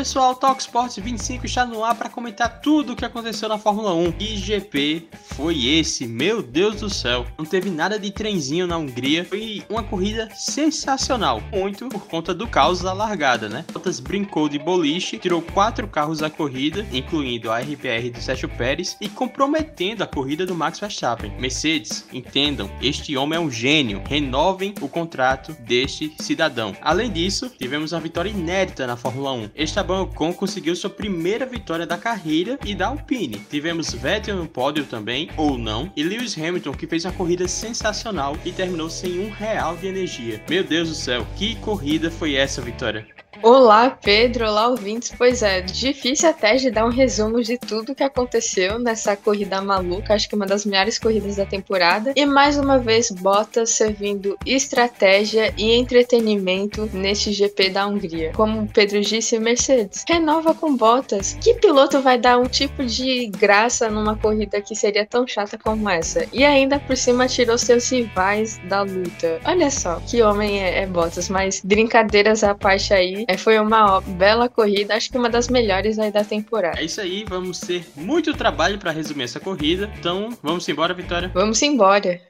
pessoal, 0.00 0.34
Talk 0.34 0.62
Sports 0.62 0.96
25 0.96 1.44
está 1.44 1.66
no 1.66 1.84
ar 1.84 1.94
para 1.94 2.08
comentar 2.08 2.62
tudo 2.62 2.94
o 2.94 2.96
que 2.96 3.04
aconteceu 3.04 3.50
na 3.50 3.58
Fórmula 3.58 3.92
1. 3.92 4.12
Que 4.12 4.34
GP 4.34 5.06
foi 5.34 5.66
esse? 5.66 6.06
Meu 6.06 6.42
Deus 6.42 6.80
do 6.80 6.88
céu. 6.88 7.26
Não 7.36 7.44
teve 7.44 7.68
nada 7.68 7.98
de 7.98 8.10
trenzinho 8.10 8.66
na 8.66 8.78
Hungria. 8.78 9.26
Foi 9.26 9.62
uma 9.68 9.82
corrida 9.82 10.30
sensacional. 10.34 11.42
Muito 11.52 11.86
por 11.90 12.06
conta 12.06 12.32
do 12.32 12.46
caos 12.48 12.80
da 12.80 12.94
largada, 12.94 13.46
né? 13.46 13.62
Bottas 13.70 14.00
brincou 14.00 14.48
de 14.48 14.58
boliche, 14.58 15.18
tirou 15.18 15.42
quatro 15.42 15.86
carros 15.86 16.20
da 16.20 16.30
corrida, 16.30 16.86
incluindo 16.90 17.52
a 17.52 17.58
RPR 17.58 18.10
do 18.10 18.22
Sérgio 18.22 18.48
Pérez, 18.48 18.96
e 19.02 19.08
comprometendo 19.08 20.02
a 20.02 20.06
corrida 20.06 20.46
do 20.46 20.54
Max 20.54 20.80
Verstappen. 20.80 21.30
Mercedes, 21.38 22.06
entendam, 22.10 22.70
este 22.80 23.18
homem 23.18 23.36
é 23.36 23.40
um 23.40 23.50
gênio. 23.50 24.02
Renovem 24.08 24.74
o 24.80 24.88
contrato 24.88 25.52
deste 25.60 26.14
cidadão. 26.20 26.74
Além 26.80 27.12
disso, 27.12 27.52
tivemos 27.58 27.92
uma 27.92 28.00
vitória 28.00 28.30
inédita 28.30 28.86
na 28.86 28.96
Fórmula 28.96 29.32
1. 29.32 29.50
Esteban 29.90 30.02
Ocon 30.02 30.32
conseguiu 30.32 30.76
sua 30.76 30.88
primeira 30.88 31.44
vitória 31.44 31.84
da 31.84 31.98
carreira 31.98 32.58
e 32.64 32.74
da 32.74 32.86
Alpine. 32.86 33.44
Tivemos 33.50 33.92
Vettel 33.92 34.36
no 34.36 34.46
pódio 34.46 34.84
também, 34.84 35.28
ou 35.36 35.58
não, 35.58 35.92
e 35.96 36.02
Lewis 36.04 36.38
Hamilton 36.38 36.72
que 36.72 36.86
fez 36.86 37.04
uma 37.04 37.12
corrida 37.12 37.48
sensacional 37.48 38.36
e 38.44 38.52
terminou 38.52 38.88
sem 38.88 39.18
um 39.18 39.30
real 39.30 39.76
de 39.76 39.88
energia. 39.88 40.42
Meu 40.48 40.62
Deus 40.62 40.88
do 40.88 40.94
céu, 40.94 41.26
que 41.36 41.56
corrida 41.56 42.10
foi 42.10 42.34
essa, 42.34 42.62
Vitória? 42.62 43.06
Olá, 43.42 43.88
Pedro. 43.90 44.46
Olá, 44.46 44.68
ouvintes. 44.68 45.12
Pois 45.16 45.42
é, 45.42 45.62
difícil 45.62 46.28
até 46.28 46.56
de 46.56 46.70
dar 46.70 46.84
um 46.84 46.90
resumo 46.90 47.42
de 47.42 47.56
tudo 47.56 47.94
que 47.94 48.02
aconteceu 48.02 48.78
nessa 48.78 49.16
corrida 49.16 49.62
maluca. 49.62 50.12
Acho 50.12 50.28
que 50.28 50.34
uma 50.34 50.46
das 50.46 50.66
melhores 50.66 50.98
corridas 50.98 51.36
da 51.36 51.46
temporada. 51.46 52.12
E 52.14 52.26
mais 52.26 52.58
uma 52.58 52.78
vez, 52.78 53.10
Bottas 53.10 53.70
servindo 53.70 54.36
estratégia 54.44 55.54
e 55.56 55.72
entretenimento 55.72 56.88
neste 56.92 57.32
GP 57.32 57.70
da 57.70 57.86
Hungria. 57.86 58.32
Como 58.34 58.62
o 58.62 58.68
Pedro 58.68 59.00
disse, 59.00 59.38
Mercedes 59.38 60.04
renova 60.06 60.54
com 60.54 60.76
Bottas. 60.76 61.38
Que 61.40 61.54
piloto 61.54 62.02
vai 62.02 62.18
dar 62.18 62.38
um 62.38 62.46
tipo 62.46 62.84
de 62.84 63.26
graça 63.28 63.88
numa 63.88 64.16
corrida 64.16 64.60
que 64.60 64.74
seria 64.74 65.06
tão 65.06 65.26
chata 65.26 65.56
como 65.56 65.88
essa? 65.88 66.26
E 66.30 66.44
ainda 66.44 66.78
por 66.78 66.96
cima 66.96 67.26
tirou 67.26 67.56
seus 67.56 67.90
rivais 67.90 68.60
da 68.68 68.82
luta. 68.82 69.40
Olha 69.46 69.70
só, 69.70 69.98
que 70.06 70.22
homem 70.22 70.62
é, 70.62 70.82
é 70.82 70.86
Bottas. 70.86 71.30
Mas 71.30 71.62
brincadeiras 71.64 72.44
à 72.44 72.54
parte 72.54 72.92
aí. 72.92 73.29
É, 73.30 73.36
foi 73.36 73.60
uma 73.60 74.00
bela 74.00 74.48
corrida, 74.48 74.96
acho 74.96 75.08
que 75.08 75.16
uma 75.16 75.30
das 75.30 75.46
melhores 75.46 76.00
aí 76.00 76.10
da 76.10 76.24
temporada. 76.24 76.80
É 76.80 76.84
isso 76.84 77.00
aí, 77.00 77.24
vamos 77.28 77.60
ter 77.60 77.86
muito 77.94 78.34
trabalho 78.34 78.76
para 78.76 78.90
resumir 78.90 79.22
essa 79.22 79.38
corrida. 79.38 79.88
Então, 79.96 80.30
vamos 80.42 80.68
embora, 80.68 80.92
Vitória? 80.92 81.30
Vamos 81.32 81.62
embora. 81.62 82.20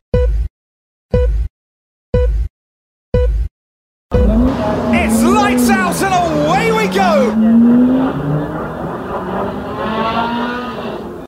It's 4.92 5.22
lights 5.22 5.70
out 5.70 6.02
and 6.04 6.12
away 6.12 6.70
we 6.70 6.86
go! 6.88 7.79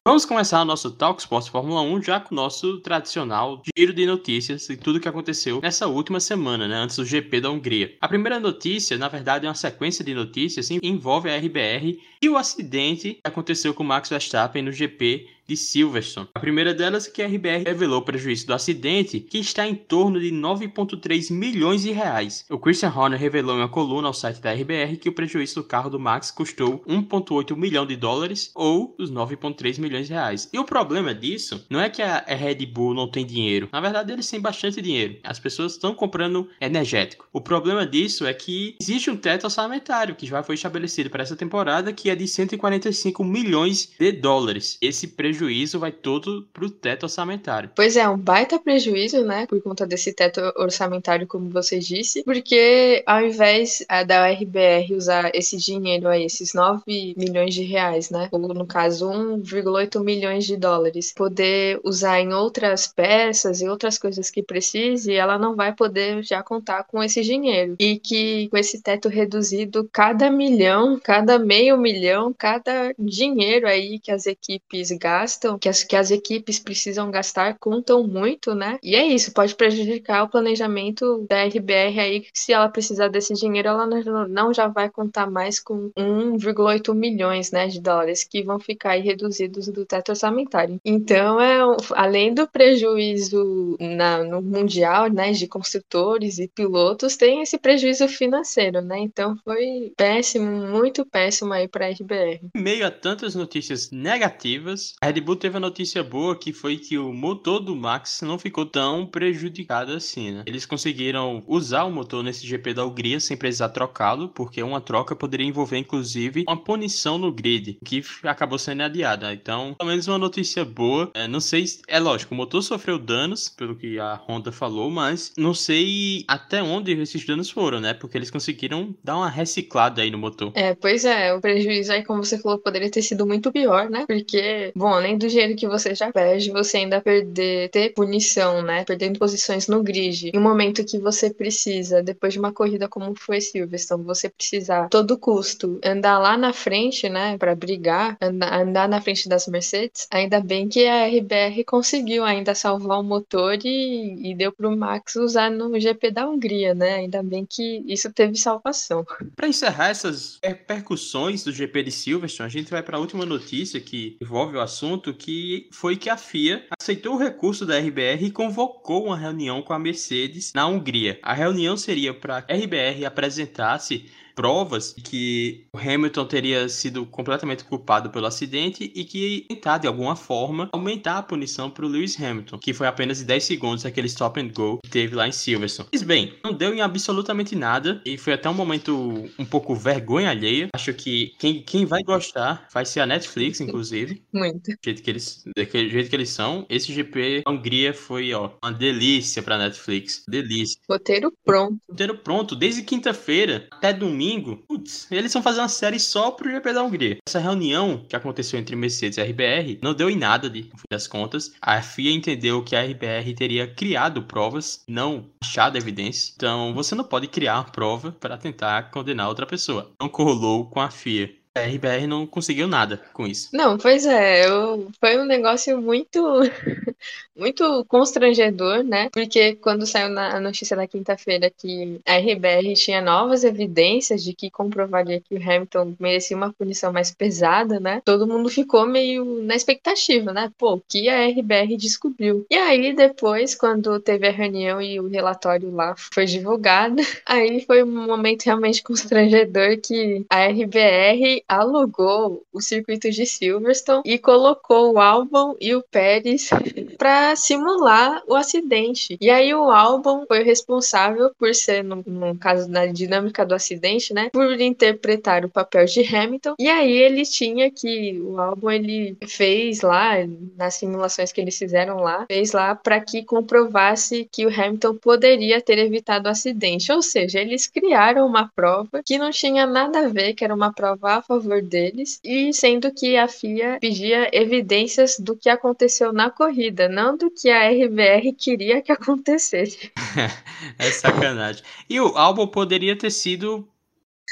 Vamos 0.05 0.25
começar 0.25 0.61
o 0.61 0.64
nosso 0.64 0.91
Talk 0.91 1.20
Sports 1.20 1.48
Fórmula 1.48 1.81
1 1.81 2.03
já 2.03 2.19
com 2.19 2.34
o 2.34 2.36
nosso 2.36 2.81
tradicional 2.81 3.62
giro 3.78 3.95
de 3.95 4.05
notícias 4.05 4.69
e 4.69 4.77
tudo 4.77 4.98
que 4.98 5.06
aconteceu 5.06 5.61
nessa 5.62 5.86
última 5.86 6.19
semana, 6.19 6.67
né, 6.67 6.75
antes 6.75 6.97
do 6.97 7.05
GP 7.05 7.41
da 7.41 7.48
Hungria. 7.48 7.97
A 8.00 8.08
primeira 8.08 8.41
notícia, 8.41 8.98
na 8.98 9.06
verdade, 9.06 9.47
é 9.47 9.48
uma 9.48 9.55
sequência 9.55 10.05
de 10.05 10.12
notícias, 10.12 10.73
envolve 10.73 11.30
a 11.30 11.36
RBR 11.36 12.00
e 12.20 12.28
o 12.28 12.36
acidente 12.36 13.14
que 13.14 13.20
aconteceu 13.23 13.73
com 13.73 13.84
o 13.84 13.86
Max 13.86 14.08
Verstappen 14.08 14.64
no 14.64 14.73
GP 14.73 15.28
de 15.53 15.56
Silverstone. 15.56 16.28
A 16.34 16.41
primeira 16.41 16.72
delas 16.72 17.06
é 17.06 17.11
que 17.11 17.20
a 17.20 17.27
RBR 17.27 17.64
revelou 17.67 18.00
o 18.00 18.05
prejuízo 18.05 18.47
do 18.47 18.55
acidente, 18.55 19.20
que 19.20 19.39
está 19.39 19.69
em 19.69 19.75
torno 19.75 20.19
de 20.19 20.31
9,3 20.31 21.31
milhões 21.31 21.83
de 21.83 21.92
reais. 21.92 22.47
O 22.48 22.58
Christian 22.58 22.89
Horner 22.89 23.20
revelou 23.20 23.56
em 23.56 23.58
uma 23.58 23.69
coluna 23.69 24.08
ao 24.08 24.14
site 24.14 24.41
da 24.41 24.52
RBR 24.52 24.96
que 24.96 25.11
o 25.11 25.12
prejuízo 25.12 25.57
do 25.57 25.64
carro 25.64 25.91
do 25.91 26.01
Max 26.01 26.30
custou 26.30 26.83
1,8 26.89 27.55
milhão 27.55 27.85
de 27.85 27.96
dólares 27.96 28.51
ou 28.55 28.95
os 28.98 29.12
9,3 29.12 29.79
milhões 29.79 30.07
de 30.07 30.14
reais. 30.14 30.48
E 30.52 30.58
o 30.58 30.64
problema 30.64 31.14
disso 31.14 31.67
não 31.68 31.80
é 31.80 31.91
que 31.91 32.01
a 32.01 32.24
Red 32.27 32.64
Bull 32.67 32.95
não 32.95 33.11
tem 33.11 33.27
dinheiro. 33.27 33.68
Na 33.70 33.80
verdade, 33.80 34.11
eles 34.11 34.30
têm 34.30 34.41
bastante 34.41 34.80
dinheiro. 34.80 35.18
As 35.23 35.39
pessoas 35.39 35.73
estão 35.73 35.95
comprando 35.95 36.48
energético. 36.61 37.29
O 37.30 37.42
problema 37.42 37.86
disso 37.86 38.24
é 38.24 38.33
que 38.33 38.74
existe 38.80 39.11
um 39.11 39.17
teto 39.17 39.45
orçamentário 39.45 40.14
que 40.14 40.27
já 40.27 40.42
foi 40.42 40.55
estabelecido 40.55 41.11
para 41.11 41.23
essa 41.23 41.36
temporada, 41.36 41.92
que 41.92 42.08
é 42.08 42.14
de 42.14 42.27
145 42.27 43.23
milhões 43.23 43.91
de 43.98 44.12
dólares. 44.12 44.79
Esse 44.80 45.08
prejuízo 45.08 45.42
prejuízo 45.42 45.79
vai 45.79 45.91
todo 45.91 46.47
pro 46.53 46.70
teto 46.70 47.05
orçamentário. 47.05 47.70
Pois 47.75 47.97
é, 47.97 48.08
um 48.08 48.17
baita 48.17 48.58
prejuízo, 48.58 49.25
né? 49.25 49.47
Por 49.47 49.61
conta 49.61 49.86
desse 49.86 50.13
teto 50.13 50.41
orçamentário, 50.57 51.27
como 51.27 51.51
você 51.51 51.79
disse, 51.79 52.23
porque 52.23 53.03
ao 53.07 53.25
invés 53.25 53.85
a, 53.89 54.05
da 54.05 54.30
RBR 54.30 54.95
usar 54.95 55.30
esse 55.35 55.57
dinheiro 55.57 56.08
aí, 56.08 56.25
esses 56.25 56.55
9 56.55 57.14
milhões 57.17 57.55
de 57.55 57.63
reais, 57.63 58.11
né? 58.11 58.29
Ou 58.30 58.41
no 58.55 58.67
caso, 58.67 59.08
1,8 59.08 60.03
milhões 60.03 60.45
de 60.45 60.57
dólares, 60.57 61.13
poder 61.13 61.80
usar 61.83 62.20
em 62.20 62.33
outras 62.33 62.86
peças 62.86 63.61
e 63.61 63.69
outras 63.69 63.98
coisas 63.98 64.30
que 64.30 64.42
precise, 64.42 65.13
ela 65.13 65.39
não 65.39 65.57
vai 65.57 65.74
poder 65.74 66.23
já 66.23 66.42
contar 66.42 66.85
com 66.85 67.03
esse 67.03 67.23
dinheiro. 67.23 67.77
E 67.80 67.98
que 67.98 68.48
com 68.48 68.57
esse 68.57 68.80
teto 68.80 69.09
reduzido, 69.09 69.89
cada 69.92 70.30
milhão, 70.30 71.01
cada 71.03 71.39
meio 71.39 71.77
milhão, 71.77 72.33
cada 72.33 72.95
dinheiro 72.98 73.67
aí 73.67 73.98
que 73.98 74.13
as 74.13 74.27
equipes 74.27 74.92
gastam 74.92 75.31
gastam, 75.32 75.58
que 75.58 75.68
as, 75.68 75.84
que 75.84 75.96
as 75.96 76.10
equipes 76.10 76.58
precisam 76.58 77.10
gastar, 77.10 77.56
contam 77.58 78.06
muito, 78.06 78.54
né? 78.54 78.78
E 78.82 78.94
é 78.94 79.06
isso, 79.06 79.32
pode 79.32 79.54
prejudicar 79.54 80.24
o 80.24 80.28
planejamento 80.28 81.26
da 81.28 81.44
RBR 81.44 82.00
aí, 82.00 82.26
se 82.34 82.52
ela 82.52 82.68
precisar 82.68 83.08
desse 83.08 83.34
dinheiro, 83.34 83.68
ela 83.68 83.86
não, 83.86 84.52
já 84.52 84.68
vai 84.68 84.90
contar 84.90 85.30
mais 85.30 85.58
com 85.58 85.90
1,8 85.96 86.94
milhões 86.94 87.50
né, 87.50 87.66
de 87.68 87.80
dólares 87.80 88.24
que 88.24 88.42
vão 88.42 88.58
ficar 88.58 88.92
aí 88.92 89.00
reduzidos 89.00 89.68
do 89.68 89.86
teto 89.86 90.10
orçamentário. 90.10 90.78
Então, 90.84 91.40
é, 91.40 91.58
além 91.92 92.34
do 92.34 92.46
prejuízo 92.46 93.76
na, 93.80 94.22
no 94.22 94.42
mundial, 94.42 95.08
né, 95.08 95.32
de 95.32 95.46
construtores 95.46 96.38
e 96.38 96.48
pilotos, 96.48 97.16
tem 97.16 97.42
esse 97.42 97.58
prejuízo 97.58 98.08
financeiro, 98.08 98.80
né? 98.80 98.98
Então 98.98 99.36
foi 99.44 99.92
péssimo, 99.96 100.50
muito 100.68 101.04
péssimo 101.06 101.52
aí 101.52 101.68
para 101.68 101.86
a 101.86 101.90
RBR. 101.90 102.50
Meio 102.56 102.86
a 102.86 102.90
tantas 102.90 103.34
notícias 103.34 103.90
negativas, 103.90 104.94
a 105.00 105.08
Red 105.12 105.20
Bull 105.20 105.36
teve 105.36 105.58
a 105.58 105.61
notícia 105.61 106.02
boa 106.02 106.34
que 106.34 106.55
foi 106.55 106.78
que 106.78 106.96
o 106.96 107.12
motor 107.12 107.61
do 107.61 107.77
Max 107.77 108.23
não 108.23 108.39
ficou 108.39 108.64
tão 108.64 109.06
prejudicado 109.06 109.92
assim, 109.92 110.33
né? 110.33 110.42
Eles 110.46 110.64
conseguiram 110.64 111.42
usar 111.46 111.84
o 111.84 111.90
motor 111.90 112.24
nesse 112.24 112.46
GP 112.46 112.73
da 112.73 112.86
Hungria 112.86 113.20
sem 113.20 113.36
precisar 113.36 113.68
trocá-lo, 113.68 114.30
porque 114.30 114.62
uma 114.62 114.80
troca 114.80 115.14
poderia 115.14 115.46
envolver 115.46 115.77
inclusive 115.77 116.45
uma 116.48 116.56
punição 116.56 117.18
no 117.18 117.30
grid, 117.30 117.78
que 117.84 118.02
acabou 118.23 118.58
sendo 118.58 118.84
adiada. 118.84 119.34
Então, 119.34 119.74
pelo 119.78 119.90
menos 119.90 120.08
uma 120.08 120.17
notícia 120.17 120.64
boa. 120.64 121.11
É, 121.12 121.29
não 121.29 121.40
sei, 121.40 121.67
é 121.86 122.00
lógico, 122.00 122.33
o 122.33 122.36
motor 122.36 122.62
sofreu 122.62 122.98
danos, 122.98 123.50
pelo 123.50 123.77
que 123.77 123.98
a 123.98 124.14
Honda 124.14 124.50
falou, 124.50 124.90
mas 124.90 125.34
não 125.36 125.52
sei 125.52 126.24
até 126.27 126.62
onde 126.62 126.92
esses 126.92 127.27
danos 127.27 127.50
foram, 127.50 127.80
né? 127.80 127.92
Porque 127.92 128.17
eles 128.17 128.31
conseguiram 128.31 128.96
dar 129.05 129.19
uma 129.19 129.29
reciclada 129.29 130.00
aí 130.00 130.11
no 130.11 130.17
motor. 130.17 130.52
É, 130.55 130.75
pois 130.75 131.05
é, 131.05 131.34
o 131.34 131.40
prejuízo 131.40 131.93
aí, 131.93 132.02
como 132.02 132.25
você 132.25 132.38
falou, 132.38 132.58
poderia 132.58 132.90
ter 132.90 133.02
sido 133.02 133.26
muito 133.26 133.52
pior, 133.52 133.90
né? 133.90 134.06
Porque, 134.06 134.73
bom, 134.75 135.01
além 135.02 135.19
do 135.19 135.29
dinheiro 135.29 135.56
que 135.56 135.67
você 135.67 135.94
já 135.94 136.12
perde, 136.12 136.50
você 136.50 136.79
ainda 136.79 137.00
perder, 137.00 137.69
ter 137.70 137.93
punição, 137.93 138.62
né? 138.62 138.85
Perdendo 138.85 139.19
posições 139.19 139.67
no 139.67 139.82
grid. 139.82 140.31
Em 140.32 140.38
um 140.38 140.43
momento 140.43 140.85
que 140.85 140.99
você 140.99 141.29
precisa, 141.29 142.02
depois 142.02 142.32
de 142.32 142.38
uma 142.38 142.52
corrida 142.52 142.88
como 142.88 143.14
foi 143.19 143.41
Silverstone, 143.41 144.05
você 144.05 144.29
precisar, 144.29 144.88
todo 144.88 145.19
custo, 145.19 145.81
andar 145.85 146.19
lá 146.19 146.38
na 146.38 146.52
frente, 146.52 147.08
né? 147.08 147.37
Pra 147.37 147.55
brigar, 147.55 148.17
andar, 148.20 148.61
andar 148.61 148.88
na 148.88 149.00
frente 149.00 149.29
das 149.29 149.46
Mercedes. 149.49 150.06
Ainda 150.11 150.41
bem 150.41 150.69
que 150.69 150.87
a 150.87 151.06
RBR 151.06 151.64
conseguiu 151.67 152.25
ainda 152.25 152.55
salvar 152.55 153.00
o 153.00 153.03
motor 153.03 153.59
e, 153.65 154.31
e 154.31 154.35
deu 154.35 154.53
pro 154.53 154.76
Max 154.76 155.17
usar 155.17 155.50
no 155.50 155.79
GP 155.79 156.12
da 156.12 156.29
Hungria, 156.29 156.75
né? 156.75 156.94
Ainda 156.94 157.23
bem 157.23 157.44
que 157.44 157.82
isso 157.87 158.12
teve 158.12 158.37
salvação. 158.37 159.05
Para 159.35 159.49
encerrar 159.49 159.88
essas 159.88 160.38
repercussões 160.43 161.43
do 161.43 161.53
GP 161.53 161.82
de 161.82 161.91
Silverstone, 161.91 162.47
a 162.47 162.50
gente 162.50 162.71
vai 162.71 162.82
para 162.82 162.97
a 162.97 163.00
última 163.00 163.26
notícia 163.26 163.81
que 163.81 164.17
envolve 164.21 164.56
o 164.56 164.61
assunto 164.61 164.92
assunto 164.93 165.15
que 165.15 165.69
foi 165.73 165.97
que 165.97 166.11
a 166.11 166.17
FIA 166.17 166.67
aceitou 166.79 167.15
o 167.15 167.19
recurso 167.19 167.65
da 167.65 167.79
RBR 167.79 168.27
e 168.27 168.31
convocou 168.31 169.06
uma 169.06 169.17
reunião 169.17 169.62
com 169.62 169.73
a 169.73 169.79
Mercedes 169.79 170.53
na 170.55 170.67
Hungria. 170.67 171.19
A 171.23 171.33
reunião 171.33 171.77
seria 171.77 172.12
para 172.12 172.44
a 172.47 172.55
RBR 172.55 173.06
apresentar-se 173.06 174.05
provas 174.34 174.93
que 174.93 175.67
o 175.73 175.79
Hamilton 175.79 176.25
teria 176.26 176.69
sido 176.69 177.06
completamente 177.06 177.64
culpado 177.64 178.11
pelo 178.11 178.26
acidente 178.26 178.90
e 178.94 179.05
que 179.05 179.46
tentar 179.49 179.79
de 179.79 179.87
alguma 179.87 180.17
forma 180.17 180.69
aumentar 180.73 181.19
a 181.19 181.23
punição 181.23 181.70
para 181.70 181.84
o 181.84 181.88
Lewis 181.88 182.20
Hamilton, 182.20 182.58
que 182.58 182.73
foi 182.73 182.87
apenas 182.87 183.19
de 183.19 183.25
10 183.25 183.44
segundos 183.44 183.87
aquele 183.87 184.06
stop 184.06 184.40
and 184.40 184.49
go 184.49 184.79
que 184.82 184.90
teve 184.90 185.14
lá 185.14 185.29
em 185.29 185.32
Silverstone. 185.32 185.88
Mas 185.93 186.02
bem, 186.02 186.34
não 186.43 186.52
deu 186.52 186.75
em 186.75 186.81
absolutamente 186.81 187.55
nada 187.55 188.00
e 188.05 188.17
foi 188.17 188.32
até 188.32 188.49
um 188.49 188.55
momento 188.55 189.29
um 189.38 189.44
pouco 189.44 189.75
vergonha 189.75 190.31
alheia. 190.31 190.69
Acho 190.75 190.94
que 190.94 191.35
quem, 191.38 191.62
quem 191.62 191.85
vai 191.85 192.02
gostar 192.02 192.67
vai 192.73 192.85
ser 192.85 193.00
a 193.00 193.06
Netflix, 193.06 193.61
inclusive. 193.61 194.23
Muito. 194.32 194.70
Do 194.70 194.78
jeito 194.85 195.02
que 195.02 195.11
eles, 195.11 195.44
daquele 195.56 195.90
jeito 195.90 196.11
que 196.11 196.17
eles 196.17 196.31
são. 196.31 196.67
Esse 196.69 196.93
GP 196.93 197.43
da 197.44 197.50
Hungria 197.50 197.93
foi, 197.93 198.32
ó, 198.32 198.50
uma 198.62 198.73
delícia 198.73 199.43
para 199.43 199.58
Netflix. 199.58 200.25
Delícia. 200.28 200.78
Roteiro 200.88 201.32
pronto. 201.44 201.78
Roteiro 201.88 202.19
pronto. 202.19 202.56
Desde 202.56 202.82
quinta-feira 202.82 203.69
até 203.70 203.93
domingo 203.93 204.22
domingo, 204.23 204.57
putz, 204.69 205.11
eles 205.11 205.33
vão 205.33 205.43
fazer 205.43 205.61
uma 205.61 205.69
série 205.69 205.99
só 205.99 206.31
pro 206.31 206.51
GP 206.51 206.73
da 206.73 206.83
Hungria. 206.83 207.19
Essa 207.27 207.41
reunião 207.41 208.05
que 208.09 208.15
aconteceu 208.15 208.59
entre 208.59 208.77
Mercedes 208.77 209.19
e 209.19 209.23
RBR 209.23 209.79
não 209.83 209.93
deu 209.93 210.09
em 210.09 210.17
nada, 210.17 210.49
de, 210.49 210.63
no 210.63 210.79
fim 210.79 210.85
das 210.91 211.09
contas. 211.09 211.53
A 211.61 211.83
FIA 211.83 212.13
entendeu 212.13 212.63
que 212.63 212.77
a 212.77 212.83
RBR 212.83 213.35
teria 213.35 213.67
criado 213.67 214.23
provas, 214.23 214.85
não 214.89 215.27
achado 215.43 215.77
evidências. 215.77 216.33
Então, 216.37 216.73
você 216.73 216.95
não 216.95 217.05
pode 217.05 217.27
criar 217.27 217.57
uma 217.57 217.65
prova 217.65 218.13
para 218.13 218.39
tentar 218.39 218.91
condenar 218.91 219.29
outra 219.29 219.47
pessoa. 219.47 219.91
Não 220.01 220.09
colou 220.09 220.67
com 220.67 220.81
a 220.81 220.91
FIA. 220.91 221.42
A 221.54 221.60
RBR 221.60 222.06
não 222.06 222.26
conseguiu 222.26 222.66
nada 222.66 223.00
com 223.12 223.26
isso. 223.26 223.50
Não, 223.52 223.76
pois 223.76 224.06
é, 224.06 224.46
eu... 224.46 224.90
foi 224.99 225.19
um 225.19 225.25
negócio 225.25 225.81
muito 225.81 226.19
muito 227.37 227.84
constrangedor, 227.87 228.82
né? 228.82 229.08
Porque 229.12 229.54
quando 229.56 229.87
saiu 229.87 230.08
na 230.08 230.38
notícia 230.40 230.76
da 230.76 230.87
quinta-feira 230.87 231.50
que 231.50 232.00
a 232.06 232.16
RBR 232.16 232.75
tinha 232.75 233.00
novas 233.00 233.44
evidências 233.44 234.22
de 234.22 234.32
que 234.32 234.50
comprovaria 234.50 235.20
que 235.20 235.34
o 235.34 235.43
Hamilton 235.43 235.94
merecia 235.99 236.37
uma 236.37 236.52
punição 236.52 236.93
mais 236.93 237.10
pesada, 237.10 237.81
né? 237.81 238.02
Todo 238.04 238.26
mundo 238.26 238.49
ficou 238.49 238.87
meio 238.87 239.43
na 239.43 239.54
expectativa, 239.54 240.32
né? 240.32 240.50
Pô, 240.58 240.75
o 240.75 240.82
que 240.87 241.08
a 241.08 241.26
RBR 241.26 241.76
descobriu? 241.76 242.46
E 242.50 242.54
aí 242.54 242.94
depois, 242.94 243.54
quando 243.54 243.99
teve 244.00 244.28
a 244.28 244.32
reunião 244.32 244.81
e 244.81 245.00
o 245.00 245.08
relatório 245.08 245.70
lá 245.70 245.94
foi 245.96 246.26
divulgado, 246.26 246.96
aí 247.26 247.64
foi 247.64 247.82
um 247.82 248.06
momento 248.06 248.44
realmente 248.44 248.82
constrangedor 248.82 249.78
que 249.82 250.25
a 250.28 250.46
RBR 250.46 251.42
alugou 251.49 252.44
o 252.53 252.61
circuito 252.61 253.11
de 253.11 253.27
Silverstone 253.27 254.03
e 254.05 254.19
colocou 254.19 254.94
o 254.94 255.00
Albon 255.00 255.56
e 255.61 255.75
o 255.75 255.83
Pérez 255.83 256.50
para 256.99 257.35
simular 257.37 258.23
o 258.27 258.35
acidente. 258.35 259.17
E 259.21 259.31
aí 259.31 259.55
o 259.55 259.71
Albon 259.71 260.25
foi 260.27 260.43
responsável 260.43 261.31
por 261.39 261.55
ser, 261.55 261.83
no, 261.83 262.03
no 262.06 262.37
caso 262.37 262.71
da 262.71 262.87
dinâmica 262.87 263.44
do 263.44 263.55
acidente, 263.55 264.12
né, 264.15 264.31
por 264.31 264.61
interpretar 264.61 265.44
o 265.44 265.50
papel 265.50 265.85
de 265.87 266.03
Hamilton. 266.15 266.55
E 266.59 266.69
aí 266.69 266.93
ele 266.93 267.25
tinha 267.25 267.71
que 267.71 268.21
o 268.21 268.38
Albon 268.38 268.71
ele 268.71 269.17
fez 269.27 269.81
lá 269.81 270.12
nas 270.56 270.75
simulações 270.75 271.33
que 271.33 271.41
eles 271.41 271.59
fizeram 271.59 271.97
lá, 271.97 272.27
fez 272.27 272.53
lá 272.53 272.75
para 272.75 273.00
que 273.00 273.25
comprovasse 273.25 274.29
que 274.31 274.47
o 274.47 274.49
Hamilton 274.49 274.97
poderia 274.97 275.61
ter 275.61 275.79
evitado 275.79 276.29
o 276.29 276.31
acidente. 276.31 276.93
Ou 276.93 277.03
seja, 277.03 277.41
eles 277.41 277.67
criaram 277.67 278.27
uma 278.27 278.49
prova 278.55 279.03
que 279.05 279.19
não 279.19 279.31
tinha 279.31 279.67
nada 279.67 280.06
a 280.06 280.09
ver, 280.09 280.35
que 280.35 280.45
era 280.45 280.55
uma 280.55 280.73
prova 280.73 281.15
a 281.15 281.23
favor 281.32 281.62
deles, 281.62 282.20
e 282.23 282.52
sendo 282.52 282.93
que 282.93 283.17
a 283.17 283.26
FIA 283.26 283.79
pedia 283.81 284.29
evidências 284.32 285.19
do 285.19 285.37
que 285.37 285.49
aconteceu 285.49 286.12
na 286.12 286.31
corrida, 286.31 286.88
não 286.88 287.17
do 287.17 287.31
que 287.31 287.49
a 287.49 287.70
RBR 287.70 288.32
queria 288.34 288.82
que 288.82 288.93
acontecesse. 288.93 289.90
é 290.79 290.90
sacanagem. 290.90 291.62
E 291.88 292.00
o 292.00 292.17
álbum 292.17 292.46
poderia 292.46 292.96
ter 292.96 293.11
sido 293.11 293.67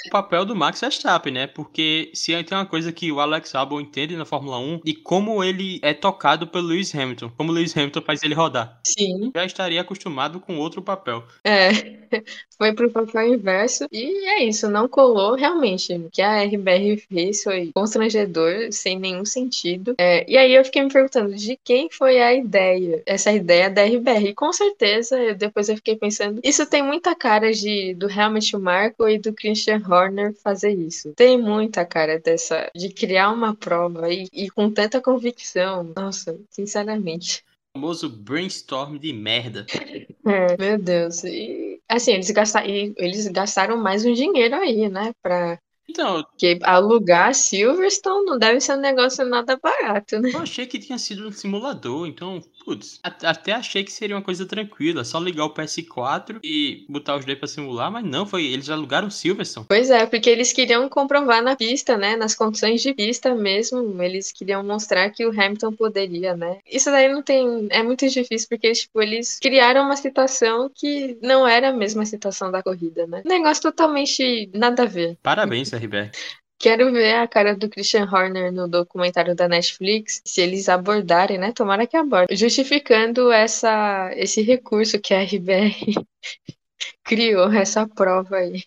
o 0.06 0.10
papel 0.10 0.44
do 0.44 0.56
Max 0.56 0.80
Verstappen, 0.80 1.32
né? 1.32 1.46
Porque 1.46 2.10
se 2.14 2.30
tem 2.44 2.56
uma 2.56 2.66
coisa 2.66 2.92
que 2.92 3.10
o 3.12 3.20
Alex 3.20 3.54
Albon 3.54 3.80
entende 3.80 4.16
na 4.16 4.24
Fórmula 4.24 4.58
1 4.58 4.80
e 4.84 4.94
como 4.94 5.42
ele 5.42 5.78
é 5.82 5.92
tocado 5.92 6.46
pelo 6.46 6.68
Lewis 6.68 6.94
Hamilton, 6.94 7.30
como 7.36 7.50
o 7.50 7.54
Lewis 7.54 7.76
Hamilton 7.76 8.02
faz 8.02 8.22
ele 8.22 8.34
rodar. 8.34 8.80
Sim. 8.84 9.30
Já 9.34 9.44
estaria 9.44 9.80
acostumado 9.80 10.40
com 10.40 10.58
outro 10.58 10.82
papel. 10.82 11.24
É, 11.44 11.70
foi 12.56 12.72
pro 12.72 12.90
papel 12.90 13.34
inverso 13.34 13.86
e 13.92 14.28
é 14.28 14.44
isso, 14.44 14.68
não 14.70 14.88
colou 14.88 15.34
realmente. 15.34 15.94
O 15.94 16.10
que 16.10 16.22
a 16.22 16.42
RBR 16.42 16.96
fez 17.08 17.42
foi 17.42 17.70
constrangedor, 17.74 18.72
sem 18.72 18.98
nenhum 18.98 19.24
sentido. 19.24 19.94
É, 19.98 20.24
e 20.30 20.36
aí 20.36 20.54
eu 20.54 20.64
fiquei 20.64 20.82
me 20.82 20.92
perguntando 20.92 21.34
de 21.34 21.58
quem 21.62 21.88
foi 21.90 22.20
a 22.20 22.34
ideia, 22.34 23.02
essa 23.06 23.32
ideia 23.32 23.68
da 23.68 23.84
RBR. 23.84 24.28
E 24.28 24.34
com 24.34 24.52
certeza, 24.52 25.34
depois 25.34 25.68
eu 25.68 25.76
fiquei 25.76 25.96
pensando, 25.96 26.40
isso 26.42 26.66
tem 26.66 26.82
muita 26.82 27.14
cara 27.14 27.52
de 27.52 27.94
do 27.94 28.10
Helmut 28.10 28.56
Marko 28.56 29.08
e 29.08 29.18
do 29.18 29.32
Christian 29.32 29.80
Horner 29.90 30.34
fazer 30.34 30.72
isso. 30.72 31.12
Tem 31.14 31.40
muita 31.40 31.84
cara 31.84 32.18
dessa 32.18 32.70
de 32.74 32.88
criar 32.88 33.30
uma 33.30 33.54
prova 33.54 34.10
e, 34.12 34.28
e 34.32 34.50
com 34.50 34.70
tanta 34.70 35.00
convicção. 35.00 35.92
Nossa, 35.96 36.38
sinceramente. 36.50 37.44
O 37.74 37.78
famoso 37.78 38.08
brainstorm 38.08 38.98
de 38.98 39.12
merda. 39.12 39.66
É, 40.22 40.54
meu 40.58 40.78
Deus. 40.78 41.24
E 41.24 41.80
assim, 41.88 42.12
eles 42.12 42.30
gastaram, 42.30 42.68
eles 42.68 43.26
gastaram 43.28 43.78
mais 43.78 44.04
um 44.04 44.12
dinheiro 44.12 44.54
aí, 44.54 44.86
né? 44.86 45.12
Pra 45.22 45.58
então, 45.90 46.22
porque 46.22 46.58
alugar 46.62 47.34
Silverstone 47.34 48.24
não 48.24 48.38
deve 48.38 48.60
ser 48.60 48.76
um 48.76 48.80
negócio 48.80 49.24
nada 49.24 49.58
barato, 49.60 50.20
né? 50.20 50.30
Eu 50.32 50.38
achei 50.38 50.64
que 50.64 50.78
tinha 50.78 50.96
sido 50.96 51.26
um 51.26 51.32
simulador, 51.32 52.06
então, 52.06 52.40
putz, 52.70 53.00
até 53.02 53.52
achei 53.52 53.82
que 53.82 53.90
seria 53.90 54.14
uma 54.14 54.22
coisa 54.22 54.46
tranquila, 54.46 55.02
só 55.02 55.18
ligar 55.18 55.44
o 55.44 55.52
PS4 55.52 56.38
e 56.44 56.84
botar 56.88 57.16
os 57.16 57.24
dois 57.24 57.36
pra 57.36 57.48
simular, 57.48 57.90
mas 57.90 58.04
não, 58.04 58.24
foi 58.24 58.44
eles 58.44 58.70
alugaram 58.70 59.10
Silverstone. 59.10 59.66
Pois 59.68 59.90
é, 59.90 60.06
porque 60.06 60.30
eles 60.30 60.52
queriam 60.52 60.88
comprovar 60.88 61.42
na 61.42 61.56
pista, 61.56 61.96
né, 61.96 62.14
nas 62.14 62.32
condições 62.32 62.80
de 62.80 62.94
pista 62.94 63.34
mesmo, 63.34 64.00
eles 64.00 64.30
queriam 64.30 64.62
mostrar 64.62 65.10
que 65.10 65.26
o 65.26 65.30
Hamilton 65.30 65.72
poderia, 65.72 66.36
né? 66.36 66.58
Isso 66.64 66.90
daí 66.92 67.12
não 67.12 67.22
tem, 67.22 67.66
é 67.70 67.82
muito 67.82 68.08
difícil 68.08 68.46
porque 68.48 68.70
tipo, 68.70 69.02
eles 69.02 69.40
criaram 69.40 69.82
uma 69.82 69.96
situação 69.96 70.70
que 70.72 71.18
não 71.20 71.46
era 71.46 71.70
a 71.70 71.72
mesma 71.72 72.06
situação 72.06 72.52
da 72.52 72.62
corrida, 72.62 73.04
né? 73.08 73.22
Negócio 73.24 73.64
totalmente 73.64 74.48
nada 74.54 74.84
a 74.84 74.86
ver. 74.86 75.18
Parabéns, 75.22 75.72
RBR. 75.72 76.12
Quero 76.60 76.92
ver 76.92 77.14
a 77.14 77.26
cara 77.26 77.56
do 77.56 77.70
Christian 77.70 78.04
Horner 78.04 78.52
no 78.52 78.68
documentário 78.68 79.34
da 79.34 79.48
Netflix, 79.48 80.20
se 80.26 80.42
eles 80.42 80.68
abordarem, 80.68 81.38
né? 81.38 81.52
Tomara 81.52 81.86
que 81.86 81.96
abordem. 81.96 82.36
Justificando 82.36 83.32
essa, 83.32 84.10
esse 84.14 84.42
recurso 84.42 85.00
que 85.00 85.14
a 85.14 85.22
RBR 85.22 85.94
criou, 87.02 87.50
essa 87.50 87.88
prova 87.88 88.36
aí. 88.36 88.62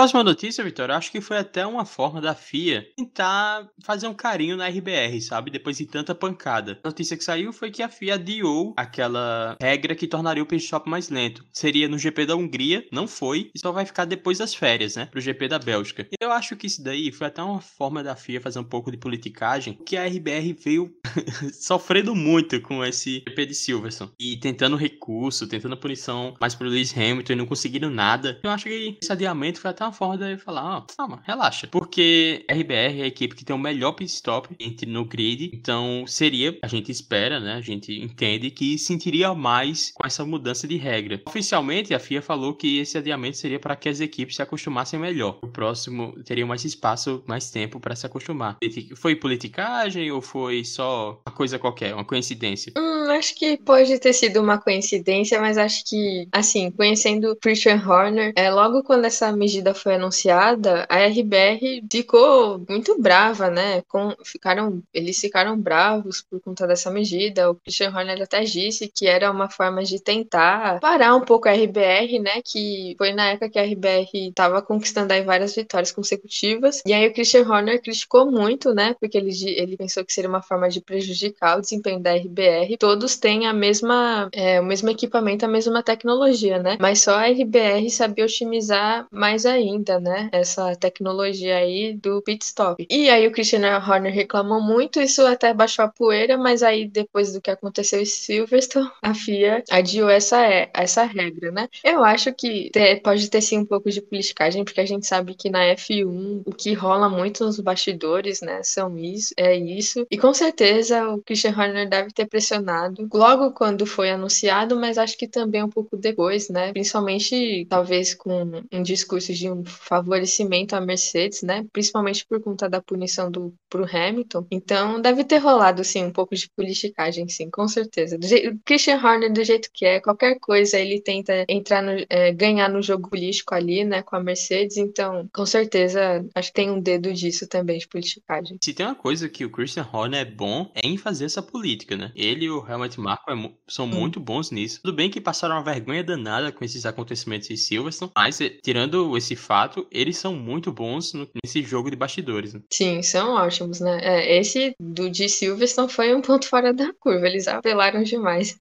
Próxima 0.00 0.24
notícia, 0.24 0.64
Vitor, 0.64 0.90
acho 0.90 1.12
que 1.12 1.20
foi 1.20 1.36
até 1.36 1.66
uma 1.66 1.84
forma 1.84 2.22
da 2.22 2.34
FIA 2.34 2.88
tentar 2.96 3.68
fazer 3.84 4.06
um 4.06 4.14
carinho 4.14 4.56
na 4.56 4.66
RBR, 4.66 5.20
sabe? 5.20 5.50
Depois 5.50 5.76
de 5.76 5.84
tanta 5.84 6.14
pancada. 6.14 6.80
A 6.82 6.88
notícia 6.88 7.18
que 7.18 7.22
saiu 7.22 7.52
foi 7.52 7.70
que 7.70 7.82
a 7.82 7.88
FIA 7.90 8.14
adiou 8.14 8.72
aquela 8.78 9.58
regra 9.60 9.94
que 9.94 10.06
tornaria 10.06 10.42
o 10.42 10.46
pit 10.46 10.64
stop 10.64 10.88
mais 10.88 11.10
lento. 11.10 11.44
Seria 11.52 11.86
no 11.86 11.98
GP 11.98 12.24
da 12.24 12.34
Hungria, 12.34 12.82
não 12.90 13.06
foi, 13.06 13.50
e 13.54 13.58
só 13.58 13.72
vai 13.72 13.84
ficar 13.84 14.06
depois 14.06 14.38
das 14.38 14.54
férias, 14.54 14.96
né? 14.96 15.04
Pro 15.04 15.20
GP 15.20 15.48
da 15.48 15.58
Bélgica. 15.58 16.06
Eu 16.18 16.32
acho 16.32 16.56
que 16.56 16.66
isso 16.66 16.82
daí 16.82 17.12
foi 17.12 17.26
até 17.26 17.42
uma 17.42 17.60
forma 17.60 18.02
da 18.02 18.16
FIA 18.16 18.40
fazer 18.40 18.58
um 18.58 18.64
pouco 18.64 18.90
de 18.90 18.96
politicagem, 18.96 19.78
que 19.84 19.98
a 19.98 20.06
RBR 20.06 20.54
veio 20.64 20.94
sofrendo 21.52 22.14
muito 22.14 22.58
com 22.62 22.82
esse 22.82 23.22
GP 23.28 23.44
de 23.44 23.54
Silverstone. 23.54 24.12
E 24.18 24.38
tentando 24.38 24.76
recurso, 24.76 25.46
tentando 25.46 25.76
punição 25.76 26.34
mais 26.40 26.54
pro 26.54 26.68
Lewis 26.68 26.96
Hamilton 26.96 27.34
e 27.34 27.36
não 27.36 27.44
conseguindo 27.44 27.90
nada. 27.90 28.40
Eu 28.42 28.48
acho 28.48 28.64
que 28.64 28.96
esse 29.02 29.12
adiamento 29.12 29.60
foi 29.60 29.70
até 29.70 29.80
até 29.80 29.89
uma 29.90 29.92
forma 29.92 30.16
de 30.16 30.36
falar, 30.38 30.78
ó, 30.78 30.80
calma, 30.96 31.22
relaxa. 31.26 31.66
Porque 31.70 32.44
RBR 32.48 33.00
é 33.00 33.02
a 33.02 33.06
equipe 33.06 33.34
que 33.34 33.44
tem 33.44 33.54
o 33.54 33.58
melhor 33.58 33.92
pit 33.92 34.10
stop 34.10 34.48
entre 34.58 34.88
no 34.90 35.04
grid, 35.04 35.50
então 35.52 36.04
seria, 36.06 36.56
a 36.62 36.68
gente 36.68 36.90
espera, 36.90 37.40
né, 37.40 37.54
a 37.54 37.60
gente 37.60 37.92
entende 37.92 38.50
que 38.50 38.78
sentiria 38.78 39.34
mais 39.34 39.90
com 39.94 40.06
essa 40.06 40.24
mudança 40.24 40.66
de 40.66 40.76
regra. 40.76 41.20
Oficialmente, 41.26 41.94
a 41.94 41.98
FIA 41.98 42.22
falou 42.22 42.54
que 42.54 42.78
esse 42.78 42.96
adiamento 42.96 43.36
seria 43.36 43.58
para 43.58 43.76
que 43.76 43.88
as 43.88 44.00
equipes 44.00 44.36
se 44.36 44.42
acostumassem 44.42 44.98
melhor. 44.98 45.38
O 45.42 45.48
próximo 45.48 46.14
teria 46.24 46.46
mais 46.46 46.64
espaço, 46.64 47.22
mais 47.26 47.50
tempo 47.50 47.80
para 47.80 47.96
se 47.96 48.06
acostumar. 48.06 48.56
Foi 48.96 49.16
politicagem 49.16 50.10
ou 50.12 50.20
foi 50.20 50.64
só 50.64 51.20
uma 51.26 51.34
coisa 51.34 51.58
qualquer, 51.58 51.94
uma 51.94 52.04
coincidência? 52.04 52.72
Hum, 52.76 53.10
acho 53.10 53.34
que 53.34 53.56
pode 53.58 53.98
ter 53.98 54.12
sido 54.12 54.40
uma 54.40 54.58
coincidência, 54.58 55.40
mas 55.40 55.58
acho 55.58 55.84
que, 55.84 56.28
assim, 56.32 56.70
conhecendo 56.70 57.36
Christian 57.36 57.82
Horner, 57.84 58.32
é, 58.36 58.50
logo 58.50 58.82
quando 58.82 59.04
essa 59.04 59.32
medida 59.32 59.69
foi 59.74 59.94
anunciada, 59.94 60.86
a 60.88 61.06
RBR 61.06 61.82
ficou 61.90 62.64
muito 62.68 63.00
brava, 63.00 63.50
né? 63.50 63.82
Com, 63.88 64.14
ficaram, 64.24 64.82
eles 64.92 65.20
ficaram 65.20 65.58
bravos 65.58 66.22
por 66.22 66.40
conta 66.40 66.66
dessa 66.66 66.90
medida. 66.90 67.50
O 67.50 67.54
Christian 67.54 67.90
Horner 67.90 68.22
até 68.22 68.42
disse 68.42 68.88
que 68.88 69.06
era 69.06 69.30
uma 69.30 69.48
forma 69.48 69.82
de 69.82 70.00
tentar 70.00 70.80
parar 70.80 71.14
um 71.14 71.20
pouco 71.20 71.48
a 71.48 71.52
RBR, 71.52 72.18
né? 72.20 72.42
Que 72.44 72.94
foi 72.98 73.12
na 73.12 73.30
época 73.30 73.50
que 73.50 73.58
a 73.58 73.62
RBR 73.62 74.28
estava 74.28 74.62
conquistando 74.62 75.12
aí 75.12 75.22
várias 75.22 75.54
vitórias 75.54 75.92
consecutivas. 75.92 76.82
E 76.86 76.92
aí 76.92 77.06
o 77.06 77.12
Christian 77.12 77.48
Horner 77.48 77.82
criticou 77.82 78.30
muito, 78.30 78.74
né? 78.74 78.94
Porque 79.00 79.16
ele, 79.18 79.30
ele 79.56 79.76
pensou 79.76 80.04
que 80.04 80.12
seria 80.12 80.28
uma 80.28 80.42
forma 80.42 80.68
de 80.68 80.80
prejudicar 80.80 81.58
o 81.58 81.60
desempenho 81.60 82.00
da 82.00 82.14
RBR. 82.14 82.76
Todos 82.78 83.16
têm 83.16 83.46
a 83.46 83.52
mesma, 83.52 84.28
é, 84.32 84.60
o 84.60 84.64
mesmo 84.64 84.90
equipamento, 84.90 85.44
a 85.44 85.48
mesma 85.48 85.82
tecnologia, 85.82 86.58
né? 86.58 86.76
Mas 86.80 87.00
só 87.00 87.16
a 87.16 87.26
RBR 87.26 87.90
sabia 87.90 88.24
otimizar 88.24 89.06
mais 89.10 89.46
ainda 89.46 89.59
ainda, 89.60 90.00
né, 90.00 90.28
essa 90.32 90.74
tecnologia 90.76 91.56
aí 91.56 91.94
do 91.94 92.22
pit 92.22 92.44
stop. 92.44 92.86
E 92.88 93.08
aí 93.08 93.26
o 93.26 93.32
Christian 93.32 93.60
Horner 93.78 94.12
reclamou 94.12 94.60
muito, 94.60 95.00
isso 95.00 95.24
até 95.26 95.52
baixou 95.52 95.84
a 95.84 95.88
poeira, 95.88 96.36
mas 96.36 96.62
aí 96.62 96.88
depois 96.88 97.32
do 97.32 97.40
que 97.40 97.50
aconteceu 97.50 98.00
em 98.00 98.04
Silverstone, 98.04 98.90
a 99.02 99.14
FIA 99.14 99.62
adiou 99.70 100.08
essa, 100.08 100.44
é, 100.44 100.70
essa 100.74 101.04
regra, 101.04 101.50
né? 101.50 101.68
Eu 101.84 102.04
acho 102.04 102.32
que 102.32 102.70
pode 103.02 103.28
ter 103.30 103.40
sim 103.40 103.58
um 103.58 103.66
pouco 103.66 103.90
de 103.90 104.02
politicagem, 104.02 104.64
porque 104.64 104.80
a 104.80 104.86
gente 104.86 105.06
sabe 105.06 105.34
que 105.34 105.50
na 105.50 105.60
F1 105.74 106.42
o 106.44 106.52
que 106.52 106.72
rola 106.72 107.08
muito 107.08 107.44
nos 107.44 107.60
bastidores, 107.60 108.40
né, 108.40 108.62
são 108.62 108.96
isso, 108.98 109.34
é 109.36 109.56
isso. 109.56 110.06
E 110.10 110.18
com 110.18 110.32
certeza 110.32 110.70
certeza 110.70 111.08
o 111.08 111.22
Christian 111.22 111.54
Horner 111.56 111.88
deve 111.88 112.10
ter 112.10 112.26
pressionado 112.26 113.08
logo 113.12 113.52
quando 113.52 113.86
foi 113.86 114.10
anunciado, 114.10 114.76
mas 114.76 114.98
acho 114.98 115.16
que 115.16 115.28
também 115.28 115.62
um 115.62 115.68
pouco 115.68 115.96
depois, 115.96 116.48
né? 116.48 116.72
Principalmente, 116.72 117.66
talvez 117.68 118.14
com 118.14 118.62
um 118.72 118.82
discurso 118.82 119.32
de 119.32 119.49
um 119.50 119.64
favorecimento 119.64 120.74
à 120.74 120.80
Mercedes, 120.80 121.42
né? 121.42 121.66
Principalmente 121.72 122.26
por 122.26 122.40
conta 122.40 122.68
da 122.68 122.80
punição 122.80 123.30
do 123.30 123.54
pro 123.68 123.84
Hamilton. 123.84 124.46
Então, 124.50 125.00
deve 125.00 125.24
ter 125.24 125.38
rolado, 125.38 125.84
sim, 125.84 126.04
um 126.04 126.10
pouco 126.10 126.34
de 126.34 126.50
politicagem, 126.56 127.28
sim, 127.28 127.48
com 127.50 127.68
certeza. 127.68 128.18
Jeito, 128.20 128.58
Christian 128.64 128.96
Horner, 128.96 129.32
do 129.32 129.44
jeito 129.44 129.70
que 129.72 129.86
é, 129.86 130.00
qualquer 130.00 130.38
coisa 130.40 130.78
ele 130.78 131.00
tenta 131.00 131.44
entrar 131.48 131.82
no, 131.82 132.04
é, 132.08 132.32
ganhar 132.32 132.68
no 132.68 132.82
jogo 132.82 133.08
político 133.08 133.54
ali, 133.54 133.84
né, 133.84 134.02
com 134.02 134.16
a 134.16 134.20
Mercedes. 134.22 134.76
Então, 134.76 135.28
com 135.32 135.46
certeza, 135.46 136.24
acho 136.34 136.48
que 136.48 136.54
tem 136.54 136.70
um 136.70 136.80
dedo 136.80 137.12
disso 137.12 137.46
também 137.46 137.78
de 137.78 137.86
politicagem. 137.86 138.58
Se 138.62 138.74
tem 138.74 138.86
uma 138.86 138.94
coisa 138.94 139.28
que 139.28 139.44
o 139.44 139.50
Christian 139.50 139.86
Horner 139.92 140.20
é 140.20 140.24
bom, 140.24 140.70
é 140.74 140.86
em 140.86 140.96
fazer 140.96 141.26
essa 141.26 141.42
política, 141.42 141.96
né? 141.96 142.12
Ele 142.14 142.46
e 142.46 142.50
o 142.50 142.66
Helmut 142.66 142.98
Marko 143.00 143.30
é, 143.30 143.50
são 143.68 143.86
hum. 143.86 143.88
muito 143.88 144.18
bons 144.18 144.50
nisso. 144.50 144.80
Tudo 144.82 144.94
bem 144.94 145.10
que 145.10 145.20
passaram 145.20 145.56
uma 145.56 145.64
vergonha 145.64 146.02
danada 146.02 146.50
com 146.50 146.64
esses 146.64 146.84
acontecimentos 146.84 147.50
em 147.50 147.56
Silverstone, 147.56 148.12
mas 148.16 148.40
eh, 148.40 148.50
tirando 148.62 149.16
esse 149.16 149.36
fato, 149.40 149.86
eles 149.90 150.16
são 150.16 150.34
muito 150.34 150.70
bons 150.70 151.12
no, 151.12 151.28
nesse 151.42 151.62
jogo 151.62 151.90
de 151.90 151.96
bastidores. 151.96 152.54
Né? 152.54 152.60
Sim, 152.72 153.02
são 153.02 153.34
ótimos, 153.34 153.80
né? 153.80 153.98
É, 154.02 154.38
esse 154.38 154.74
do 154.78 155.10
de 155.10 155.28
Silverstone 155.28 155.90
foi 155.90 156.14
um 156.14 156.20
ponto 156.20 156.46
fora 156.46 156.72
da 156.72 156.92
curva. 157.00 157.26
Eles 157.26 157.48
apelaram 157.48 158.02
demais 158.02 158.56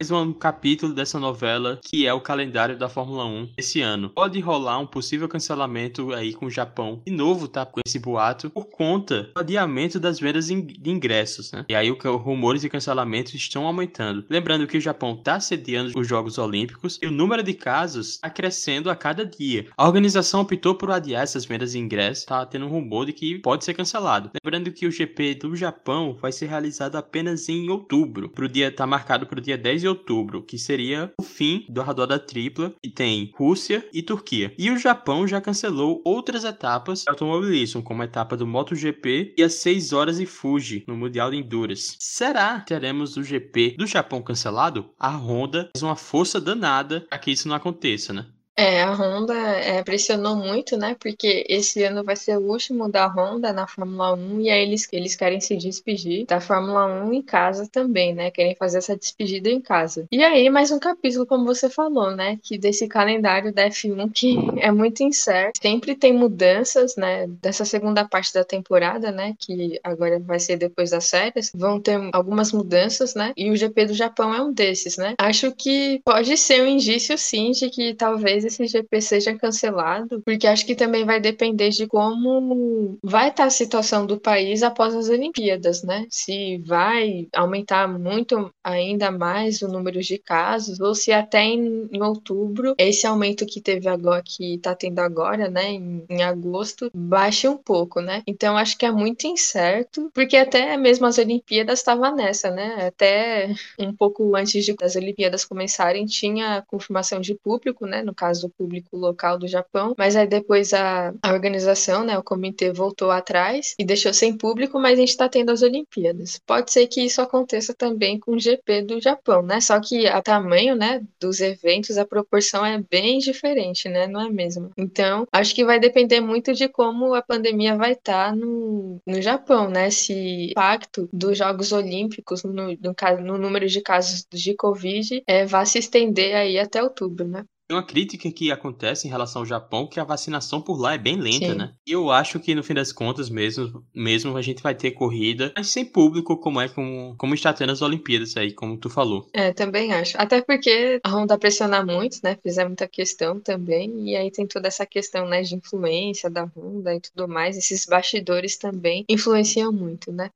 mais 0.00 0.10
um 0.10 0.32
capítulo 0.32 0.94
dessa 0.94 1.20
novela 1.20 1.78
que 1.84 2.06
é 2.06 2.14
o 2.14 2.22
calendário 2.22 2.74
da 2.74 2.88
Fórmula 2.88 3.26
1 3.26 3.50
esse 3.58 3.82
ano. 3.82 4.08
Pode 4.08 4.40
rolar 4.40 4.78
um 4.78 4.86
possível 4.86 5.28
cancelamento 5.28 6.14
aí 6.14 6.32
com 6.32 6.46
o 6.46 6.50
Japão. 6.50 7.02
De 7.06 7.12
novo, 7.12 7.46
tá 7.46 7.66
com 7.66 7.80
esse 7.86 7.98
boato 7.98 8.48
por 8.48 8.64
conta 8.64 9.24
do 9.34 9.40
adiamento 9.40 10.00
das 10.00 10.18
vendas 10.18 10.46
de 10.46 10.90
ingressos, 10.90 11.52
né? 11.52 11.66
E 11.68 11.74
aí 11.74 11.92
os 11.92 11.98
rumores 12.02 12.62
de 12.62 12.70
cancelamento 12.70 13.36
estão 13.36 13.66
aumentando. 13.66 14.24
Lembrando 14.30 14.66
que 14.66 14.78
o 14.78 14.80
Japão 14.80 15.14
tá 15.14 15.38
sediando 15.38 15.92
os 15.94 16.08
Jogos 16.08 16.38
Olímpicos 16.38 16.98
e 17.02 17.06
o 17.06 17.10
número 17.10 17.42
de 17.42 17.52
casos 17.52 18.12
está 18.12 18.30
crescendo 18.30 18.88
a 18.88 18.96
cada 18.96 19.26
dia. 19.26 19.66
A 19.76 19.86
organização 19.86 20.40
optou 20.40 20.74
por 20.74 20.90
adiar 20.90 21.24
essas 21.24 21.44
vendas 21.44 21.72
de 21.72 21.78
ingressos, 21.78 22.24
tá 22.24 22.46
tendo 22.46 22.64
um 22.64 22.70
rumor 22.70 23.04
de 23.04 23.12
que 23.12 23.38
pode 23.40 23.66
ser 23.66 23.74
cancelado. 23.74 24.30
Lembrando 24.42 24.72
que 24.72 24.86
o 24.86 24.90
GP 24.90 25.34
do 25.34 25.54
Japão 25.54 26.16
vai 26.18 26.32
ser 26.32 26.46
realizado 26.46 26.96
apenas 26.96 27.50
em 27.50 27.68
outubro. 27.68 28.30
Pro 28.30 28.48
dia 28.48 28.72
tá 28.72 28.86
marcado 28.86 29.26
para 29.26 29.38
o 29.38 29.42
dia 29.42 29.58
10 29.58 29.82
de 29.82 29.89
outubro, 29.90 30.42
que 30.42 30.58
seria 30.58 31.12
o 31.20 31.22
fim 31.22 31.64
da 31.68 31.82
rodada 31.82 32.18
tripla, 32.18 32.72
que 32.82 32.90
tem 32.90 33.30
Rússia 33.34 33.86
e 33.92 34.02
Turquia. 34.02 34.54
E 34.58 34.70
o 34.70 34.78
Japão 34.78 35.26
já 35.26 35.40
cancelou 35.40 36.00
outras 36.04 36.44
etapas 36.44 37.02
de 37.02 37.10
automobilismo, 37.10 37.82
como 37.82 38.02
a 38.02 38.04
etapa 38.04 38.36
do 38.36 38.46
MotoGP 38.46 39.34
e 39.36 39.42
as 39.42 39.54
6 39.54 39.92
horas 39.92 40.20
e 40.20 40.26
Fuji 40.26 40.84
no 40.86 40.96
Mundial 40.96 41.30
de 41.30 41.36
Endurance. 41.36 41.96
Será 41.98 42.60
que 42.60 42.66
teremos 42.66 43.16
o 43.16 43.22
GP 43.22 43.76
do 43.78 43.86
Japão 43.86 44.22
cancelado? 44.22 44.90
A 44.98 45.10
Honda 45.10 45.70
faz 45.74 45.82
uma 45.82 45.96
força 45.96 46.40
danada 46.40 47.06
para 47.08 47.18
que 47.18 47.30
isso 47.30 47.48
não 47.48 47.56
aconteça, 47.56 48.12
né? 48.12 48.26
É, 48.60 48.82
a 48.82 48.92
Honda 48.92 49.32
é, 49.32 49.82
pressionou 49.82 50.36
muito, 50.36 50.76
né? 50.76 50.94
Porque 51.00 51.46
esse 51.48 51.82
ano 51.82 52.04
vai 52.04 52.14
ser 52.14 52.36
o 52.36 52.42
último 52.42 52.90
da 52.90 53.06
Honda 53.06 53.54
na 53.54 53.66
Fórmula 53.66 54.12
1 54.12 54.40
e 54.42 54.50
aí 54.50 54.60
eles, 54.60 54.86
eles 54.92 55.16
querem 55.16 55.40
se 55.40 55.56
despedir 55.56 56.26
da 56.26 56.42
Fórmula 56.42 56.84
1 56.84 57.10
em 57.14 57.22
casa 57.22 57.66
também, 57.66 58.14
né? 58.14 58.30
Querem 58.30 58.54
fazer 58.54 58.76
essa 58.76 58.94
despedida 58.94 59.48
em 59.48 59.62
casa. 59.62 60.06
E 60.12 60.22
aí, 60.22 60.50
mais 60.50 60.70
um 60.70 60.78
capítulo, 60.78 61.24
como 61.24 61.46
você 61.46 61.70
falou, 61.70 62.10
né? 62.10 62.38
Que 62.42 62.58
desse 62.58 62.86
calendário 62.86 63.50
da 63.50 63.66
F1 63.70 64.12
que 64.12 64.36
é 64.60 64.70
muito 64.70 65.02
incerto. 65.02 65.58
Sempre 65.62 65.94
tem 65.94 66.12
mudanças, 66.12 66.96
né? 66.96 67.26
Dessa 67.40 67.64
segunda 67.64 68.06
parte 68.06 68.34
da 68.34 68.44
temporada, 68.44 69.10
né? 69.10 69.34
Que 69.38 69.80
agora 69.82 70.18
vai 70.18 70.38
ser 70.38 70.58
depois 70.58 70.90
das 70.90 71.08
férias. 71.08 71.50
Vão 71.54 71.80
ter 71.80 71.98
algumas 72.12 72.52
mudanças, 72.52 73.14
né? 73.14 73.32
E 73.34 73.50
o 73.50 73.56
GP 73.56 73.86
do 73.86 73.94
Japão 73.94 74.34
é 74.34 74.42
um 74.42 74.52
desses, 74.52 74.98
né? 74.98 75.14
Acho 75.18 75.50
que 75.50 76.02
pode 76.04 76.36
ser 76.36 76.62
um 76.62 76.66
indício, 76.66 77.16
sim, 77.16 77.52
de 77.52 77.70
que 77.70 77.94
talvez 77.94 78.49
esse 78.50 78.66
GP 78.66 79.00
seja 79.00 79.34
cancelado, 79.36 80.20
porque 80.24 80.46
acho 80.46 80.66
que 80.66 80.74
também 80.74 81.04
vai 81.04 81.20
depender 81.20 81.70
de 81.70 81.86
como 81.86 82.98
vai 83.02 83.28
estar 83.28 83.44
a 83.44 83.50
situação 83.50 84.06
do 84.06 84.20
país 84.20 84.62
após 84.62 84.94
as 84.94 85.08
Olimpíadas, 85.08 85.82
né? 85.82 86.06
Se 86.10 86.58
vai 86.66 87.28
aumentar 87.34 87.88
muito 87.88 88.52
ainda 88.62 89.10
mais 89.10 89.62
o 89.62 89.68
número 89.68 90.00
de 90.00 90.18
casos, 90.18 90.80
ou 90.80 90.94
se 90.94 91.12
até 91.12 91.42
em, 91.44 91.88
em 91.92 92.02
outubro 92.02 92.74
esse 92.78 93.06
aumento 93.06 93.46
que 93.46 93.60
teve 93.60 93.88
agora, 93.88 94.22
que 94.24 94.54
está 94.54 94.74
tendo 94.74 94.98
agora, 94.98 95.48
né, 95.48 95.70
em, 95.72 96.04
em 96.08 96.22
agosto, 96.22 96.90
baixe 96.94 97.48
um 97.48 97.56
pouco, 97.56 98.00
né? 98.00 98.22
Então 98.26 98.56
acho 98.56 98.76
que 98.76 98.86
é 98.86 98.90
muito 98.90 99.26
incerto, 99.26 100.10
porque 100.14 100.36
até 100.36 100.76
mesmo 100.76 101.06
as 101.06 101.18
Olimpíadas 101.18 101.78
estava 101.80 102.10
nessa, 102.10 102.50
né? 102.50 102.86
Até 102.86 103.54
um 103.78 103.94
pouco 103.94 104.34
antes 104.36 104.64
de, 104.64 104.74
das 104.74 104.96
Olimpíadas 104.96 105.44
começarem 105.44 106.06
tinha 106.06 106.62
confirmação 106.66 107.20
de 107.20 107.34
público, 107.34 107.86
né? 107.86 108.02
No 108.02 108.14
caso 108.14 108.29
do 108.38 108.48
público 108.48 108.96
local 108.96 109.38
do 109.38 109.48
Japão, 109.48 109.94
mas 109.98 110.14
aí 110.14 110.26
depois 110.26 110.72
a, 110.72 111.12
a 111.22 111.32
organização, 111.32 112.04
né, 112.04 112.16
o 112.16 112.22
comitê 112.22 112.72
voltou 112.72 113.10
atrás 113.10 113.74
e 113.78 113.84
deixou 113.84 114.14
sem 114.14 114.36
público, 114.36 114.78
mas 114.78 114.98
a 114.98 115.00
gente 115.00 115.08
está 115.08 115.28
tendo 115.28 115.50
as 115.50 115.62
Olimpíadas. 115.62 116.40
Pode 116.46 116.70
ser 116.70 116.86
que 116.86 117.02
isso 117.02 117.20
aconteça 117.20 117.74
também 117.74 118.18
com 118.18 118.32
o 118.32 118.38
GP 118.38 118.82
do 118.82 119.00
Japão, 119.00 119.42
né? 119.42 119.60
Só 119.60 119.80
que 119.80 120.06
a 120.06 120.22
tamanho, 120.22 120.76
né, 120.76 121.02
dos 121.18 121.40
eventos, 121.40 121.98
a 121.98 122.06
proporção 122.06 122.64
é 122.64 122.78
bem 122.78 123.18
diferente, 123.18 123.88
né? 123.88 124.06
Não 124.06 124.20
é 124.20 124.30
mesmo? 124.30 124.70
Então, 124.76 125.26
acho 125.32 125.54
que 125.54 125.64
vai 125.64 125.80
depender 125.80 126.20
muito 126.20 126.52
de 126.52 126.68
como 126.68 127.14
a 127.14 127.22
pandemia 127.22 127.76
vai 127.76 127.92
estar 127.92 128.30
tá 128.30 128.36
no, 128.36 129.00
no 129.06 129.22
Japão, 129.22 129.68
né? 129.68 129.90
Se 129.90 130.12
o 130.12 130.50
impacto 130.50 131.08
dos 131.12 131.38
Jogos 131.38 131.72
Olímpicos 131.72 132.42
no, 132.42 132.52
no, 132.52 132.94
no 133.22 133.38
número 133.38 133.66
de 133.66 133.80
casos 133.80 134.26
de 134.30 134.54
Covid 134.54 135.22
é, 135.26 135.46
vai 135.46 135.66
se 135.66 135.78
estender 135.78 136.34
aí 136.34 136.58
até 136.58 136.82
outubro, 136.82 137.26
né? 137.26 137.44
Tem 137.70 137.76
uma 137.76 137.86
crítica 137.86 138.28
que 138.32 138.50
acontece 138.50 139.06
em 139.06 139.10
relação 139.10 139.42
ao 139.42 139.46
Japão 139.46 139.86
que 139.86 140.00
a 140.00 140.04
vacinação 140.04 140.60
por 140.60 140.76
lá 140.76 140.94
é 140.94 140.98
bem 140.98 141.14
lenta, 141.14 141.52
Sim. 141.52 141.54
né? 141.54 141.72
E 141.86 141.92
eu 141.92 142.10
acho 142.10 142.40
que 142.40 142.52
no 142.52 142.64
fim 142.64 142.74
das 142.74 142.92
contas 142.92 143.30
mesmo, 143.30 143.86
mesmo 143.94 144.36
a 144.36 144.42
gente 144.42 144.60
vai 144.60 144.74
ter 144.74 144.90
corrida, 144.90 145.52
mas 145.56 145.68
sem 145.68 145.84
público, 145.84 146.36
como 146.36 146.60
é 146.60 146.68
como, 146.68 147.14
como 147.16 147.32
está 147.32 147.52
tendo 147.52 147.70
as 147.70 147.80
Olimpíadas 147.80 148.36
aí, 148.36 148.52
como 148.52 148.76
tu 148.76 148.90
falou. 148.90 149.28
É, 149.32 149.52
também 149.52 149.92
acho. 149.92 150.20
Até 150.20 150.42
porque 150.42 150.98
a 151.04 151.10
Honda 151.10 151.38
pressiona 151.38 151.80
muito, 151.84 152.18
né? 152.24 152.36
Fizer 152.42 152.66
muita 152.66 152.88
questão 152.88 153.38
também. 153.38 154.10
E 154.10 154.16
aí 154.16 154.32
tem 154.32 154.48
toda 154.48 154.66
essa 154.66 154.84
questão, 154.84 155.28
né, 155.28 155.42
de 155.42 155.54
influência 155.54 156.28
da 156.28 156.50
Honda 156.56 156.92
e 156.92 157.00
tudo 157.00 157.28
mais. 157.28 157.56
Esses 157.56 157.86
bastidores 157.86 158.56
também 158.56 159.04
influenciam 159.08 159.70
muito, 159.70 160.10
né? 160.10 160.28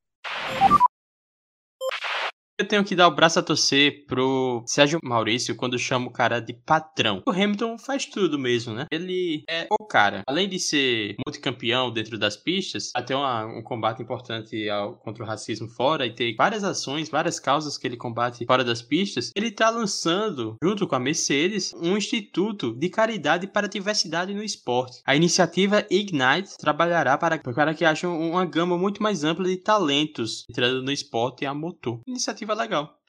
Eu 2.56 2.68
tenho 2.68 2.84
que 2.84 2.94
dar 2.94 3.08
o 3.08 3.14
braço 3.14 3.40
a 3.40 3.42
torcer 3.42 4.06
pro 4.06 4.62
Sérgio 4.64 5.00
Maurício 5.02 5.56
quando 5.56 5.76
chama 5.76 6.06
o 6.06 6.12
cara 6.12 6.38
de 6.38 6.52
patrão. 6.52 7.20
O 7.26 7.32
Hamilton 7.32 7.76
faz 7.76 8.06
tudo 8.06 8.38
mesmo, 8.38 8.72
né? 8.72 8.86
Ele 8.92 9.42
é 9.50 9.66
o 9.68 9.84
cara. 9.84 10.22
Além 10.24 10.48
de 10.48 10.60
ser 10.60 11.16
multicampeão 11.26 11.90
dentro 11.90 12.16
das 12.16 12.36
pistas, 12.36 12.92
até 12.94 13.16
um 13.16 13.60
combate 13.64 14.00
importante 14.00 14.70
ao, 14.70 14.94
contra 14.98 15.24
o 15.24 15.26
racismo 15.26 15.68
fora 15.68 16.06
e 16.06 16.14
ter 16.14 16.32
várias 16.36 16.62
ações, 16.62 17.08
várias 17.08 17.40
causas 17.40 17.76
que 17.76 17.88
ele 17.88 17.96
combate 17.96 18.46
fora 18.46 18.62
das 18.62 18.80
pistas, 18.80 19.32
ele 19.34 19.50
tá 19.50 19.68
lançando, 19.68 20.56
junto 20.62 20.86
com 20.86 20.94
a 20.94 21.00
Mercedes, 21.00 21.72
um 21.74 21.96
instituto 21.96 22.72
de 22.78 22.88
caridade 22.88 23.48
para 23.48 23.66
a 23.66 23.70
diversidade 23.70 24.32
no 24.32 24.44
esporte. 24.44 25.00
A 25.04 25.16
iniciativa 25.16 25.84
Ignite 25.90 26.56
trabalhará 26.56 27.18
para, 27.18 27.36
para 27.38 27.74
que 27.74 27.84
haja 27.84 28.08
uma 28.08 28.44
gama 28.44 28.78
muito 28.78 29.02
mais 29.02 29.24
ampla 29.24 29.44
de 29.44 29.56
talentos 29.56 30.44
entrando 30.48 30.84
no 30.84 30.92
esporte 30.92 31.44
a 31.44 31.52
motor. 31.52 32.00
Iniciativa 32.06 32.43
iniciativa 32.44 32.54
legal 32.54 33.03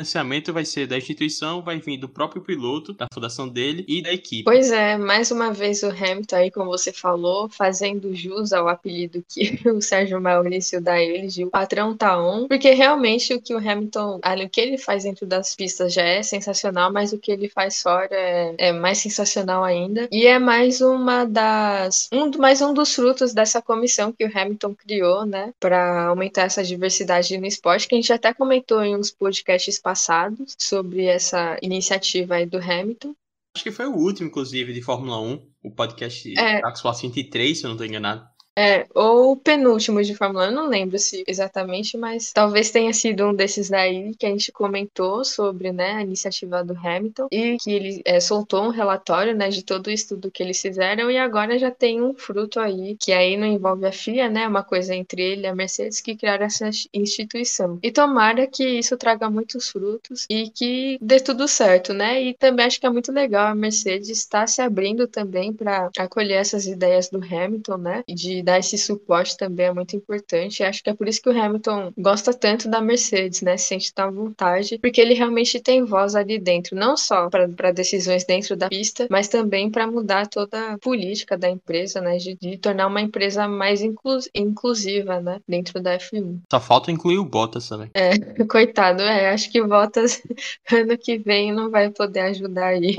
financiamento 0.00 0.52
vai 0.52 0.64
ser 0.64 0.86
da 0.86 0.96
instituição, 0.96 1.62
vai 1.62 1.78
vir 1.78 1.98
do 1.98 2.08
próprio 2.08 2.42
piloto, 2.42 2.92
da 2.92 3.06
fundação 3.12 3.48
dele 3.48 3.84
e 3.86 4.02
da 4.02 4.12
equipe. 4.12 4.44
Pois 4.44 4.70
é, 4.70 4.96
mais 4.96 5.30
uma 5.30 5.52
vez 5.52 5.82
o 5.82 5.88
Hamilton 5.88 6.36
aí, 6.36 6.50
como 6.50 6.70
você 6.70 6.92
falou, 6.92 7.48
fazendo 7.48 8.14
jus 8.14 8.52
ao 8.52 8.68
apelido 8.68 9.22
que 9.28 9.60
o 9.68 9.80
Sérgio 9.80 10.20
Maurício 10.20 10.80
dá 10.80 10.94
a 10.94 11.02
ele 11.02 11.26
de 11.26 11.44
o 11.44 11.50
patrão 11.50 11.96
tá 11.96 12.18
on, 12.18 12.48
porque 12.48 12.72
realmente 12.72 13.34
o 13.34 13.40
que 13.40 13.54
o 13.54 13.58
Hamilton, 13.58 14.20
ali, 14.22 14.44
o 14.44 14.48
que 14.48 14.60
ele 14.60 14.78
faz 14.78 15.04
dentro 15.04 15.26
das 15.26 15.54
pistas 15.54 15.92
já 15.92 16.02
é 16.02 16.22
sensacional, 16.22 16.92
mas 16.92 17.12
o 17.12 17.18
que 17.18 17.30
ele 17.30 17.48
faz 17.48 17.82
fora 17.82 18.08
é, 18.12 18.54
é 18.58 18.72
mais 18.72 18.98
sensacional 18.98 19.62
ainda. 19.62 20.08
E 20.10 20.26
é 20.26 20.38
mais 20.38 20.80
uma 20.80 21.24
das, 21.24 22.08
um, 22.12 22.30
mais 22.38 22.62
um 22.62 22.72
dos 22.72 22.94
frutos 22.94 23.34
dessa 23.34 23.60
comissão 23.60 24.12
que 24.12 24.24
o 24.24 24.30
Hamilton 24.34 24.74
criou, 24.74 25.26
né, 25.26 25.52
para 25.60 26.06
aumentar 26.06 26.42
essa 26.42 26.64
diversidade 26.64 27.36
no 27.36 27.46
esporte, 27.46 27.86
que 27.86 27.94
a 27.94 27.98
gente 27.98 28.12
até 28.12 28.32
comentou 28.32 28.82
em 28.82 28.96
uns 28.96 29.10
podcasts 29.10 29.78
passados 29.90 30.54
sobre 30.56 31.06
essa 31.06 31.58
iniciativa 31.60 32.36
aí 32.36 32.46
do 32.46 32.58
Hamilton. 32.58 33.12
Acho 33.56 33.64
que 33.64 33.72
foi 33.72 33.86
o 33.86 33.96
último, 33.96 34.28
inclusive, 34.28 34.72
de 34.72 34.80
Fórmula 34.80 35.20
1, 35.20 35.50
o 35.64 35.70
podcast 35.72 36.32
é. 36.38 36.60
Sports 36.74 37.02
23, 37.02 37.58
se 37.58 37.64
eu 37.64 37.68
não 37.68 37.74
estou 37.74 37.86
enganado. 37.86 38.24
É, 38.60 38.86
ou 38.94 39.34
penúltimo 39.38 40.02
de 40.02 40.14
Fórmula 40.14 40.44
1, 40.44 40.50
eu 40.50 40.52
não 40.54 40.68
lembro 40.68 40.98
se 40.98 41.24
exatamente, 41.26 41.96
mas 41.96 42.30
talvez 42.30 42.70
tenha 42.70 42.92
sido 42.92 43.26
um 43.26 43.34
desses 43.34 43.70
daí 43.70 44.14
que 44.18 44.26
a 44.26 44.28
gente 44.28 44.52
comentou 44.52 45.24
sobre, 45.24 45.72
né, 45.72 45.92
a 45.92 46.02
iniciativa 46.02 46.62
do 46.62 46.76
Hamilton 46.76 47.28
e 47.32 47.56
que 47.56 47.70
ele 47.70 48.02
é, 48.04 48.20
soltou 48.20 48.64
um 48.64 48.68
relatório, 48.68 49.34
né, 49.34 49.48
de 49.48 49.64
todo 49.64 49.86
o 49.86 49.90
estudo 49.90 50.30
que 50.30 50.42
eles 50.42 50.60
fizeram 50.60 51.10
e 51.10 51.16
agora 51.16 51.58
já 51.58 51.70
tem 51.70 52.02
um 52.02 52.12
fruto 52.14 52.60
aí, 52.60 52.98
que 53.00 53.12
aí 53.12 53.34
não 53.38 53.46
envolve 53.46 53.86
a 53.86 53.92
FIA, 53.92 54.28
né, 54.28 54.46
uma 54.46 54.62
coisa 54.62 54.94
entre 54.94 55.22
ele 55.22 55.44
e 55.44 55.46
a 55.46 55.54
Mercedes 55.54 56.02
que 56.02 56.14
criaram 56.14 56.44
essa 56.44 56.68
instituição. 56.92 57.78
E 57.82 57.90
tomara 57.90 58.46
que 58.46 58.62
isso 58.62 58.94
traga 58.98 59.30
muitos 59.30 59.70
frutos 59.70 60.26
e 60.28 60.50
que 60.50 60.98
dê 61.00 61.18
tudo 61.18 61.48
certo, 61.48 61.94
né? 61.94 62.22
E 62.22 62.34
também 62.34 62.66
acho 62.66 62.78
que 62.78 62.86
é 62.86 62.90
muito 62.90 63.10
legal 63.10 63.46
a 63.46 63.54
Mercedes 63.54 64.10
estar 64.10 64.46
se 64.46 64.60
abrindo 64.60 65.06
também 65.06 65.50
para 65.50 65.88
acolher 65.96 66.34
essas 66.34 66.66
ideias 66.66 67.08
do 67.08 67.18
Hamilton, 67.24 67.76
né? 67.78 68.04
De 68.06 68.42
dar 68.50 68.58
esse 68.58 68.76
suporte 68.76 69.36
também 69.36 69.66
é 69.66 69.72
muito 69.72 69.94
importante. 69.94 70.60
E 70.60 70.64
acho 70.64 70.82
que 70.82 70.90
é 70.90 70.94
por 70.94 71.08
isso 71.08 71.22
que 71.22 71.28
o 71.28 71.40
Hamilton 71.40 71.92
gosta 71.96 72.34
tanto 72.34 72.68
da 72.68 72.80
Mercedes, 72.80 73.42
né? 73.42 73.56
Se 73.56 73.68
sente 73.68 73.94
tão 73.94 74.08
à 74.08 74.10
vontade, 74.10 74.78
porque 74.78 75.00
ele 75.00 75.14
realmente 75.14 75.60
tem 75.60 75.84
voz 75.84 76.16
ali 76.16 76.38
dentro, 76.38 76.76
não 76.76 76.96
só 76.96 77.30
para 77.30 77.70
decisões 77.70 78.24
dentro 78.24 78.56
da 78.56 78.68
pista, 78.68 79.06
mas 79.08 79.28
também 79.28 79.70
para 79.70 79.86
mudar 79.86 80.26
toda 80.26 80.72
a 80.72 80.78
política 80.78 81.38
da 81.38 81.48
empresa, 81.48 82.00
né? 82.00 82.16
De, 82.16 82.34
de 82.34 82.58
tornar 82.58 82.88
uma 82.88 83.00
empresa 83.00 83.46
mais 83.46 83.82
inclu 83.82 84.18
inclusiva, 84.34 85.20
né? 85.20 85.40
Dentro 85.46 85.80
da 85.80 85.96
F1. 85.96 86.40
Só 86.50 86.60
falta 86.60 86.90
incluir 86.90 87.18
o 87.18 87.24
Bottas 87.24 87.68
também. 87.68 87.90
É, 87.94 88.18
coitado, 88.44 89.02
é. 89.02 89.30
Acho 89.30 89.50
que 89.50 89.60
o 89.60 89.68
Bottas 89.68 90.20
ano 90.72 90.98
que 90.98 91.18
vem 91.18 91.52
não 91.52 91.70
vai 91.70 91.90
poder 91.90 92.20
ajudar 92.20 92.66
aí. 92.66 92.96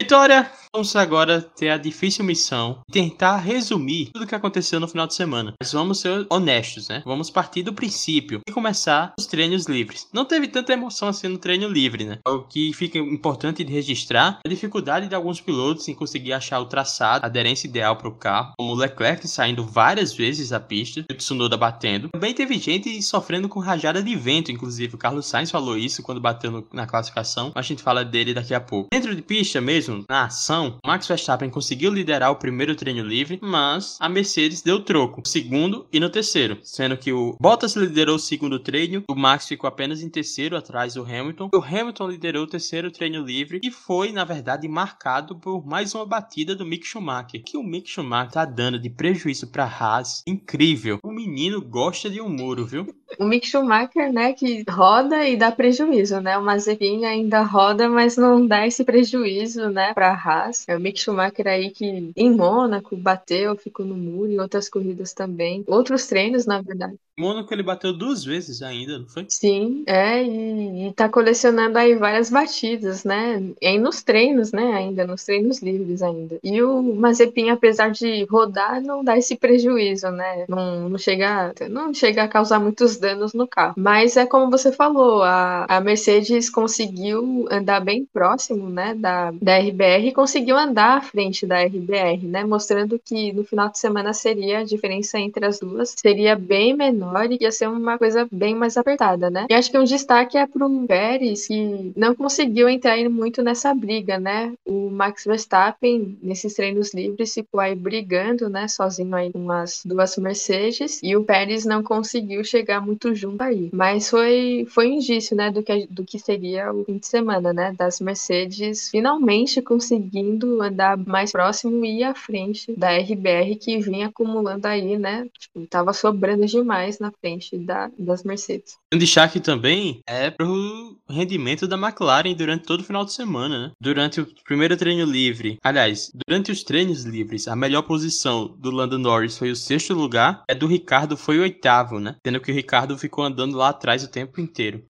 Vitória 0.00 0.50
Vamos 0.76 0.94
agora 0.94 1.40
ter 1.40 1.70
a 1.70 1.78
difícil 1.78 2.22
missão 2.22 2.80
de 2.86 3.00
tentar 3.00 3.38
resumir 3.38 4.10
tudo 4.12 4.24
o 4.24 4.26
que 4.26 4.34
aconteceu 4.34 4.78
no 4.78 4.86
final 4.86 5.06
de 5.06 5.14
semana. 5.14 5.54
Mas 5.58 5.72
vamos 5.72 6.00
ser 6.00 6.26
honestos, 6.28 6.90
né? 6.90 7.02
Vamos 7.06 7.30
partir 7.30 7.62
do 7.62 7.72
princípio 7.72 8.42
e 8.46 8.52
começar 8.52 9.14
os 9.18 9.24
treinos 9.24 9.64
livres. 9.64 10.06
Não 10.12 10.26
teve 10.26 10.48
tanta 10.48 10.74
emoção 10.74 11.08
assim 11.08 11.28
no 11.28 11.38
treino 11.38 11.66
livre, 11.66 12.04
né? 12.04 12.18
O 12.28 12.40
que 12.40 12.74
fica 12.74 12.98
importante 12.98 13.64
de 13.64 13.72
registrar 13.72 14.38
é 14.44 14.48
a 14.48 14.50
dificuldade 14.50 15.08
de 15.08 15.14
alguns 15.14 15.40
pilotos 15.40 15.88
em 15.88 15.94
conseguir 15.94 16.34
achar 16.34 16.60
o 16.60 16.66
traçado, 16.66 17.24
a 17.24 17.26
aderência 17.26 17.66
ideal 17.66 17.96
para 17.96 18.08
o 18.08 18.14
carro, 18.14 18.52
como 18.58 18.72
o 18.72 18.76
Leclerc 18.76 19.26
saindo 19.26 19.64
várias 19.64 20.12
vezes 20.12 20.50
da 20.50 20.60
pista, 20.60 21.06
o 21.10 21.14
Tsunoda 21.14 21.56
batendo. 21.56 22.10
Também 22.10 22.34
teve 22.34 22.58
gente 22.58 23.00
sofrendo 23.00 23.48
com 23.48 23.60
rajada 23.60 24.02
de 24.02 24.14
vento, 24.14 24.52
inclusive 24.52 24.94
o 24.94 24.98
Carlos 24.98 25.24
Sainz 25.24 25.50
falou 25.50 25.78
isso 25.78 26.02
quando 26.02 26.20
bateu 26.20 26.50
no, 26.50 26.66
na 26.70 26.86
classificação. 26.86 27.50
A 27.54 27.62
gente 27.62 27.82
fala 27.82 28.04
dele 28.04 28.34
daqui 28.34 28.52
a 28.52 28.60
pouco. 28.60 28.90
Dentro 28.92 29.16
de 29.16 29.22
pista 29.22 29.58
mesmo, 29.58 30.04
na 30.06 30.26
ação, 30.26 30.65
Max 30.84 31.06
Verstappen 31.06 31.50
conseguiu 31.50 31.92
liderar 31.92 32.30
o 32.30 32.36
primeiro 32.36 32.74
treino 32.74 33.02
livre, 33.02 33.38
mas 33.42 33.96
a 34.00 34.08
Mercedes 34.08 34.62
deu 34.62 34.82
troco 34.82 35.20
no 35.20 35.26
segundo 35.26 35.86
e 35.92 36.00
no 36.00 36.10
terceiro, 36.10 36.58
sendo 36.62 36.96
que 36.96 37.12
o 37.12 37.36
Bottas 37.40 37.76
liderou 37.76 38.16
o 38.16 38.20
segundo 38.20 38.58
treino, 38.58 39.04
o 39.08 39.14
Max 39.14 39.46
ficou 39.46 39.68
apenas 39.68 40.02
em 40.02 40.08
terceiro 40.08 40.56
atrás 40.56 40.94
do 40.94 41.02
Hamilton, 41.02 41.50
o 41.52 41.58
Hamilton 41.58 42.08
liderou 42.08 42.44
o 42.44 42.48
terceiro 42.48 42.90
treino 42.90 43.24
livre 43.24 43.60
e 43.62 43.70
foi, 43.70 44.12
na 44.12 44.24
verdade, 44.24 44.68
marcado 44.68 45.36
por 45.36 45.66
mais 45.66 45.94
uma 45.94 46.06
batida 46.06 46.54
do 46.54 46.66
Mick 46.66 46.86
Schumacher, 46.86 47.42
que 47.42 47.56
o 47.56 47.62
Mick 47.62 47.88
Schumacher 47.88 48.32
tá 48.32 48.44
dando 48.44 48.78
de 48.78 48.90
prejuízo 48.90 49.46
para 49.48 49.64
Haas, 49.64 50.22
incrível. 50.26 50.98
O 51.02 51.10
menino 51.10 51.60
gosta 51.60 52.08
de 52.08 52.20
um 52.20 52.28
muro, 52.28 52.64
viu? 52.64 52.86
O 53.18 53.24
Mick 53.24 53.46
Schumacher, 53.46 54.12
né, 54.12 54.32
que 54.32 54.64
roda 54.68 55.26
e 55.26 55.36
dá 55.36 55.50
prejuízo, 55.50 56.20
né? 56.20 56.36
O 56.36 56.44
Mazepin 56.44 57.04
ainda 57.04 57.42
roda, 57.42 57.88
mas 57.88 58.16
não 58.16 58.46
dá 58.46 58.66
esse 58.66 58.84
prejuízo, 58.84 59.70
né, 59.70 59.94
para 59.94 60.12
Haas. 60.12 60.45
É 60.68 60.76
o 60.76 60.80
Mick 60.80 60.98
Schumacher 60.98 61.46
aí 61.46 61.70
que 61.70 62.12
em 62.16 62.30
Mônaco 62.30 62.96
bateu, 62.96 63.56
ficou 63.56 63.84
no 63.84 63.96
muro, 63.96 64.30
em 64.30 64.40
outras 64.40 64.68
corridas 64.68 65.12
também. 65.12 65.64
Outros 65.66 66.06
treinos, 66.06 66.46
na 66.46 66.60
verdade. 66.60 66.96
Mônaco 67.18 67.52
ele 67.54 67.62
bateu 67.62 67.94
duas 67.94 68.22
vezes 68.22 68.60
ainda, 68.60 68.98
não 68.98 69.06
foi? 69.06 69.24
Sim, 69.30 69.84
é, 69.86 70.22
e, 70.22 70.88
e 70.88 70.92
tá 70.92 71.08
colecionando 71.08 71.78
aí 71.78 71.94
várias 71.94 72.28
batidas, 72.28 73.04
né? 73.04 73.42
E 73.58 73.78
nos 73.78 74.02
treinos, 74.02 74.52
né? 74.52 74.74
Ainda, 74.74 75.06
nos 75.06 75.24
treinos 75.24 75.62
livres 75.62 76.02
ainda. 76.02 76.38
E 76.44 76.62
o 76.62 76.82
Mazepin, 76.82 77.48
apesar 77.48 77.90
de 77.90 78.24
rodar, 78.24 78.82
não 78.82 79.02
dá 79.02 79.16
esse 79.16 79.34
prejuízo, 79.34 80.10
né? 80.10 80.44
Não, 80.46 80.90
não, 80.90 80.98
chega, 80.98 81.54
não 81.70 81.94
chega 81.94 82.22
a 82.22 82.28
causar 82.28 82.60
muitos 82.60 82.98
danos 82.98 83.32
no 83.32 83.48
carro. 83.48 83.74
Mas 83.78 84.18
é 84.18 84.26
como 84.26 84.50
você 84.50 84.70
falou, 84.70 85.22
a, 85.22 85.64
a 85.64 85.80
Mercedes 85.80 86.50
conseguiu 86.50 87.46
andar 87.50 87.80
bem 87.80 88.04
próximo, 88.12 88.68
né? 88.68 88.94
Da, 88.94 89.30
da 89.30 89.56
RBR 89.56 90.08
e 90.08 90.12
conseguiu 90.12 90.35
andar 90.56 90.98
à 90.98 91.00
frente 91.00 91.46
da 91.46 91.62
RBR, 91.62 92.26
né? 92.26 92.44
Mostrando 92.44 92.98
que 92.98 93.32
no 93.32 93.44
final 93.44 93.68
de 93.68 93.78
semana 93.78 94.12
seria 94.12 94.60
a 94.60 94.64
diferença 94.64 95.18
entre 95.18 95.44
as 95.44 95.58
duas 95.58 95.94
seria 95.96 96.36
bem 96.36 96.74
menor 96.74 96.96
menor 97.16 97.30
e 97.30 97.38
ia 97.40 97.52
ser 97.52 97.68
uma 97.68 97.98
coisa 97.98 98.28
bem 98.30 98.54
mais 98.54 98.76
apertada, 98.76 99.30
né? 99.30 99.46
E 99.48 99.54
acho 99.54 99.70
que 99.70 99.78
um 99.78 99.84
destaque 99.84 100.36
é 100.36 100.46
pro 100.46 100.66
Pérez, 100.86 101.46
que 101.46 101.92
não 101.96 102.14
conseguiu 102.14 102.68
entrar 102.68 102.96
muito 103.08 103.42
nessa 103.42 103.74
briga, 103.74 104.18
né? 104.18 104.52
O 104.64 104.90
Max 104.90 105.24
Verstappen, 105.24 106.18
nesses 106.22 106.54
treinos 106.54 106.92
livres, 106.92 107.34
ficou 107.34 107.60
aí 107.60 107.74
brigando, 107.74 108.48
né? 108.48 108.68
Sozinho 108.68 109.14
aí 109.14 109.32
com 109.32 109.50
as 109.50 109.82
duas 109.84 110.16
Mercedes, 110.16 111.00
e 111.02 111.14
o 111.16 111.24
Pérez 111.24 111.64
não 111.64 111.82
conseguiu 111.82 112.42
chegar 112.42 112.80
muito 112.80 113.14
junto 113.14 113.42
aí. 113.42 113.68
Mas 113.72 114.08
foi, 114.08 114.66
foi 114.68 114.88
um 114.88 114.94
indício, 114.94 115.36
né? 115.36 115.50
Do 115.50 115.62
que, 115.62 115.86
do 115.88 116.04
que 116.04 116.18
seria 116.18 116.72
o 116.72 116.84
fim 116.84 116.98
de 116.98 117.06
semana, 117.06 117.52
né? 117.52 117.74
Das 117.76 118.00
Mercedes 118.00 118.88
finalmente 118.90 119.60
conseguindo 119.60 120.25
andar 120.62 120.96
mais 120.96 121.32
próximo 121.32 121.84
e 121.84 122.02
à 122.02 122.14
frente 122.14 122.74
da 122.76 122.90
RBR, 122.96 123.56
que 123.60 123.78
vinha 123.78 124.08
acumulando 124.08 124.66
aí, 124.66 124.98
né? 124.98 125.26
Tipo, 125.38 125.66
tava 125.66 125.92
sobrando 125.92 126.46
demais 126.46 126.98
na 126.98 127.10
frente 127.10 127.56
da, 127.56 127.90
das 127.98 128.22
Mercedes. 128.22 128.76
Um 128.92 128.98
destaque 128.98 129.40
também 129.40 130.00
é 130.06 130.30
pro 130.30 130.96
rendimento 131.08 131.66
da 131.66 131.76
McLaren 131.76 132.34
durante 132.34 132.64
todo 132.64 132.80
o 132.80 132.84
final 132.84 133.04
de 133.04 133.12
semana, 133.12 133.68
né? 133.68 133.72
Durante 133.80 134.20
o 134.20 134.26
primeiro 134.44 134.76
treino 134.76 135.04
livre, 135.04 135.58
aliás, 135.62 136.10
durante 136.26 136.50
os 136.50 136.62
treinos 136.62 137.04
livres, 137.04 137.48
a 137.48 137.56
melhor 137.56 137.82
posição 137.82 138.54
do 138.58 138.70
Lando 138.70 138.98
Norris 138.98 139.38
foi 139.38 139.50
o 139.50 139.56
sexto 139.56 139.94
lugar, 139.94 140.42
a 140.50 140.54
do 140.54 140.66
Ricardo 140.66 141.16
foi 141.16 141.38
o 141.38 141.42
oitavo, 141.42 141.98
né? 141.98 142.16
Tendo 142.22 142.40
que 142.40 142.50
o 142.50 142.54
Ricardo 142.54 142.98
ficou 142.98 143.24
andando 143.24 143.56
lá 143.56 143.70
atrás 143.70 144.02
o 144.02 144.10
tempo 144.10 144.40
inteiro. 144.40 144.84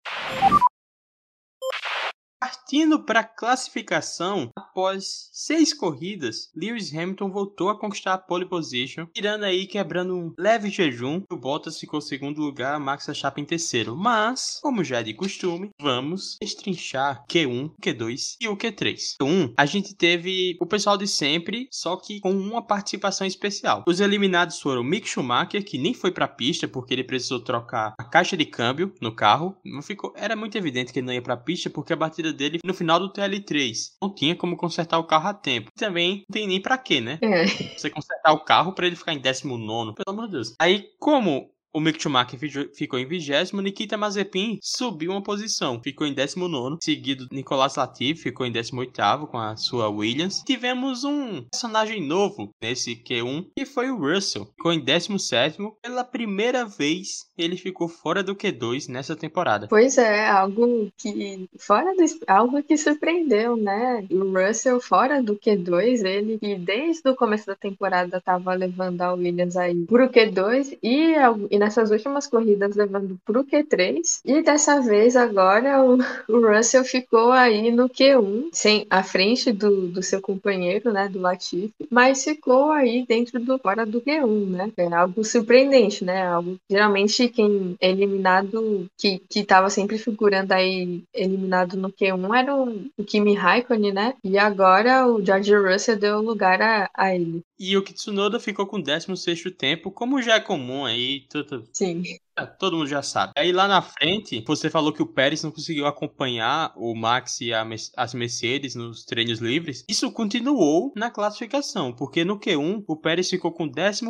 Partindo 2.65 2.99
para 2.99 3.19
a 3.19 3.23
classificação, 3.23 4.49
após 4.55 5.29
seis 5.31 5.71
corridas, 5.71 6.49
Lewis 6.55 6.91
Hamilton 6.91 7.29
voltou 7.29 7.69
a 7.69 7.79
conquistar 7.79 8.15
a 8.15 8.17
pole 8.17 8.43
position, 8.43 9.05
tirando 9.13 9.43
aí 9.43 9.67
quebrando 9.67 10.15
um 10.15 10.33
leve 10.35 10.71
jejum. 10.71 11.21
O 11.31 11.37
Bottas 11.37 11.79
ficou 11.79 11.99
em 11.99 12.01
segundo 12.01 12.41
lugar, 12.41 12.79
Max 12.79 13.05
Verstappen 13.05 13.43
em 13.43 13.45
terceiro. 13.45 13.95
Mas, 13.95 14.59
como 14.63 14.83
já 14.83 14.99
é 14.99 15.03
de 15.03 15.13
costume, 15.13 15.69
vamos 15.79 16.37
destrinchar 16.41 17.23
Q1, 17.29 17.71
Q2 17.79 18.37
e 18.41 18.47
o 18.47 18.57
Q3. 18.57 19.17
Q1, 19.21 19.53
a 19.55 19.65
gente 19.67 19.93
teve 19.93 20.57
o 20.59 20.65
pessoal 20.65 20.97
de 20.97 21.07
sempre, 21.07 21.67
só 21.71 21.95
que 21.95 22.19
com 22.19 22.31
uma 22.31 22.65
participação 22.65 23.27
especial. 23.27 23.83
Os 23.87 23.99
eliminados 23.99 24.59
foram 24.59 24.83
Mick 24.83 25.07
Schumacher, 25.07 25.63
que 25.63 25.77
nem 25.77 25.93
foi 25.93 26.11
para 26.11 26.25
a 26.25 26.29
pista 26.29 26.67
porque 26.67 26.95
ele 26.95 27.03
precisou 27.03 27.39
trocar 27.41 27.93
a 27.99 28.03
caixa 28.03 28.35
de 28.35 28.45
câmbio 28.45 28.91
no 28.99 29.13
carro. 29.13 29.55
Não 29.63 29.83
ficou, 29.83 30.11
era 30.15 30.35
muito 30.35 30.57
evidente 30.57 30.91
que 30.91 30.97
ele 30.97 31.05
não 31.05 31.13
ia 31.13 31.21
para 31.21 31.35
a 31.35 31.37
pista 31.37 31.69
porque 31.69 31.93
a 31.93 31.95
batida 31.95 32.33
dele 32.33 32.54
no 32.63 32.73
final 32.73 32.99
do 32.99 33.11
TL3. 33.11 33.75
Não 34.01 34.13
tinha 34.13 34.35
como 34.35 34.57
consertar 34.57 34.99
o 34.99 35.07
carro 35.07 35.29
a 35.29 35.33
tempo. 35.33 35.71
Também 35.75 36.23
não 36.29 36.33
tem 36.33 36.47
nem 36.47 36.61
para 36.61 36.77
quê, 36.77 37.01
né? 37.01 37.19
É. 37.21 37.45
Você 37.45 37.89
consertar 37.89 38.33
o 38.33 38.43
carro 38.43 38.73
para 38.73 38.87
ele 38.87 38.95
ficar 38.95 39.13
em 39.13 39.19
19, 39.19 39.93
pelo 39.95 40.15
amor 40.15 40.27
de 40.27 40.33
Deus. 40.33 40.55
Aí, 40.59 40.85
como 40.99 41.49
o 41.75 41.79
Mick 41.81 42.01
Schumacher 42.01 42.39
ficou 42.73 42.97
em 42.97 43.05
vigésimo, 43.05 43.61
Nikita 43.61 43.97
Mazepin 43.97 44.57
subiu 44.61 45.11
uma 45.11 45.21
posição, 45.21 45.81
ficou 45.83 46.07
em 46.07 46.13
19, 46.13 46.77
seguido 46.81 47.27
Nicolas 47.33 47.75
Latifi 47.75 48.23
ficou 48.23 48.45
em 48.45 48.51
18 48.51 49.27
com 49.29 49.37
a 49.37 49.57
sua 49.57 49.89
Williams. 49.89 50.41
Tivemos 50.45 51.03
um 51.03 51.43
personagem 51.51 52.01
novo 52.01 52.49
nesse 52.63 52.95
Q1, 52.95 53.47
que 53.57 53.65
foi 53.65 53.91
o 53.91 53.97
Russell, 53.97 54.45
ficou 54.45 54.71
em 54.71 54.79
17 54.79 55.57
pela 55.81 56.05
primeira 56.05 56.63
vez 56.63 57.24
ele 57.37 57.57
ficou 57.57 57.87
fora 57.87 58.23
do 58.23 58.35
Q2 58.35 58.89
nessa 58.89 59.15
temporada. 59.15 59.67
Pois 59.67 59.97
é, 59.97 60.27
algo 60.27 60.91
que 60.97 61.49
fora 61.57 61.93
do, 61.95 62.03
algo 62.27 62.63
que 62.63 62.77
surpreendeu, 62.77 63.55
né? 63.55 64.05
O 64.09 64.31
Russell 64.31 64.79
fora 64.79 65.21
do 65.21 65.35
Q2, 65.35 66.05
ele 66.05 66.37
que 66.37 66.55
desde 66.55 67.09
o 67.09 67.15
começo 67.15 67.45
da 67.45 67.55
temporada 67.55 68.17
estava 68.17 68.53
levando 68.53 69.01
a 69.01 69.13
Williams 69.13 69.57
aí 69.57 69.85
pro 69.85 70.09
Q2 70.09 70.77
e, 70.81 71.13
e 71.49 71.59
nessas 71.59 71.91
últimas 71.91 72.27
corridas 72.27 72.75
levando 72.75 73.19
para 73.25 73.39
o 73.39 73.43
Q3 73.43 74.21
e 74.23 74.41
dessa 74.41 74.81
vez 74.81 75.15
agora 75.15 75.83
o, 75.83 75.97
o, 76.27 76.47
Russell 76.47 76.83
ficou 76.83 77.31
aí 77.31 77.71
no 77.71 77.89
Q1, 77.89 78.49
sem 78.51 78.85
à 78.89 79.03
frente 79.03 79.51
do, 79.51 79.87
do 79.87 80.01
seu 80.01 80.21
companheiro, 80.21 80.91
né, 80.91 81.09
do 81.09 81.19
Latifi, 81.19 81.73
mas 81.89 82.23
ficou 82.23 82.71
aí 82.71 83.05
dentro 83.07 83.39
do 83.39 83.57
fora 83.59 83.85
do 83.85 84.01
Q1, 84.01 84.49
né? 84.49 84.71
É 84.77 84.93
algo 84.93 85.23
surpreendente, 85.23 86.03
né? 86.03 86.27
Algo 86.27 86.57
geralmente 86.69 87.24
quem 87.29 87.75
é 87.79 87.89
eliminado 87.89 88.87
que 88.97 89.19
que 89.29 89.39
estava 89.39 89.69
sempre 89.69 89.97
figurando 89.97 90.53
aí 90.53 91.03
eliminado 91.13 91.77
no 91.77 91.91
Q1 91.91 92.37
era 92.37 92.55
o, 92.55 92.85
o 92.97 93.03
Kimi 93.03 93.33
Raikkonen, 93.33 93.93
né? 93.93 94.13
E 94.23 94.37
agora 94.37 95.07
o 95.07 95.23
George 95.23 95.55
Russell 95.55 95.97
deu 95.97 96.21
lugar 96.21 96.61
a, 96.61 96.89
a 96.93 97.15
ele. 97.15 97.41
E 97.59 97.77
o 97.77 97.83
Kitsunoda 97.83 98.39
ficou 98.39 98.67
com 98.67 98.81
16 98.81 99.43
tempo, 99.57 99.91
como 99.91 100.21
já 100.21 100.35
é 100.35 100.39
comum 100.39 100.85
aí. 100.85 101.25
Tudo... 101.29 101.63
Sim. 101.71 102.03
É, 102.37 102.45
todo 102.45 102.75
mundo 102.75 102.87
já 102.87 103.01
sabe. 103.01 103.31
Aí 103.37 103.53
lá 103.53 103.65
na 103.67 103.81
frente, 103.81 104.43
você 104.45 104.69
falou 104.69 104.91
que 104.91 105.01
o 105.01 105.07
Pérez 105.07 105.41
não 105.41 105.51
conseguiu 105.51 105.85
acompanhar 105.85 106.73
o 106.75 106.93
Max 106.93 107.39
e 107.39 107.51
as 107.53 108.13
Mercedes 108.13 108.75
nos 108.75 109.05
treinos 109.05 109.39
livres. 109.39 109.85
Isso 109.87 110.11
continuou 110.11 110.91
na 110.95 111.09
classificação, 111.09 111.93
porque 111.93 112.25
no 112.25 112.37
Q1 112.37 112.83
o 112.87 112.97
Pérez 112.97 113.29
ficou 113.29 113.53
com 113.53 113.65
11 113.65 114.05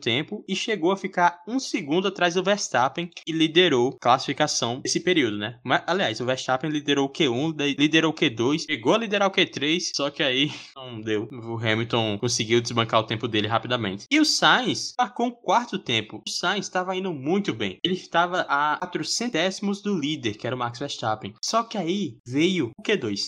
tempo 0.00 0.42
e 0.48 0.56
chegou 0.56 0.90
a 0.90 0.96
ficar 0.96 1.42
um 1.46 1.58
segundo 1.58 2.08
atrás 2.08 2.34
do 2.34 2.42
Verstappen, 2.42 3.10
que 3.14 3.32
liderou 3.32 3.94
a 3.96 3.98
classificação 3.98 4.80
nesse 4.82 5.00
período, 5.00 5.36
né? 5.36 5.58
Mas, 5.62 5.82
aliás, 5.86 6.20
o 6.20 6.24
Verstappen 6.24 6.70
liderou 6.70 7.06
o 7.06 7.12
Q1, 7.12 7.76
liderou 7.78 8.10
o 8.10 8.14
Q2, 8.14 8.64
chegou 8.70 8.94
a 8.94 8.98
liderar 8.98 9.28
o 9.28 9.32
Q3, 9.32 9.90
só 9.94 10.08
que 10.08 10.22
aí 10.22 10.50
não 10.74 11.00
deu. 11.00 11.28
O 11.30 11.58
Hamilton 11.58 12.16
conseguiu 12.18 12.60
desbancar 12.60 13.00
o 13.00 13.06
tempo 13.06 13.28
dele 13.28 13.48
rapidamente. 13.48 14.06
E 14.10 14.18
o 14.18 14.24
Sainz 14.24 14.94
marcou 14.98 15.26
um 15.26 15.30
quarto 15.30 15.78
tempo. 15.78 16.22
O 16.26 16.30
Sainz 16.30 16.66
estava 16.66 16.96
indo 16.96 17.12
muito 17.12 17.52
bem 17.52 17.65
Ele 17.82 17.94
estava 17.94 18.40
a 18.48 18.76
400 18.78 19.32
décimos 19.32 19.82
do 19.82 19.98
líder, 19.98 20.36
que 20.36 20.46
era 20.46 20.56
o 20.56 20.58
Max 20.58 20.78
Verstappen. 20.78 21.34
Só 21.42 21.62
que 21.64 21.76
aí 21.78 22.18
veio 22.26 22.70
o 22.78 22.82
Q2. 22.82 23.20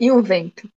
E 0.00 0.10
o 0.10 0.22
vento. 0.22 0.68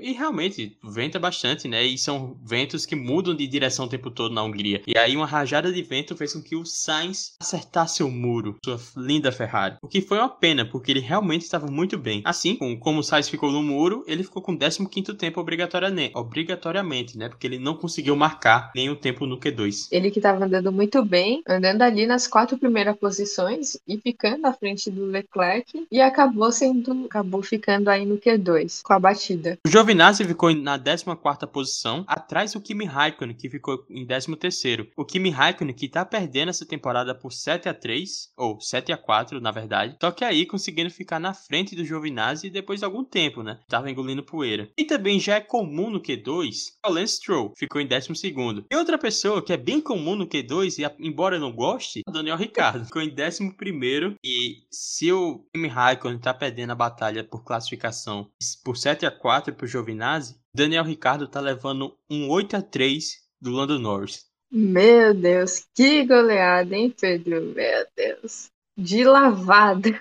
E 0.00 0.12
realmente, 0.12 0.76
venta 0.82 1.18
bastante, 1.18 1.68
né? 1.68 1.84
E 1.84 1.98
são 1.98 2.36
ventos 2.42 2.86
que 2.86 2.96
mudam 2.96 3.34
de 3.34 3.46
direção 3.46 3.84
o 3.84 3.88
tempo 3.88 4.10
todo 4.10 4.34
na 4.34 4.42
Hungria. 4.42 4.82
E 4.86 4.96
aí 4.96 5.14
uma 5.16 5.26
rajada 5.26 5.70
de 5.70 5.82
vento 5.82 6.16
fez 6.16 6.32
com 6.32 6.42
que 6.42 6.56
o 6.56 6.64
Sainz 6.64 7.34
acertasse 7.40 8.02
o 8.02 8.10
muro, 8.10 8.56
sua 8.64 8.80
linda 8.96 9.30
Ferrari. 9.30 9.76
O 9.82 9.88
que 9.88 10.00
foi 10.00 10.18
uma 10.18 10.28
pena, 10.28 10.64
porque 10.64 10.90
ele 10.90 11.00
realmente 11.00 11.42
estava 11.42 11.66
muito 11.66 11.98
bem. 11.98 12.22
Assim, 12.24 12.56
como 12.78 13.00
o 13.00 13.02
Sainz 13.02 13.28
ficou 13.28 13.52
no 13.52 13.62
muro, 13.62 14.02
ele 14.06 14.22
ficou 14.22 14.42
com 14.42 14.56
15º 14.56 15.16
tempo 15.16 15.40
obrigatoriamente, 15.40 16.16
obrigatoriamente, 16.16 17.18
né? 17.18 17.28
Porque 17.28 17.46
ele 17.46 17.58
não 17.58 17.74
conseguiu 17.74 18.16
marcar 18.16 18.70
nenhum 18.74 18.94
tempo 18.94 19.26
no 19.26 19.38
Q2. 19.38 19.88
Ele 19.92 20.10
que 20.10 20.18
estava 20.18 20.44
andando 20.44 20.72
muito 20.72 21.04
bem, 21.04 21.42
andando 21.46 21.82
ali 21.82 22.06
nas 22.06 22.26
quatro 22.26 22.56
primeiras 22.56 22.96
posições 22.96 23.78
e 23.86 23.98
ficando 23.98 24.46
à 24.46 24.52
frente 24.52 24.90
do 24.90 25.04
Leclerc 25.04 25.86
e 25.90 26.00
acabou 26.00 26.50
sendo, 26.50 27.04
acabou 27.04 27.42
ficando 27.42 27.88
aí 27.88 28.06
no 28.06 28.16
Q2 28.16 28.82
com 28.82 28.92
a 28.92 28.98
batida. 28.98 29.58
O 29.66 29.68
Giovinazzi 29.90 30.24
ficou 30.24 30.54
na 30.54 30.78
14ª 30.78 31.48
posição, 31.48 32.04
atrás 32.06 32.52
do 32.52 32.60
Kimi 32.60 32.84
Raikkonen, 32.84 33.34
que 33.34 33.50
ficou 33.50 33.84
em 33.90 34.06
13º. 34.06 34.86
O 34.96 35.04
Kimi 35.04 35.30
Raikkonen 35.30 35.74
que 35.74 35.88
tá 35.88 36.04
perdendo 36.04 36.50
essa 36.50 36.64
temporada 36.64 37.12
por 37.12 37.32
7 37.32 37.68
a 37.68 37.74
3 37.74 38.30
ou 38.36 38.60
7 38.60 38.92
a 38.92 38.96
4 38.96 39.40
na 39.40 39.50
verdade. 39.50 39.96
Só 40.00 40.12
que 40.12 40.24
aí 40.24 40.46
conseguindo 40.46 40.90
ficar 40.90 41.18
na 41.18 41.34
frente 41.34 41.74
do 41.74 41.84
Giovinazzi 41.84 42.50
depois 42.50 42.78
de 42.78 42.84
algum 42.84 43.02
tempo, 43.02 43.42
né? 43.42 43.58
Tava 43.68 43.90
engolindo 43.90 44.22
poeira. 44.22 44.70
E 44.78 44.84
também 44.84 45.18
já 45.18 45.34
é 45.34 45.40
comum 45.40 45.90
no 45.90 46.00
Q2, 46.00 46.68
o 46.86 46.92
Lance 46.92 47.16
Stroll 47.16 47.52
ficou 47.56 47.80
em 47.80 47.88
12º. 47.88 48.66
E 48.70 48.76
outra 48.76 48.96
pessoa 48.96 49.42
que 49.42 49.52
é 49.52 49.56
bem 49.56 49.80
comum 49.80 50.14
no 50.14 50.28
Q2 50.28 50.78
e 50.78 51.04
embora 51.04 51.34
eu 51.34 51.40
não 51.40 51.52
goste, 51.52 52.02
o 52.06 52.12
Daniel 52.12 52.36
Ricardo 52.36 52.84
ficou 52.84 53.02
em 53.02 53.12
11º 53.12 54.14
e 54.24 54.58
se 54.70 55.10
o 55.10 55.44
Kimi 55.52 55.66
Raikkonen 55.66 56.20
tá 56.20 56.32
perdendo 56.32 56.70
a 56.70 56.76
batalha 56.76 57.24
por 57.24 57.42
classificação 57.42 58.30
por 58.64 58.76
7 58.76 59.04
a 59.04 59.10
4 59.10 59.52
pro 59.52 59.66
Giovinazzi, 59.66 59.79
Daniel 60.54 60.84
Ricardo 60.84 61.28
tá 61.28 61.40
levando 61.40 61.96
um 62.08 62.28
8 62.28 62.56
a 62.56 62.62
3 62.62 63.18
do 63.40 63.50
Lando 63.50 63.78
Norris. 63.78 64.26
Meu 64.50 65.14
Deus, 65.14 65.64
que 65.74 66.04
goleada, 66.04 66.74
hein, 66.76 66.94
Pedro? 66.98 67.40
Meu 67.54 67.86
Deus. 67.96 68.50
De 68.76 69.04
lavada. 69.04 70.00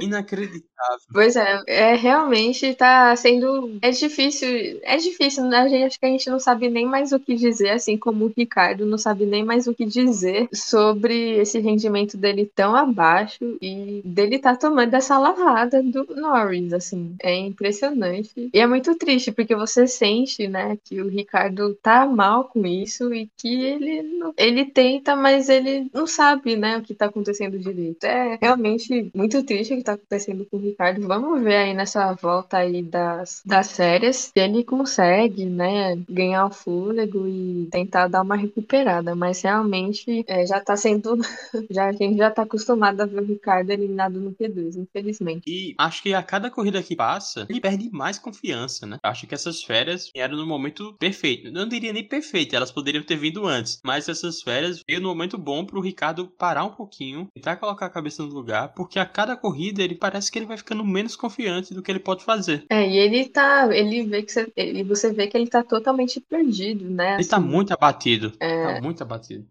Inacreditável. 0.00 0.66
Pois 1.12 1.36
é, 1.36 1.62
é 1.66 1.94
realmente 1.94 2.74
tá 2.74 3.14
sendo. 3.16 3.78
É 3.82 3.90
difícil. 3.90 4.80
É 4.82 4.96
difícil, 4.96 5.44
né? 5.44 5.58
A 5.58 5.68
gente, 5.68 5.84
acho 5.84 5.98
que 5.98 6.06
a 6.06 6.10
gente 6.10 6.30
não 6.30 6.38
sabe 6.38 6.68
nem 6.68 6.86
mais 6.86 7.12
o 7.12 7.18
que 7.18 7.34
dizer, 7.34 7.70
assim 7.70 7.96
como 7.96 8.26
o 8.26 8.32
Ricardo 8.36 8.84
não 8.84 8.98
sabe 8.98 9.24
nem 9.24 9.44
mais 9.44 9.66
o 9.66 9.74
que 9.74 9.84
dizer 9.84 10.48
sobre 10.52 11.38
esse 11.38 11.58
rendimento 11.58 12.16
dele 12.16 12.50
tão 12.54 12.76
abaixo 12.76 13.56
e 13.60 14.02
dele 14.04 14.38
tá 14.38 14.54
tomando 14.54 14.94
essa 14.94 15.18
lavada 15.18 15.82
do 15.82 16.06
Norris, 16.14 16.72
assim. 16.72 17.16
É 17.22 17.34
impressionante. 17.34 18.50
E 18.52 18.58
é 18.60 18.66
muito 18.66 18.94
triste, 18.96 19.32
porque 19.32 19.54
você 19.54 19.86
sente, 19.86 20.46
né, 20.46 20.76
que 20.84 21.00
o 21.00 21.08
Ricardo 21.08 21.74
tá 21.82 22.06
mal 22.06 22.44
com 22.44 22.66
isso 22.66 23.12
e 23.14 23.28
que 23.36 23.64
ele, 23.64 24.02
ele 24.36 24.64
tenta, 24.66 25.16
mas 25.16 25.48
ele 25.48 25.88
não 25.92 26.06
sabe, 26.06 26.56
né, 26.56 26.76
o 26.76 26.82
que 26.82 26.94
tá 26.94 27.06
acontecendo 27.06 27.58
direito. 27.58 28.04
É 28.04 28.38
realmente 28.40 29.10
muito 29.14 29.42
triste 29.42 29.55
o 29.62 29.76
que 29.76 29.82
tá 29.82 29.92
acontecendo 29.92 30.46
com 30.46 30.56
o 30.56 30.60
Ricardo. 30.60 31.06
Vamos 31.06 31.42
ver 31.42 31.56
aí 31.56 31.74
nessa 31.74 32.12
volta 32.14 32.58
aí 32.58 32.82
das, 32.82 33.42
das 33.44 33.72
férias 33.72 34.16
se 34.16 34.32
ele 34.36 34.64
consegue, 34.64 35.46
né, 35.46 35.96
ganhar 36.08 36.46
o 36.46 36.50
fôlego 36.50 37.26
e 37.26 37.68
tentar 37.70 38.08
dar 38.08 38.22
uma 38.22 38.36
recuperada. 38.36 39.14
Mas 39.14 39.42
realmente 39.42 40.24
é, 40.26 40.46
já 40.46 40.60
tá 40.60 40.76
sendo. 40.76 41.16
já, 41.70 41.86
a 41.88 41.92
gente 41.92 42.16
já 42.16 42.30
tá 42.30 42.42
acostumado 42.42 43.00
a 43.00 43.06
ver 43.06 43.20
o 43.20 43.24
Ricardo 43.24 43.70
eliminado 43.70 44.20
no 44.20 44.32
Q2, 44.32 44.76
infelizmente. 44.76 45.42
E 45.46 45.74
acho 45.78 46.02
que 46.02 46.14
a 46.14 46.22
cada 46.22 46.50
corrida 46.50 46.82
que 46.82 46.96
passa, 46.96 47.46
ele 47.48 47.60
perde 47.60 47.90
mais 47.90 48.18
confiança, 48.18 48.86
né? 48.86 48.98
Acho 49.02 49.26
que 49.26 49.34
essas 49.34 49.62
férias 49.62 50.10
vieram 50.14 50.36
no 50.36 50.46
momento 50.46 50.94
perfeito. 50.98 51.48
Eu 51.48 51.52
não 51.52 51.68
diria 51.68 51.92
nem 51.92 52.04
perfeito, 52.04 52.54
elas 52.54 52.72
poderiam 52.72 53.04
ter 53.04 53.16
vindo 53.16 53.46
antes. 53.46 53.80
Mas 53.84 54.08
essas 54.08 54.42
férias 54.42 54.82
veio 54.86 55.00
no 55.00 55.08
momento 55.08 55.38
bom 55.38 55.64
pro 55.64 55.80
Ricardo 55.80 56.26
parar 56.26 56.64
um 56.64 56.72
pouquinho, 56.72 57.28
tentar 57.34 57.56
colocar 57.56 57.86
a 57.86 57.90
cabeça 57.90 58.22
no 58.22 58.32
lugar, 58.32 58.74
porque 58.74 58.98
a 58.98 59.06
cada 59.06 59.36
corrida 59.46 59.82
ele 59.82 59.94
parece 59.94 60.30
que 60.30 60.38
ele 60.38 60.46
vai 60.46 60.56
ficando 60.56 60.84
menos 60.84 61.14
confiante 61.14 61.72
do 61.72 61.80
que 61.80 61.90
ele 61.90 62.00
pode 62.00 62.24
fazer. 62.24 62.66
É, 62.68 62.84
e 62.88 62.96
ele 62.96 63.28
tá. 63.28 63.68
Ele 63.74 64.02
vê 64.02 64.22
que 64.22 64.32
você. 64.32 64.52
Ele, 64.56 64.82
você 64.82 65.12
vê 65.12 65.28
que 65.28 65.36
ele 65.36 65.46
tá 65.46 65.62
totalmente 65.62 66.20
perdido, 66.20 66.90
né? 66.90 67.14
Ele 67.14 67.16
tá 67.16 67.20
assim, 67.20 67.28
tá 67.28 67.40
muito 67.40 67.72
abatido. 67.72 68.32
É... 68.40 68.74
Tá 68.74 68.80
muito 68.80 69.02
abatido. 69.02 69.48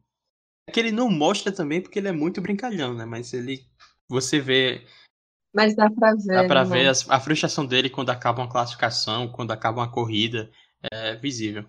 É 0.67 0.71
que 0.71 0.79
ele 0.79 0.91
não 0.91 1.09
mostra 1.09 1.51
também 1.51 1.81
porque 1.81 1.99
ele 1.99 2.09
é 2.09 2.11
muito 2.11 2.41
brincalhão, 2.41 2.93
né? 2.93 3.05
Mas 3.05 3.33
ele. 3.33 3.65
Você 4.09 4.39
vê. 4.39 4.85
Mas 5.53 5.75
dá 5.75 5.89
pra 5.89 6.13
ver. 6.13 6.33
Dá 6.33 6.43
pra 6.45 6.65
né? 6.65 6.69
ver 6.69 6.87
a, 6.89 7.15
a 7.15 7.19
frustração 7.19 7.65
dele 7.65 7.89
quando 7.89 8.09
acaba 8.09 8.41
uma 8.41 8.51
classificação, 8.51 9.29
quando 9.29 9.51
acaba 9.51 9.81
uma 9.81 9.91
corrida. 9.91 10.51
É 10.91 11.15
visível. 11.15 11.65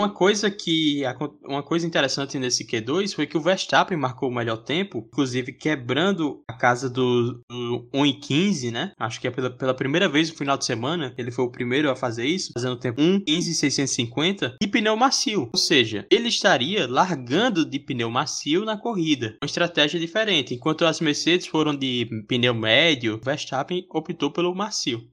Uma 0.00 0.08
coisa 0.08 0.50
que 0.50 1.02
uma 1.44 1.62
coisa 1.62 1.86
interessante 1.86 2.38
nesse 2.38 2.66
Q2 2.66 3.14
foi 3.14 3.26
que 3.26 3.36
o 3.36 3.40
Verstappen 3.40 3.98
marcou 3.98 4.30
o 4.30 4.34
melhor 4.34 4.56
tempo, 4.56 5.04
inclusive 5.06 5.52
quebrando 5.52 6.42
a 6.48 6.54
casa 6.54 6.88
do, 6.88 7.42
do 7.50 7.86
1 7.92 8.06
e 8.06 8.14
15, 8.14 8.70
né? 8.70 8.92
Acho 8.98 9.20
que 9.20 9.28
é 9.28 9.30
pela, 9.30 9.50
pela 9.50 9.74
primeira 9.74 10.08
vez 10.08 10.30
no 10.30 10.38
final 10.38 10.56
de 10.56 10.64
semana, 10.64 11.12
ele 11.18 11.30
foi 11.30 11.44
o 11.44 11.50
primeiro 11.50 11.90
a 11.90 11.94
fazer 11.94 12.24
isso, 12.24 12.50
fazendo 12.54 12.78
tempo 12.78 12.98
1 12.98 13.24
15 13.26 13.54
650 13.54 14.56
e 14.62 14.66
pneu 14.66 14.96
macio. 14.96 15.50
Ou 15.52 15.60
seja, 15.60 16.06
ele 16.10 16.28
estaria 16.28 16.88
largando 16.88 17.68
de 17.68 17.78
pneu 17.78 18.10
macio 18.10 18.64
na 18.64 18.78
corrida. 18.78 19.36
Uma 19.42 19.46
estratégia 19.46 20.00
diferente. 20.00 20.54
Enquanto 20.54 20.86
as 20.86 20.98
Mercedes 21.02 21.46
foram 21.46 21.76
de 21.76 22.08
pneu 22.26 22.54
médio, 22.54 23.20
Verstappen 23.22 23.84
optou 23.90 24.30
pelo 24.30 24.54
macio. 24.54 25.06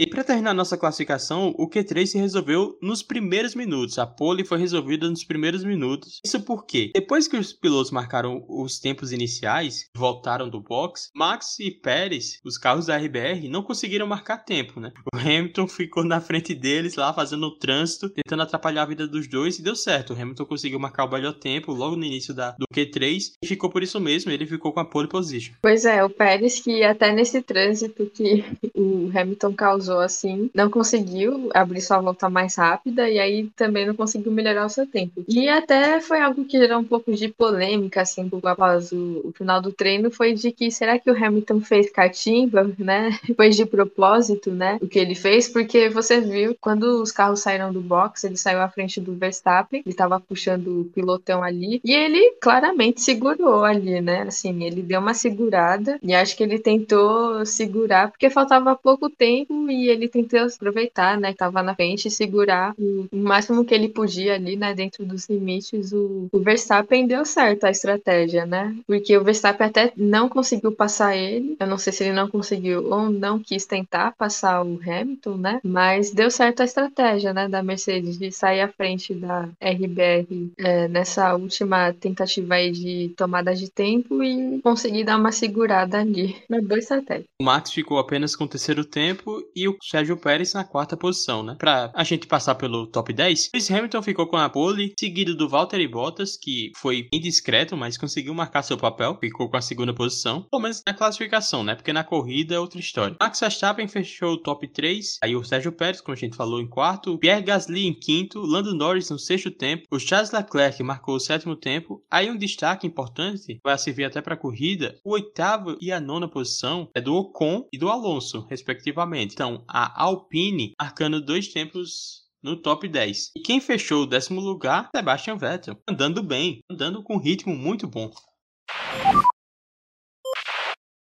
E 0.00 0.06
para 0.06 0.24
terminar 0.24 0.54
nossa 0.54 0.78
classificação, 0.78 1.54
o 1.58 1.68
Q3 1.68 2.06
se 2.06 2.18
resolveu 2.18 2.78
nos 2.80 3.02
primeiros 3.02 3.54
minutos. 3.54 3.98
A 3.98 4.06
pole 4.06 4.46
foi 4.46 4.56
resolvida 4.56 5.10
nos 5.10 5.24
primeiros 5.24 5.62
minutos. 5.62 6.22
Isso 6.24 6.40
porque, 6.40 6.90
depois 6.94 7.28
que 7.28 7.36
os 7.36 7.52
pilotos 7.52 7.90
marcaram 7.90 8.42
os 8.48 8.78
tempos 8.78 9.12
iniciais, 9.12 9.90
voltaram 9.94 10.48
do 10.48 10.58
box, 10.58 11.10
Max 11.14 11.60
e 11.60 11.70
Pérez, 11.70 12.40
os 12.42 12.56
carros 12.56 12.86
da 12.86 12.96
RBR, 12.96 13.46
não 13.50 13.62
conseguiram 13.62 14.06
marcar 14.06 14.38
tempo, 14.38 14.80
né? 14.80 14.90
O 15.14 15.18
Hamilton 15.18 15.68
ficou 15.68 16.02
na 16.02 16.18
frente 16.18 16.54
deles 16.54 16.94
lá, 16.94 17.12
fazendo 17.12 17.48
o 17.48 17.58
trânsito, 17.58 18.08
tentando 18.08 18.42
atrapalhar 18.42 18.84
a 18.84 18.86
vida 18.86 19.06
dos 19.06 19.28
dois 19.28 19.58
e 19.58 19.62
deu 19.62 19.76
certo. 19.76 20.14
O 20.14 20.16
Hamilton 20.18 20.46
conseguiu 20.46 20.80
marcar 20.80 21.04
o 21.04 21.12
melhor 21.12 21.34
tempo 21.34 21.74
logo 21.74 21.94
no 21.94 22.06
início 22.06 22.32
da, 22.32 22.52
do 22.52 22.64
Q3 22.74 23.32
e 23.44 23.46
ficou 23.46 23.68
por 23.68 23.82
isso 23.82 24.00
mesmo, 24.00 24.30
ele 24.30 24.46
ficou 24.46 24.72
com 24.72 24.80
a 24.80 24.84
pole 24.86 25.08
position. 25.08 25.52
Pois 25.60 25.84
é, 25.84 26.02
o 26.02 26.08
Pérez 26.08 26.58
que 26.58 26.82
até 26.82 27.12
nesse 27.12 27.42
trânsito 27.42 28.06
que 28.06 28.42
o 28.74 29.10
Hamilton 29.14 29.52
causou 29.52 29.89
assim, 29.98 30.50
não 30.54 30.70
conseguiu 30.70 31.50
abrir 31.54 31.80
sua 31.80 32.00
volta 32.00 32.28
mais 32.28 32.54
rápida 32.54 33.08
e 33.08 33.18
aí 33.18 33.48
também 33.56 33.86
não 33.86 33.94
conseguiu 33.94 34.30
melhorar 34.30 34.66
o 34.66 34.70
seu 34.70 34.86
tempo. 34.86 35.24
E 35.28 35.48
até 35.48 36.00
foi 36.00 36.20
algo 36.20 36.44
que 36.44 36.58
gerou 36.58 36.78
um 36.78 36.84
pouco 36.84 37.12
de 37.12 37.28
polêmica, 37.28 38.02
assim, 38.02 38.30
após 38.44 38.92
o, 38.92 39.20
o 39.24 39.32
final 39.32 39.60
do 39.60 39.72
treino, 39.72 40.10
foi 40.10 40.34
de 40.34 40.52
que 40.52 40.70
será 40.70 40.98
que 40.98 41.10
o 41.10 41.16
Hamilton 41.16 41.60
fez 41.60 41.90
catimba, 41.90 42.70
né? 42.78 43.10
Foi 43.36 43.48
de 43.50 43.64
propósito, 43.64 44.50
né? 44.50 44.78
O 44.82 44.86
que 44.86 44.98
ele 44.98 45.14
fez, 45.14 45.48
porque 45.48 45.88
você 45.88 46.20
viu 46.20 46.56
quando 46.60 47.02
os 47.02 47.10
carros 47.10 47.40
saíram 47.40 47.72
do 47.72 47.80
box, 47.80 48.24
ele 48.24 48.36
saiu 48.36 48.60
à 48.60 48.68
frente 48.68 49.00
do 49.00 49.14
Verstappen, 49.14 49.80
ele 49.80 49.92
estava 49.92 50.20
puxando 50.20 50.80
o 50.80 50.84
pilotão 50.86 51.42
ali 51.42 51.80
e 51.84 51.92
ele 51.92 52.32
claramente 52.40 53.00
segurou 53.00 53.64
ali, 53.64 54.00
né? 54.00 54.22
Assim, 54.22 54.64
ele 54.64 54.82
deu 54.82 55.00
uma 55.00 55.14
segurada 55.14 55.98
e 56.02 56.14
acho 56.14 56.36
que 56.36 56.42
ele 56.42 56.58
tentou 56.58 57.44
segurar 57.46 58.10
porque 58.10 58.28
faltava 58.30 58.76
pouco 58.76 59.08
tempo 59.08 59.70
e 59.70 59.79
ele 59.88 60.08
tentou 60.08 60.40
aproveitar, 60.40 61.18
né? 61.18 61.32
Tava 61.32 61.62
na 61.62 61.74
frente 61.74 62.08
e 62.08 62.10
segurar 62.10 62.74
o, 62.78 63.06
o 63.10 63.16
máximo 63.16 63.64
que 63.64 63.74
ele 63.74 63.88
podia 63.88 64.34
ali, 64.34 64.56
né? 64.56 64.74
Dentro 64.74 65.04
dos 65.04 65.28
limites. 65.28 65.92
O, 65.92 66.28
o 66.32 66.38
Verstappen 66.40 67.06
deu 67.06 67.24
certo 67.24 67.64
a 67.64 67.70
estratégia, 67.70 68.46
né? 68.46 68.76
Porque 68.86 69.16
o 69.16 69.24
Verstappen 69.24 69.66
até 69.66 69.92
não 69.96 70.28
conseguiu 70.28 70.72
passar 70.72 71.16
ele. 71.16 71.56
Eu 71.58 71.66
não 71.66 71.78
sei 71.78 71.92
se 71.92 72.04
ele 72.04 72.12
não 72.12 72.28
conseguiu 72.28 72.86
ou 72.90 73.10
não 73.10 73.38
quis 73.38 73.66
tentar 73.66 74.12
passar 74.12 74.64
o 74.64 74.80
Hamilton, 74.82 75.36
né? 75.36 75.60
Mas 75.64 76.10
deu 76.10 76.30
certo 76.30 76.60
a 76.60 76.64
estratégia, 76.64 77.32
né? 77.32 77.48
Da 77.48 77.62
Mercedes 77.62 78.18
de 78.18 78.30
sair 78.30 78.60
à 78.60 78.68
frente 78.68 79.14
da 79.14 79.48
RBR 79.60 80.52
é, 80.58 80.88
nessa 80.88 81.34
última 81.34 81.92
tentativa 81.92 82.54
aí 82.54 82.70
de 82.70 83.12
tomada 83.16 83.54
de 83.54 83.70
tempo 83.70 84.22
e 84.22 84.60
conseguir 84.60 85.04
dar 85.04 85.16
uma 85.16 85.32
segurada 85.32 86.00
ali. 86.00 86.36
Uma 86.48 86.60
boa 86.62 86.78
estratégia. 86.78 87.24
O 87.40 87.44
Max 87.44 87.72
ficou 87.72 87.98
apenas 87.98 88.34
com 88.34 88.44
o 88.44 88.48
terceiro 88.48 88.84
tempo 88.84 89.42
e 89.54 89.68
o 89.68 89.69
Sérgio 89.82 90.16
Pérez 90.16 90.54
na 90.54 90.64
quarta 90.64 90.96
posição, 90.96 91.42
né? 91.42 91.56
Pra 91.58 91.90
a 91.94 92.04
gente 92.04 92.26
passar 92.26 92.54
pelo 92.54 92.86
top 92.86 93.12
10, 93.12 93.50
Lewis 93.54 93.70
Hamilton 93.70 94.02
ficou 94.02 94.26
com 94.26 94.36
a 94.36 94.48
pole, 94.48 94.94
seguido 94.98 95.36
do 95.36 95.48
Valtteri 95.48 95.86
Bottas, 95.86 96.36
que 96.36 96.72
foi 96.76 97.08
indiscreto, 97.12 97.76
mas 97.76 97.96
conseguiu 97.96 98.34
marcar 98.34 98.62
seu 98.62 98.76
papel, 98.76 99.16
ficou 99.20 99.48
com 99.48 99.56
a 99.56 99.62
segunda 99.62 99.94
posição, 99.94 100.46
pelo 100.50 100.62
menos 100.62 100.82
na 100.86 100.94
classificação, 100.94 101.62
né? 101.62 101.74
Porque 101.74 101.92
na 101.92 102.04
corrida 102.04 102.54
é 102.54 102.58
outra 102.58 102.80
história. 102.80 103.16
Max 103.20 103.40
Verstappen 103.40 103.88
fechou 103.88 104.32
o 104.32 104.38
top 104.38 104.66
3, 104.68 105.18
aí 105.22 105.34
o 105.36 105.44
Sérgio 105.44 105.72
Pérez, 105.72 106.00
como 106.00 106.14
a 106.14 106.18
gente 106.18 106.36
falou, 106.36 106.60
em 106.60 106.68
quarto, 106.68 107.18
Pierre 107.18 107.42
Gasly 107.42 107.86
em 107.86 107.94
quinto, 107.94 108.40
Lando 108.40 108.74
Norris 108.74 109.10
no 109.10 109.18
sexto 109.18 109.50
tempo, 109.50 109.84
o 109.90 109.98
Charles 109.98 110.32
Leclerc 110.32 110.82
marcou 110.82 111.16
o 111.16 111.20
sétimo 111.20 111.56
tempo, 111.56 112.02
aí 112.10 112.30
um 112.30 112.36
destaque 112.36 112.86
importante, 112.86 113.60
vai 113.64 113.76
servir 113.78 114.04
até 114.04 114.20
para 114.20 114.36
corrida, 114.36 114.96
o 115.04 115.12
oitavo 115.12 115.76
e 115.80 115.92
a 115.92 116.00
nona 116.00 116.28
posição 116.28 116.88
é 116.94 117.00
do 117.00 117.14
Ocon 117.14 117.66
e 117.72 117.78
do 117.78 117.88
Alonso, 117.88 118.46
respectivamente. 118.48 119.34
Então, 119.34 119.49
a 119.66 120.02
Alpine 120.02 120.74
marcando 120.80 121.20
dois 121.20 121.48
tempos 121.48 122.26
no 122.42 122.56
top 122.56 122.88
10. 122.88 123.32
E 123.36 123.40
quem 123.40 123.60
fechou 123.60 124.02
o 124.02 124.06
décimo 124.06 124.40
lugar, 124.40 124.88
Sebastian 124.94 125.36
Vettel, 125.36 125.80
andando 125.88 126.22
bem, 126.22 126.60
andando 126.70 127.02
com 127.02 127.16
um 127.16 127.20
ritmo 127.20 127.54
muito 127.54 127.86
bom. 127.86 128.10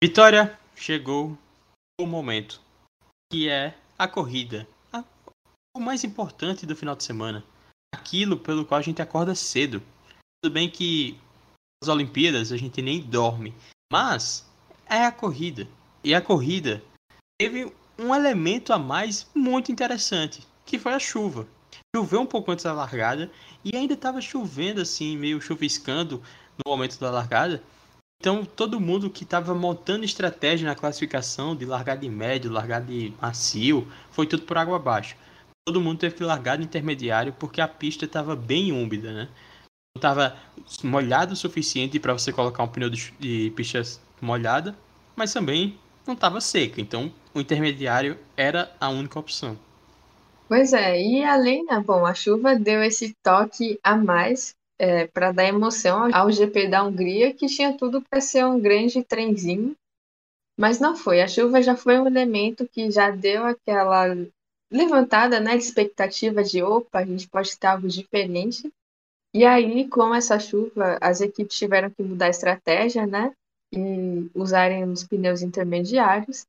Vitória, 0.02 0.58
chegou 0.76 1.36
o 2.00 2.06
momento, 2.06 2.60
que 3.32 3.48
é 3.48 3.76
a 3.98 4.06
corrida, 4.06 4.68
o 5.76 5.80
mais 5.80 6.04
importante 6.04 6.64
do 6.64 6.76
final 6.76 6.94
de 6.94 7.02
semana, 7.02 7.44
aquilo 7.92 8.38
pelo 8.38 8.64
qual 8.64 8.78
a 8.78 8.82
gente 8.82 9.02
acorda 9.02 9.34
cedo. 9.34 9.82
Tudo 10.40 10.52
bem 10.52 10.70
que 10.70 11.18
as 11.82 11.88
Olimpíadas 11.88 12.52
a 12.52 12.56
gente 12.56 12.80
nem 12.80 13.00
dorme, 13.00 13.52
mas 13.92 14.48
é 14.86 15.04
a 15.04 15.12
corrida. 15.12 15.66
E 16.02 16.14
a 16.14 16.20
corrida 16.20 16.82
teve 17.40 17.72
um 17.98 18.14
elemento 18.14 18.72
a 18.72 18.78
mais 18.78 19.26
muito 19.34 19.70
interessante, 19.70 20.46
que 20.64 20.78
foi 20.78 20.92
a 20.92 20.98
chuva. 20.98 21.46
Choveu 21.94 22.20
um 22.20 22.26
pouco 22.26 22.50
antes 22.50 22.64
da 22.64 22.72
largada 22.72 23.30
e 23.64 23.76
ainda 23.76 23.94
estava 23.94 24.20
chovendo 24.20 24.80
assim, 24.80 25.16
meio 25.16 25.40
chuviscando 25.40 26.22
no 26.58 26.70
momento 26.70 26.98
da 26.98 27.10
largada. 27.10 27.62
Então 28.20 28.44
todo 28.44 28.80
mundo 28.80 29.10
que 29.10 29.24
estava 29.24 29.54
montando 29.54 30.04
estratégia 30.04 30.66
na 30.66 30.74
classificação 30.74 31.54
de 31.54 31.64
largar 31.64 31.96
de 31.96 32.08
médio, 32.08 32.50
largar 32.50 32.80
de 32.80 33.12
macio, 33.20 33.86
foi 34.10 34.26
tudo 34.26 34.42
por 34.44 34.56
água 34.58 34.76
abaixo. 34.76 35.16
Todo 35.66 35.80
mundo 35.80 35.98
teve 35.98 36.16
que 36.16 36.24
largar 36.24 36.58
de 36.58 36.64
intermediário 36.64 37.32
porque 37.38 37.60
a 37.60 37.68
pista 37.68 38.04
estava 38.04 38.34
bem 38.36 38.72
úmida, 38.72 39.12
né? 39.12 39.28
Não 39.96 40.00
estava 40.00 40.36
molhado 40.82 41.34
o 41.34 41.36
suficiente 41.36 42.00
para 42.00 42.12
você 42.12 42.32
colocar 42.32 42.62
um 42.64 42.68
pneu 42.68 42.90
de 42.90 43.52
pista 43.54 43.80
molhada, 44.20 44.76
mas 45.14 45.32
também 45.32 45.78
não 46.06 46.14
estava 46.14 46.40
seca. 46.40 46.80
Então 46.80 47.12
o 47.34 47.40
intermediário 47.40 48.18
era 48.36 48.70
a 48.80 48.88
única 48.88 49.18
opção. 49.18 49.58
Pois 50.48 50.72
é, 50.72 51.00
e 51.00 51.24
além, 51.24 51.64
né, 51.64 51.80
bom, 51.80 52.04
a 52.04 52.14
chuva 52.14 52.54
deu 52.54 52.82
esse 52.82 53.14
toque 53.22 53.78
a 53.82 53.96
mais 53.96 54.54
é, 54.78 55.06
para 55.06 55.32
dar 55.32 55.44
emoção 55.44 56.10
ao 56.12 56.30
GP 56.30 56.68
da 56.68 56.84
Hungria, 56.84 57.32
que 57.32 57.46
tinha 57.46 57.76
tudo 57.76 58.02
para 58.02 58.20
ser 58.20 58.44
um 58.44 58.60
grande 58.60 59.02
trenzinho, 59.02 59.74
mas 60.58 60.78
não 60.78 60.94
foi. 60.94 61.22
A 61.22 61.28
chuva 61.28 61.62
já 61.62 61.74
foi 61.74 61.98
um 61.98 62.06
elemento 62.06 62.68
que 62.68 62.90
já 62.90 63.10
deu 63.10 63.44
aquela 63.44 64.14
levantada, 64.70 65.40
né, 65.40 65.56
de 65.56 65.62
expectativa 65.62 66.42
de 66.42 66.62
opa, 66.62 66.98
a 66.98 67.04
gente 67.04 67.28
pode 67.28 67.56
ter 67.56 67.66
algo 67.66 67.88
diferente. 67.88 68.70
E 69.32 69.44
aí, 69.44 69.88
com 69.88 70.14
essa 70.14 70.38
chuva, 70.38 70.98
as 71.00 71.20
equipes 71.20 71.56
tiveram 71.56 71.90
que 71.90 72.02
mudar 72.02 72.26
a 72.26 72.30
estratégia, 72.30 73.06
né, 73.06 73.32
e 73.76 74.30
usarem 74.34 74.84
os 74.84 75.04
pneus 75.04 75.42
intermediários. 75.42 76.46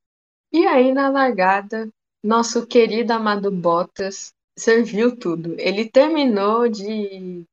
E 0.52 0.66
aí, 0.66 0.92
na 0.92 1.08
largada, 1.08 1.88
nosso 2.22 2.66
querido 2.66 3.12
amado 3.12 3.50
Bottas 3.50 4.32
serviu 4.58 5.16
tudo. 5.16 5.54
Ele 5.58 5.88
terminou 5.88 6.68
de 6.68 7.44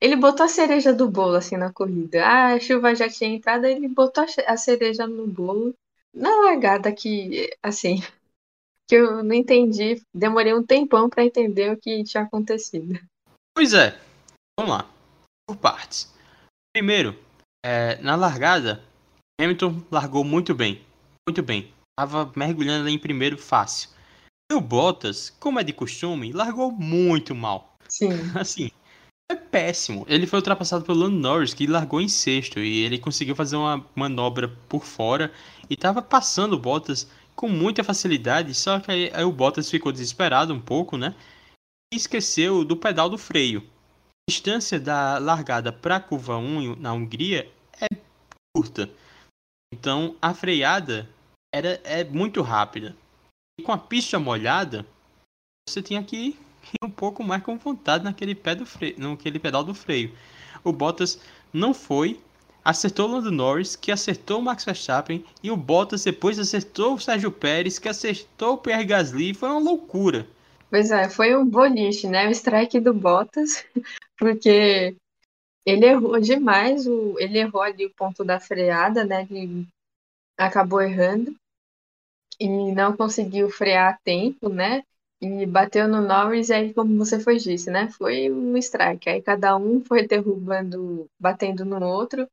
ele 0.00 0.14
botou 0.14 0.46
a 0.46 0.48
cereja 0.48 0.92
do 0.92 1.10
bolo 1.10 1.34
assim 1.34 1.56
na 1.56 1.72
corrida. 1.72 2.24
Ah, 2.24 2.54
a 2.54 2.60
chuva 2.60 2.94
já 2.94 3.08
tinha 3.08 3.30
entrado, 3.30 3.64
ele 3.66 3.88
botou 3.88 4.24
a 4.46 4.56
cereja 4.56 5.06
no 5.06 5.26
bolo 5.26 5.74
na 6.14 6.30
largada 6.42 6.92
que, 6.92 7.50
assim, 7.62 7.96
que 8.88 8.94
eu 8.94 9.22
não 9.22 9.34
entendi. 9.34 10.00
Demorei 10.14 10.54
um 10.54 10.64
tempão 10.64 11.08
para 11.08 11.24
entender 11.24 11.72
o 11.72 11.76
que 11.76 12.04
tinha 12.04 12.22
acontecido. 12.22 12.98
Pois 13.54 13.74
é, 13.74 13.98
vamos 14.58 14.76
lá, 14.76 14.90
por 15.46 15.56
partes. 15.56 16.14
Primeiro, 16.72 17.18
é, 17.64 17.96
na 18.00 18.14
largada, 18.14 18.82
Hamilton 19.40 19.82
largou 19.90 20.24
muito 20.24 20.54
bem, 20.54 20.82
muito 21.28 21.42
bem. 21.42 21.72
Tava 21.96 22.32
mergulhando 22.34 22.84
ali 22.84 22.94
em 22.94 22.98
primeiro 22.98 23.38
fácil. 23.38 23.90
E 24.50 24.54
o 24.54 24.60
Bottas, 24.60 25.30
como 25.38 25.60
é 25.60 25.64
de 25.64 25.72
costume, 25.72 26.32
largou 26.32 26.72
muito 26.72 27.34
mal. 27.34 27.76
Sim. 27.88 28.08
Assim, 28.34 28.70
é 29.30 29.36
péssimo. 29.36 30.04
Ele 30.08 30.26
foi 30.26 30.38
ultrapassado 30.38 30.84
pelo 30.84 31.00
Lando 31.00 31.16
Norris, 31.16 31.54
que 31.54 31.66
largou 31.66 32.00
em 32.00 32.08
sexto, 32.08 32.58
e 32.58 32.82
ele 32.82 32.98
conseguiu 32.98 33.36
fazer 33.36 33.56
uma 33.56 33.84
manobra 33.94 34.48
por 34.68 34.84
fora 34.84 35.32
e 35.68 35.74
estava 35.74 36.02
passando 36.02 36.54
o 36.54 36.58
Bottas 36.58 37.08
com 37.36 37.48
muita 37.48 37.84
facilidade, 37.84 38.52
só 38.54 38.80
que 38.80 38.90
aí, 38.90 39.10
aí, 39.14 39.22
o 39.22 39.30
Bottas 39.30 39.70
ficou 39.70 39.92
desesperado 39.92 40.52
um 40.52 40.60
pouco, 40.60 40.96
né? 40.96 41.14
E 41.92 41.96
esqueceu 41.96 42.64
do 42.64 42.76
pedal 42.76 43.08
do 43.08 43.16
freio. 43.16 43.60
A 43.60 44.30
distância 44.30 44.80
da 44.80 45.18
largada 45.18 45.72
para 45.72 45.96
a 45.96 46.00
curva 46.00 46.36
1 46.36 46.76
na 46.76 46.92
Hungria 46.92 47.48
é 47.80 47.86
curta. 48.56 48.90
Então 49.72 50.16
a 50.20 50.34
freada 50.34 51.08
era 51.54 51.80
é 51.84 52.04
muito 52.04 52.42
rápida. 52.42 52.96
E 53.58 53.62
com 53.62 53.72
a 53.72 53.78
pista 53.78 54.18
molhada, 54.18 54.86
você 55.68 55.82
tinha 55.82 56.02
que 56.02 56.38
um 56.82 56.90
pouco 56.90 57.22
mais 57.22 57.42
com 57.42 57.56
vontade 57.56 58.04
naquele, 58.04 58.34
pé 58.34 58.54
do 58.54 58.66
freio, 58.66 58.94
naquele 58.98 59.38
pedal 59.38 59.64
do 59.64 59.74
freio. 59.74 60.12
O 60.62 60.72
Bottas 60.72 61.20
não 61.52 61.72
foi, 61.72 62.20
acertou 62.64 63.08
o 63.08 63.12
Lando 63.12 63.30
Norris, 63.30 63.76
que 63.76 63.90
acertou 63.90 64.40
o 64.40 64.42
Max 64.42 64.64
Verstappen, 64.64 65.24
e 65.42 65.50
o 65.50 65.56
Bottas 65.56 66.04
depois 66.04 66.38
acertou 66.38 66.94
o 66.94 67.00
Sérgio 67.00 67.32
Pérez, 67.32 67.78
que 67.78 67.88
acertou 67.88 68.54
o 68.54 68.58
Pierre 68.58 68.84
Gasly. 68.84 69.34
Foi 69.34 69.48
uma 69.48 69.60
loucura. 69.60 70.26
Pois 70.70 70.90
é, 70.90 71.08
foi 71.08 71.34
um 71.34 71.46
boliche, 71.46 72.06
né? 72.06 72.28
O 72.28 72.30
strike 72.30 72.78
do 72.80 72.92
Bottas, 72.92 73.64
porque 74.18 74.96
ele 75.70 75.86
errou 75.86 76.20
demais, 76.20 76.86
o, 76.86 77.16
ele 77.18 77.38
errou 77.38 77.62
ali 77.62 77.86
o 77.86 77.94
ponto 77.94 78.24
da 78.24 78.40
freada, 78.40 79.04
né? 79.04 79.26
Ele 79.30 79.66
acabou 80.38 80.80
errando 80.82 81.34
e 82.40 82.48
não 82.72 82.96
conseguiu 82.96 83.50
frear 83.50 83.94
a 83.94 83.98
tempo, 84.04 84.48
né? 84.48 84.82
E 85.20 85.44
bateu 85.46 85.88
no 85.88 86.00
Norris, 86.00 86.48
e 86.48 86.54
aí, 86.54 86.74
como 86.74 86.96
você 86.96 87.18
foi 87.18 87.38
disse, 87.38 87.70
né? 87.70 87.88
Foi 87.90 88.30
um 88.30 88.56
strike. 88.56 89.08
Aí 89.10 89.20
cada 89.20 89.56
um 89.56 89.82
foi 89.84 90.06
derrubando, 90.06 91.08
batendo 91.18 91.64
no 91.64 91.84
outro, 91.84 92.28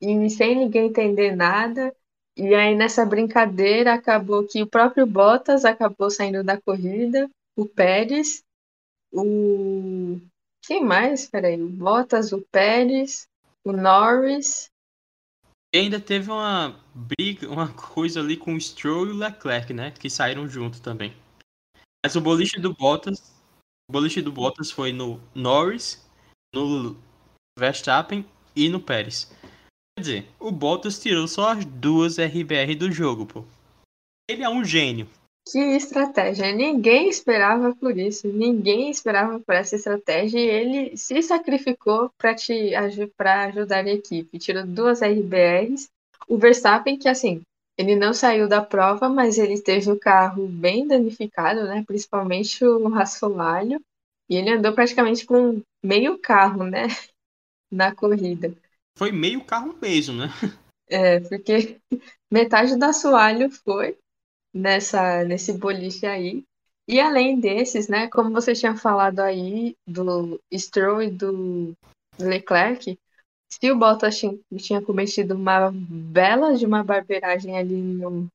e 0.00 0.30
sem 0.30 0.56
ninguém 0.56 0.88
entender 0.88 1.36
nada. 1.36 1.94
E 2.36 2.54
aí, 2.54 2.74
nessa 2.76 3.06
brincadeira, 3.06 3.94
acabou 3.94 4.46
que 4.46 4.62
o 4.62 4.68
próprio 4.68 5.06
Bottas 5.06 5.64
acabou 5.64 6.10
saindo 6.10 6.44
da 6.44 6.60
corrida, 6.60 7.28
o 7.56 7.66
Pérez, 7.66 8.42
o. 9.12 10.18
Quem 10.62 10.84
mais? 10.84 11.26
Peraí, 11.26 11.60
o 11.60 11.68
Bottas, 11.68 12.32
o 12.32 12.42
Pérez, 12.42 13.28
o 13.64 13.72
Norris 13.72 14.70
E 15.72 15.78
ainda 15.78 16.00
teve 16.00 16.30
uma 16.30 16.80
briga, 16.94 17.48
uma 17.50 17.72
coisa 17.72 18.20
ali 18.20 18.36
com 18.36 18.54
o 18.54 18.60
Stroll 18.60 19.06
e 19.06 19.10
o 19.10 19.16
Leclerc, 19.16 19.72
né? 19.72 19.90
Que 19.90 20.10
saíram 20.10 20.48
junto 20.48 20.80
também. 20.80 21.14
Mas 22.04 22.16
o 22.16 22.20
boliche 22.20 22.58
do 22.58 22.74
Bottas, 22.74 23.32
o 23.88 23.92
boliche 23.92 24.22
do 24.22 24.32
Bottas 24.32 24.70
foi 24.70 24.92
no 24.92 25.20
Norris, 25.34 26.06
no 26.54 26.96
Verstappen 27.58 28.24
e 28.56 28.68
no 28.68 28.80
Pérez. 28.80 29.30
Quer 29.96 30.00
dizer, 30.00 30.28
o 30.38 30.50
Bottas 30.50 30.98
tirou 30.98 31.28
só 31.28 31.52
as 31.52 31.64
duas 31.64 32.18
RBR 32.18 32.74
do 32.74 32.90
jogo, 32.90 33.26
pô. 33.26 33.44
Ele 34.28 34.42
é 34.42 34.48
um 34.48 34.64
gênio. 34.64 35.08
Que 35.48 35.58
estratégia! 35.58 36.52
Ninguém 36.52 37.08
esperava 37.08 37.74
por 37.74 37.96
isso, 37.98 38.28
ninguém 38.28 38.90
esperava 38.90 39.40
por 39.40 39.54
essa 39.54 39.76
estratégia 39.76 40.38
e 40.38 40.48
ele 40.48 40.96
se 40.96 41.22
sacrificou 41.22 42.10
para 42.16 42.34
te 42.34 42.72
para 43.16 43.44
ajudar 43.44 43.84
a 43.84 43.90
equipe. 43.90 44.38
Tirou 44.38 44.66
duas 44.66 45.02
RBRs. 45.02 45.88
O 46.28 46.38
Verstappen, 46.38 46.98
que 46.98 47.08
assim, 47.08 47.42
ele 47.76 47.96
não 47.96 48.12
saiu 48.12 48.46
da 48.46 48.62
prova, 48.62 49.08
mas 49.08 49.38
ele 49.38 49.60
teve 49.60 49.90
o 49.90 49.98
carro 49.98 50.46
bem 50.46 50.86
danificado, 50.86 51.64
né? 51.64 51.82
Principalmente 51.86 52.64
o 52.64 52.94
assoalho. 52.94 53.80
E 54.28 54.36
ele 54.36 54.50
andou 54.50 54.74
praticamente 54.74 55.24
com 55.24 55.62
meio 55.82 56.18
carro, 56.18 56.64
né? 56.64 56.82
Na 57.72 57.94
corrida. 57.94 58.54
Foi 58.98 59.10
meio 59.10 59.42
carro 59.44 59.74
mesmo, 59.80 60.14
né? 60.16 60.28
É, 60.88 61.20
porque 61.20 61.80
metade 62.30 62.76
do 62.76 62.84
assoalho 62.84 63.50
foi 63.50 63.96
nessa, 64.52 65.24
nesse 65.24 65.52
boliche 65.52 66.06
aí. 66.06 66.44
E 66.88 67.00
além 67.00 67.38
desses, 67.38 67.88
né, 67.88 68.08
como 68.08 68.32
você 68.32 68.52
tinha 68.52 68.76
falado 68.76 69.20
aí 69.20 69.76
do 69.86 70.40
Stroll 70.52 71.02
e 71.02 71.10
do 71.10 71.72
Leclerc, 72.18 72.98
se 73.48 73.70
o 73.70 73.78
Bottas 73.78 74.20
tinha, 74.58 74.82
cometido 74.82 75.34
uma 75.34 75.70
bela 75.72 76.56
de 76.56 76.66
uma 76.66 76.82
barbeiragem 76.84 77.56
ali 77.58 77.76
no, 77.76 78.28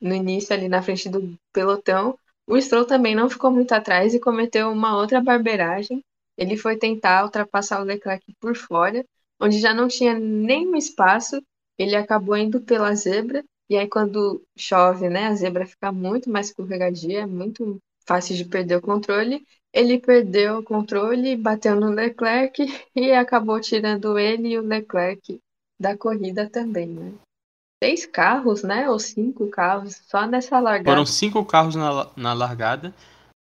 no 0.00 0.14
início, 0.14 0.54
ali 0.54 0.68
na 0.68 0.82
frente 0.82 1.08
do 1.08 1.38
pelotão, 1.52 2.18
o 2.46 2.60
Stroll 2.60 2.86
também 2.86 3.14
não 3.14 3.30
ficou 3.30 3.50
muito 3.50 3.72
atrás 3.72 4.14
e 4.14 4.20
cometeu 4.20 4.70
uma 4.70 4.96
outra 4.96 5.20
barbeiragem. 5.20 6.02
Ele 6.36 6.56
foi 6.56 6.76
tentar 6.76 7.24
ultrapassar 7.24 7.80
o 7.80 7.84
Leclerc 7.84 8.24
por 8.40 8.56
fora, 8.56 9.04
onde 9.40 9.58
já 9.58 9.72
não 9.72 9.88
tinha 9.88 10.18
nenhum 10.18 10.76
espaço. 10.76 11.42
Ele 11.78 11.96
acabou 11.96 12.36
indo 12.36 12.60
pela 12.60 12.94
zebra 12.94 13.42
e 13.68 13.76
aí, 13.76 13.88
quando 13.88 14.42
chove, 14.56 15.08
né, 15.08 15.26
a 15.26 15.34
zebra 15.34 15.66
fica 15.66 15.90
muito 15.90 16.28
mais 16.30 16.48
escorregadia, 16.48 17.22
é 17.22 17.26
muito 17.26 17.80
fácil 18.06 18.36
de 18.36 18.44
perder 18.44 18.76
o 18.76 18.82
controle. 18.82 19.46
Ele 19.72 19.98
perdeu 19.98 20.58
o 20.58 20.62
controle, 20.62 21.36
bateu 21.36 21.74
no 21.74 21.90
Leclerc 21.90 22.62
e 22.94 23.12
acabou 23.12 23.60
tirando 23.60 24.18
ele 24.18 24.48
e 24.48 24.58
o 24.58 24.62
Leclerc 24.62 25.40
da 25.80 25.96
corrida 25.96 26.48
também, 26.48 26.88
né? 26.88 27.12
Seis 27.82 28.06
carros, 28.06 28.62
né? 28.62 28.88
Ou 28.88 28.98
cinco 28.98 29.48
carros, 29.48 29.96
só 30.06 30.26
nessa 30.26 30.60
largada. 30.60 30.90
Foram 30.90 31.06
cinco 31.06 31.44
carros 31.44 31.74
na, 31.74 32.10
na 32.16 32.32
largada. 32.32 32.94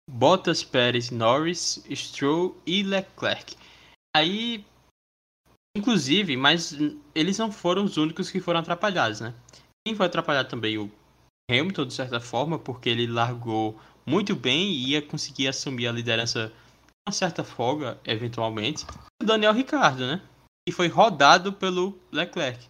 Bottas, 0.09 0.63
Pérez, 0.63 1.11
Norris, 1.11 1.83
Stroll 1.95 2.57
e 2.67 2.83
Leclerc. 2.83 3.57
Aí, 4.17 4.65
inclusive, 5.77 6.37
mas 6.37 6.75
eles 7.15 7.39
não 7.39 7.51
foram 7.51 7.85
os 7.85 7.97
únicos 7.97 8.31
que 8.31 8.41
foram 8.41 8.61
atrapalhados, 8.61 9.21
né? 9.21 9.35
Quem 9.87 9.95
foi 9.95 10.07
atrapalhar 10.07 10.45
também 10.45 10.79
o 10.79 10.91
Hamilton, 11.51 11.87
de 11.87 11.95
certa 11.95 12.21
forma, 12.21 12.59
porque 12.59 12.89
ele 12.89 13.07
largou 13.07 13.81
muito 14.07 14.37
bem 14.37 14.71
e 14.71 14.91
ia 14.91 15.03
conseguir 15.03 15.49
assumir 15.49 15.87
a 15.87 15.93
liderança 15.93 16.53
com 17.07 17.13
certa 17.13 17.43
folga, 17.43 17.99
eventualmente. 18.05 18.85
O 19.23 19.27
Daniel 19.27 19.53
Ricardo, 19.53 20.07
né? 20.07 20.23
E 20.69 20.73
foi 20.73 20.89
rodado 20.89 21.53
pelo 21.53 21.99
Leclerc. 22.13 22.69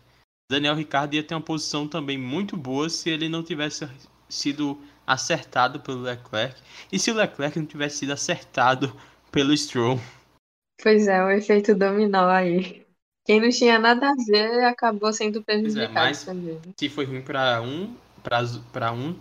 Daniel 0.50 0.74
Ricardo 0.74 1.14
ia 1.14 1.22
ter 1.22 1.34
uma 1.34 1.40
posição 1.40 1.86
também 1.86 2.16
muito 2.18 2.56
boa 2.56 2.88
se 2.88 3.10
ele 3.10 3.28
não 3.28 3.42
tivesse 3.42 3.88
sido 4.28 4.80
acertado 5.06 5.80
pelo 5.80 6.02
Leclerc 6.02 6.60
e 6.92 6.98
se 6.98 7.10
o 7.10 7.14
Leclerc 7.14 7.58
não 7.58 7.66
tivesse 7.66 7.98
sido 7.98 8.12
acertado 8.12 8.96
pelo 9.30 9.56
Stroll. 9.56 10.00
Pois 10.82 11.06
é, 11.06 11.22
o 11.22 11.30
efeito 11.30 11.74
dominó 11.74 12.28
aí. 12.28 12.86
Quem 13.24 13.40
não 13.40 13.50
tinha 13.50 13.78
nada 13.78 14.10
a 14.10 14.14
ver 14.26 14.64
acabou 14.64 15.12
sendo 15.12 15.40
é, 15.40 15.42
prejudicado 15.42 15.90
é, 15.90 15.94
mas 15.94 16.24
também. 16.24 16.60
Se 16.78 16.88
foi 16.88 17.04
ruim 17.04 17.22
para 17.22 17.60
um, 17.62 17.94
para 18.72 18.92
um, 18.92 19.14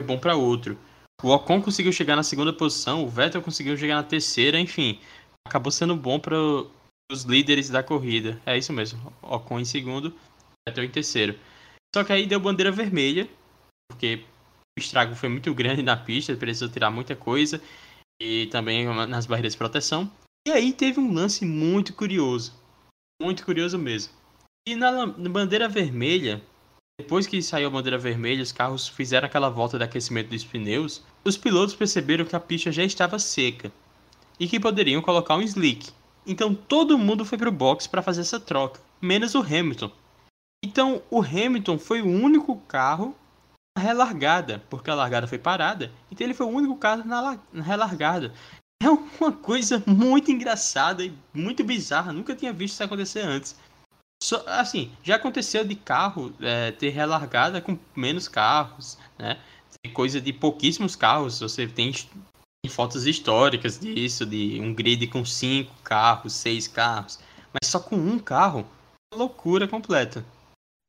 foi 0.00 0.06
bom 0.06 0.18
para 0.18 0.36
outro. 0.36 0.78
O 1.22 1.28
Ocon 1.28 1.62
conseguiu 1.62 1.92
chegar 1.92 2.16
na 2.16 2.22
segunda 2.22 2.52
posição, 2.52 3.04
o 3.04 3.08
Vettel 3.08 3.42
conseguiu 3.42 3.76
chegar 3.76 3.94
na 3.96 4.02
terceira, 4.02 4.58
enfim, 4.58 4.98
acabou 5.46 5.70
sendo 5.70 5.94
bom 5.94 6.18
para 6.18 6.36
os 7.10 7.22
líderes 7.24 7.70
da 7.70 7.82
corrida. 7.82 8.40
É 8.44 8.58
isso 8.58 8.72
mesmo. 8.72 9.12
Ocon 9.22 9.60
em 9.60 9.64
segundo, 9.64 10.12
Vettel 10.68 10.84
em 10.84 10.90
terceiro. 10.90 11.38
Só 11.94 12.02
que 12.02 12.12
aí 12.12 12.26
deu 12.26 12.40
bandeira 12.40 12.72
vermelha, 12.72 13.28
porque 13.88 14.24
o 14.76 14.80
estrago 14.80 15.14
foi 15.14 15.28
muito 15.28 15.54
grande 15.54 15.82
na 15.82 15.96
pista, 15.96 16.34
precisou 16.34 16.68
tirar 16.68 16.90
muita 16.90 17.14
coisa 17.14 17.62
e 18.20 18.46
também 18.46 18.86
nas 19.06 19.26
barreiras 19.26 19.52
de 19.52 19.58
proteção. 19.58 20.10
E 20.46 20.50
aí 20.50 20.72
teve 20.72 20.98
um 20.98 21.12
lance 21.12 21.44
muito 21.44 21.92
curioso. 21.92 22.52
Muito 23.22 23.44
curioso 23.44 23.78
mesmo. 23.78 24.12
E 24.66 24.74
na, 24.74 25.06
na 25.06 25.28
bandeira 25.28 25.68
vermelha, 25.68 26.42
depois 27.00 27.24
que 27.24 27.40
saiu 27.40 27.68
a 27.68 27.70
bandeira 27.70 27.96
vermelha, 27.96 28.42
os 28.42 28.50
carros 28.50 28.88
fizeram 28.88 29.26
aquela 29.26 29.48
volta 29.48 29.78
de 29.78 29.84
aquecimento 29.84 30.30
dos 30.30 30.44
pneus, 30.44 31.04
os 31.24 31.36
pilotos 31.36 31.76
perceberam 31.76 32.24
que 32.24 32.34
a 32.34 32.40
pista 32.40 32.72
já 32.72 32.82
estava 32.82 33.20
seca 33.20 33.70
e 34.40 34.48
que 34.48 34.58
poderiam 34.58 35.00
colocar 35.00 35.36
um 35.36 35.42
slick. 35.42 35.90
Então 36.26 36.52
todo 36.52 36.98
mundo 36.98 37.24
foi 37.24 37.38
para 37.38 37.48
o 37.48 37.52
box 37.52 37.86
para 37.86 38.02
fazer 38.02 38.22
essa 38.22 38.40
troca, 38.40 38.80
menos 39.00 39.36
o 39.36 39.40
Hamilton. 39.40 39.92
Então 40.64 41.00
o 41.08 41.22
Hamilton 41.22 41.78
foi 41.78 42.02
o 42.02 42.08
único 42.08 42.56
carro 42.62 43.14
na 43.78 43.84
relargada, 43.84 44.64
porque 44.68 44.90
a 44.90 44.96
largada 44.96 45.28
foi 45.28 45.38
parada, 45.38 45.92
então 46.10 46.26
ele 46.26 46.34
foi 46.34 46.46
o 46.46 46.50
único 46.50 46.76
carro 46.76 47.04
na, 47.04 47.38
na 47.52 47.62
relargada. 47.62 48.34
É 48.82 48.90
uma 49.20 49.32
coisa 49.32 49.80
muito 49.86 50.32
engraçada 50.32 51.04
e 51.04 51.12
muito 51.32 51.62
bizarra. 51.62 52.12
Nunca 52.12 52.34
tinha 52.34 52.52
visto 52.52 52.74
isso 52.74 52.82
acontecer 52.82 53.20
antes. 53.20 53.56
Só, 54.20 54.42
assim, 54.46 54.90
já 55.02 55.16
aconteceu 55.16 55.64
de 55.64 55.76
carro 55.76 56.32
é, 56.40 56.72
ter 56.72 56.90
relargada 56.90 57.60
com 57.60 57.78
menos 57.94 58.26
carros, 58.26 58.98
né? 59.18 59.38
Tem 59.82 59.92
coisa 59.92 60.20
de 60.20 60.32
pouquíssimos 60.32 60.96
carros. 60.96 61.38
Você 61.40 61.66
tem, 61.66 61.92
tem 61.92 62.70
fotos 62.70 63.06
históricas 63.06 63.78
disso, 63.78 64.26
de 64.26 64.60
um 64.60 64.74
grid 64.74 65.06
com 65.06 65.24
cinco 65.24 65.72
carros, 65.84 66.32
seis 66.32 66.66
carros. 66.66 67.20
Mas 67.52 67.70
só 67.70 67.78
com 67.78 67.96
um 67.96 68.18
carro, 68.18 68.66
loucura 69.14 69.68
completa. 69.68 70.24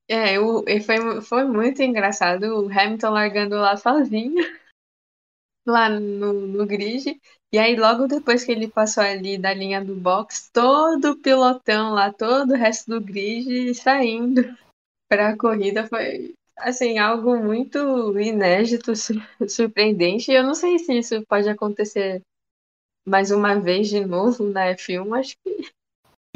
É, 0.09 0.39
o, 0.39 0.63
foi, 0.85 1.21
foi 1.21 1.45
muito 1.45 1.81
engraçado 1.81 2.43
o 2.43 2.71
Hamilton 2.71 3.09
largando 3.09 3.55
lá 3.55 3.77
sozinho 3.77 4.43
lá 5.65 5.89
no, 5.89 6.33
no 6.33 6.65
grid. 6.65 7.19
E 7.51 7.57
aí, 7.57 7.75
logo 7.75 8.07
depois 8.07 8.43
que 8.43 8.51
ele 8.51 8.67
passou 8.67 9.03
ali 9.03 9.37
da 9.37 9.53
linha 9.53 9.83
do 9.83 9.95
box, 9.95 10.49
todo 10.51 11.11
o 11.11 11.17
pilotão 11.17 11.93
lá, 11.93 12.11
todo 12.11 12.51
o 12.51 12.57
resto 12.57 12.89
do 12.91 13.01
grid 13.01 13.73
saindo 13.75 14.41
para 15.09 15.29
a 15.29 15.37
corrida 15.37 15.87
foi 15.87 16.33
assim 16.57 16.97
algo 16.97 17.37
muito 17.37 18.17
inédito, 18.19 18.93
surpreendente. 19.47 20.31
Eu 20.31 20.43
não 20.43 20.55
sei 20.55 20.79
se 20.79 20.97
isso 20.97 21.25
pode 21.27 21.47
acontecer 21.47 22.21
mais 23.07 23.31
uma 23.31 23.59
vez 23.59 23.89
de 23.89 24.05
novo 24.05 24.49
na 24.49 24.73
F1, 24.73 25.19
acho 25.19 25.35
que 25.43 25.71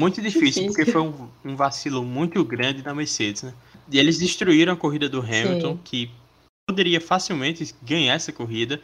muito 0.00 0.22
difícil, 0.22 0.62
difícil. 0.62 0.66
porque 0.66 0.90
foi 0.90 1.00
um, 1.00 1.30
um, 1.44 1.56
vacilo 1.56 2.04
muito 2.04 2.44
grande 2.44 2.82
da 2.82 2.94
Mercedes, 2.94 3.42
né? 3.42 3.54
E 3.90 3.98
eles 3.98 4.18
destruíram 4.18 4.72
a 4.72 4.76
corrida 4.76 5.08
do 5.08 5.20
Hamilton, 5.20 5.76
Sim. 5.76 5.80
que 5.82 6.10
poderia 6.68 7.00
facilmente 7.00 7.74
ganhar 7.82 8.14
essa 8.14 8.32
corrida, 8.32 8.80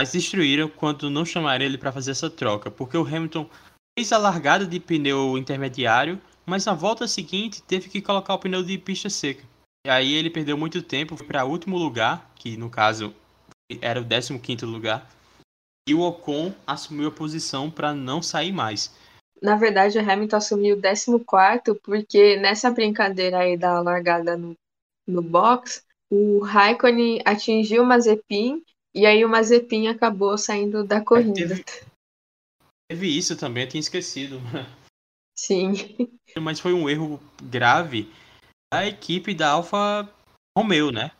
mas 0.00 0.12
destruíram 0.12 0.66
quando 0.66 1.10
não 1.10 1.26
chamaram 1.26 1.62
ele 1.62 1.76
para 1.76 1.92
fazer 1.92 2.12
essa 2.12 2.30
troca, 2.30 2.70
porque 2.70 2.96
o 2.96 3.06
Hamilton 3.06 3.46
fez 3.94 4.10
a 4.14 4.16
largada 4.16 4.64
de 4.64 4.80
pneu 4.80 5.36
intermediário, 5.36 6.18
mas 6.46 6.64
na 6.64 6.72
volta 6.72 7.06
seguinte 7.06 7.62
teve 7.62 7.90
que 7.90 8.00
colocar 8.00 8.32
o 8.32 8.38
pneu 8.38 8.62
de 8.62 8.78
pista 8.78 9.10
seca. 9.10 9.44
E 9.86 9.90
aí 9.90 10.14
ele 10.14 10.30
perdeu 10.30 10.56
muito 10.56 10.80
tempo, 10.80 11.18
foi 11.18 11.26
para 11.26 11.44
último 11.44 11.76
lugar, 11.76 12.32
que 12.34 12.56
no 12.56 12.70
caso 12.70 13.14
era 13.82 14.00
o 14.00 14.06
15 14.38 14.64
lugar, 14.64 15.06
e 15.86 15.94
o 15.94 16.00
Ocon 16.00 16.54
assumiu 16.66 17.08
a 17.08 17.12
posição 17.12 17.70
para 17.70 17.92
não 17.92 18.22
sair 18.22 18.52
mais. 18.52 18.96
Na 19.42 19.56
verdade, 19.56 19.98
o 19.98 20.10
Hamilton 20.10 20.36
assumiu 20.36 20.78
o 20.78 20.80
14 20.80 21.78
porque 21.82 22.38
nessa 22.38 22.70
brincadeira 22.70 23.40
aí 23.40 23.54
da 23.54 23.82
largada 23.82 24.34
no, 24.34 24.56
no 25.06 25.20
box, 25.20 25.84
o 26.08 26.38
Raikkonen 26.38 27.20
atingiu 27.22 27.82
o 27.82 27.86
Mazepin 27.86 28.64
e 28.94 29.06
aí 29.06 29.24
o 29.24 29.28
Mazepin 29.28 29.88
acabou 29.88 30.36
saindo 30.36 30.84
da 30.84 31.00
corrida. 31.00 31.40
É, 31.40 31.46
teve, 31.46 31.64
teve, 32.90 33.18
isso 33.18 33.36
também, 33.36 33.64
eu 33.64 33.68
tinha 33.68 33.80
esquecido. 33.80 34.40
Sim. 35.38 35.72
Mas 36.38 36.60
foi 36.60 36.74
um 36.74 36.88
erro 36.88 37.20
grave 37.42 38.12
da 38.72 38.86
equipe 38.86 39.34
da 39.34 39.50
Alfa 39.50 40.08
Romeo, 40.56 40.90
né? 40.90 41.12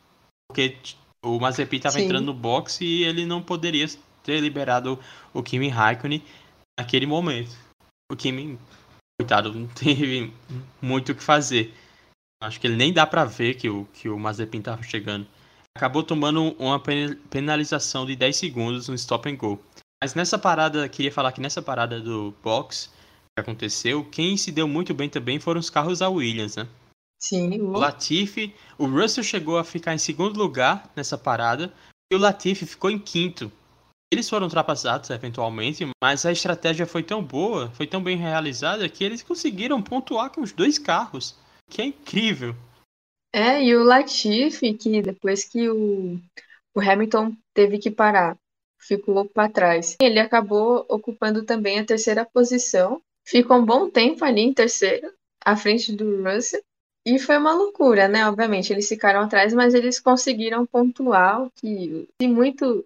Porque 0.48 0.76
o 1.24 1.38
Mazepin 1.38 1.76
estava 1.76 2.00
entrando 2.00 2.26
no 2.26 2.34
box 2.34 2.80
e 2.82 3.04
ele 3.04 3.24
não 3.24 3.42
poderia 3.42 3.86
ter 4.22 4.40
liberado 4.40 4.98
o 5.32 5.42
Kimi 5.42 5.68
Raikkonen 5.68 6.22
naquele 6.78 7.06
momento. 7.06 7.56
O 8.10 8.16
Kimi, 8.16 8.58
coitado, 9.18 9.52
não 9.52 9.66
teve 9.74 10.32
muito 10.82 11.12
o 11.12 11.14
que 11.14 11.22
fazer. 11.22 11.74
Acho 12.42 12.60
que 12.60 12.66
ele 12.66 12.76
nem 12.76 12.92
dá 12.92 13.06
para 13.06 13.24
ver 13.24 13.54
que 13.54 13.68
o, 13.68 13.86
que 13.92 14.08
o 14.08 14.18
Mazepin 14.18 14.62
tava 14.62 14.82
chegando. 14.82 15.26
Acabou 15.76 16.02
tomando 16.02 16.54
uma 16.58 16.80
penalização 17.30 18.04
de 18.04 18.16
10 18.16 18.36
segundos 18.36 18.88
no 18.88 18.94
stop 18.94 19.28
and 19.28 19.36
go. 19.36 19.58
Mas 20.02 20.14
nessa 20.14 20.38
parada, 20.38 20.88
queria 20.88 21.12
falar 21.12 21.32
que 21.32 21.40
nessa 21.40 21.62
parada 21.62 22.00
do 22.00 22.34
box 22.42 22.90
que 23.36 23.40
aconteceu, 23.40 24.04
quem 24.04 24.36
se 24.36 24.50
deu 24.50 24.66
muito 24.66 24.92
bem 24.94 25.08
também 25.08 25.38
foram 25.38 25.60
os 25.60 25.70
carros 25.70 26.00
da 26.00 26.08
Williams, 26.08 26.56
né? 26.56 26.66
Sim. 27.22 27.60
O 27.60 27.72
Latifi, 27.72 28.54
o 28.78 28.86
Russell 28.86 29.22
chegou 29.22 29.58
a 29.58 29.64
ficar 29.64 29.94
em 29.94 29.98
segundo 29.98 30.38
lugar 30.38 30.90
nessa 30.96 31.18
parada 31.18 31.72
e 32.10 32.16
o 32.16 32.18
Latifi 32.18 32.64
ficou 32.64 32.90
em 32.90 32.98
quinto. 32.98 33.52
Eles 34.12 34.28
foram 34.28 34.46
ultrapassados 34.46 35.10
eventualmente, 35.10 35.86
mas 36.02 36.26
a 36.26 36.32
estratégia 36.32 36.86
foi 36.86 37.02
tão 37.02 37.22
boa, 37.22 37.70
foi 37.74 37.86
tão 37.86 38.02
bem 38.02 38.16
realizada 38.16 38.88
que 38.88 39.04
eles 39.04 39.22
conseguiram 39.22 39.80
pontuar 39.80 40.30
com 40.30 40.40
os 40.40 40.50
dois 40.50 40.78
carros, 40.78 41.36
que 41.68 41.80
é 41.80 41.84
incrível. 41.84 42.56
É, 43.32 43.62
e 43.62 43.76
o 43.76 43.84
Latifi, 43.84 44.74
que 44.74 45.00
depois 45.02 45.44
que 45.44 45.68
o, 45.68 46.18
o 46.74 46.80
Hamilton 46.80 47.36
teve 47.54 47.78
que 47.78 47.90
parar, 47.90 48.36
ficou 48.78 49.28
para 49.28 49.48
trás. 49.48 49.96
Ele 50.00 50.18
acabou 50.18 50.84
ocupando 50.88 51.44
também 51.44 51.78
a 51.78 51.84
terceira 51.84 52.24
posição, 52.24 53.00
ficou 53.24 53.58
um 53.58 53.64
bom 53.64 53.88
tempo 53.88 54.24
ali 54.24 54.40
em 54.40 54.52
terceiro, 54.52 55.12
à 55.44 55.56
frente 55.56 55.92
do 55.92 56.22
Russell. 56.24 56.62
E 57.06 57.18
foi 57.18 57.38
uma 57.38 57.54
loucura, 57.54 58.08
né? 58.08 58.26
Obviamente, 58.26 58.72
eles 58.72 58.88
ficaram 58.88 59.20
atrás, 59.20 59.54
mas 59.54 59.74
eles 59.74 59.98
conseguiram 59.98 60.66
pontuar 60.66 61.42
o 61.42 61.50
que 61.50 62.06
se 62.20 62.28
muito 62.28 62.84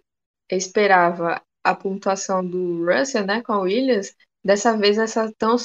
esperava 0.51 1.43
a 1.65 1.75
pontuação 1.75 2.47
do 2.47 2.85
Russell, 2.85 3.27
né, 3.27 3.43
com 3.43 3.53
a 3.53 3.61
Williams. 3.61 4.15
Dessa 4.45 4.77
vez, 4.77 4.99
essa 4.99 5.33
tão 5.39 5.57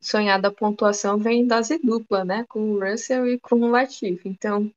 sonhada 0.00 0.50
pontuação 0.52 1.18
vem 1.18 1.40
em 1.40 1.46
dose 1.46 1.78
dupla, 1.78 2.24
né? 2.24 2.44
Com 2.48 2.70
o 2.70 2.80
Russell 2.80 3.26
e 3.26 3.40
com 3.40 3.56
o 3.56 3.70
Latifi. 3.70 4.28
Então, 4.28 4.70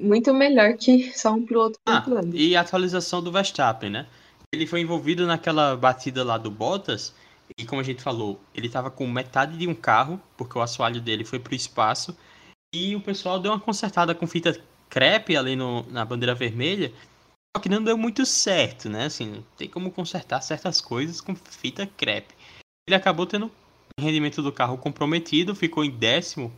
muito 0.00 0.32
melhor 0.32 0.74
que 0.74 1.16
só 1.18 1.32
um 1.32 1.44
piloto 1.44 1.78
ah. 1.84 2.04
E 2.32 2.54
a 2.54 2.60
atualização 2.60 3.20
do 3.20 3.32
Verstappen, 3.32 3.90
né? 3.90 4.06
Ele 4.54 4.66
foi 4.66 4.80
envolvido 4.80 5.26
naquela 5.26 5.76
batida 5.76 6.22
lá 6.22 6.38
do 6.38 6.50
Bottas. 6.50 7.12
E 7.58 7.66
como 7.66 7.80
a 7.80 7.84
gente 7.84 8.02
falou, 8.02 8.40
ele 8.54 8.68
estava 8.68 8.90
com 8.90 9.06
metade 9.08 9.58
de 9.58 9.66
um 9.66 9.74
carro, 9.74 10.20
porque 10.36 10.56
o 10.56 10.62
assoalho 10.62 11.00
dele 11.00 11.24
foi 11.24 11.40
para 11.40 11.52
o 11.52 11.56
espaço. 11.56 12.16
E 12.74 12.94
o 12.94 13.00
pessoal 13.00 13.40
deu 13.40 13.50
uma 13.50 13.60
consertada 13.60 14.14
com 14.14 14.26
fita 14.26 14.58
crepe 14.88 15.36
ali 15.36 15.56
no, 15.56 15.82
na 15.90 16.04
bandeira 16.04 16.34
vermelha. 16.34 16.92
Só 17.56 17.60
que 17.60 17.68
não 17.68 17.82
deu 17.82 17.98
muito 17.98 18.24
certo, 18.24 18.88
né? 18.88 19.06
Assim, 19.06 19.44
tem 19.56 19.68
como 19.68 19.90
consertar 19.90 20.40
certas 20.40 20.80
coisas 20.80 21.20
com 21.20 21.34
fita 21.34 21.86
crepe. 21.86 22.34
Ele 22.86 22.96
acabou 22.96 23.26
tendo 23.26 23.50
o 23.98 24.02
rendimento 24.02 24.42
do 24.42 24.52
carro 24.52 24.76
comprometido, 24.78 25.54
ficou 25.54 25.84
em 25.84 25.90
décimo 25.90 26.52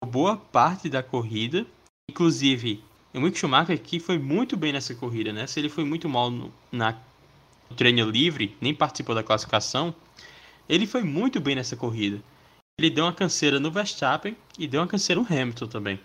por 0.00 0.10
boa 0.10 0.36
parte 0.36 0.88
da 0.88 1.02
corrida. 1.02 1.66
Inclusive, 2.10 2.82
o 3.14 3.20
Mick 3.20 3.38
Schumacher 3.38 3.76
aqui 3.76 4.00
foi 4.00 4.18
muito 4.18 4.56
bem 4.56 4.72
nessa 4.72 4.94
corrida, 4.94 5.32
né? 5.32 5.46
Se 5.46 5.60
ele 5.60 5.68
foi 5.68 5.84
muito 5.84 6.08
mal 6.08 6.30
no, 6.30 6.52
na, 6.70 6.92
no 7.70 7.76
treino 7.76 8.08
livre, 8.10 8.56
nem 8.60 8.74
participou 8.74 9.14
da 9.14 9.22
classificação, 9.22 9.94
ele 10.68 10.86
foi 10.86 11.02
muito 11.02 11.40
bem 11.40 11.54
nessa 11.54 11.76
corrida. 11.76 12.22
Ele 12.78 12.90
deu 12.90 13.04
uma 13.04 13.12
canseira 13.12 13.60
no 13.60 13.70
Verstappen 13.70 14.36
e 14.58 14.66
deu 14.66 14.80
uma 14.80 14.88
canseira 14.88 15.20
no 15.20 15.26
Hamilton 15.26 15.66
também. 15.68 16.00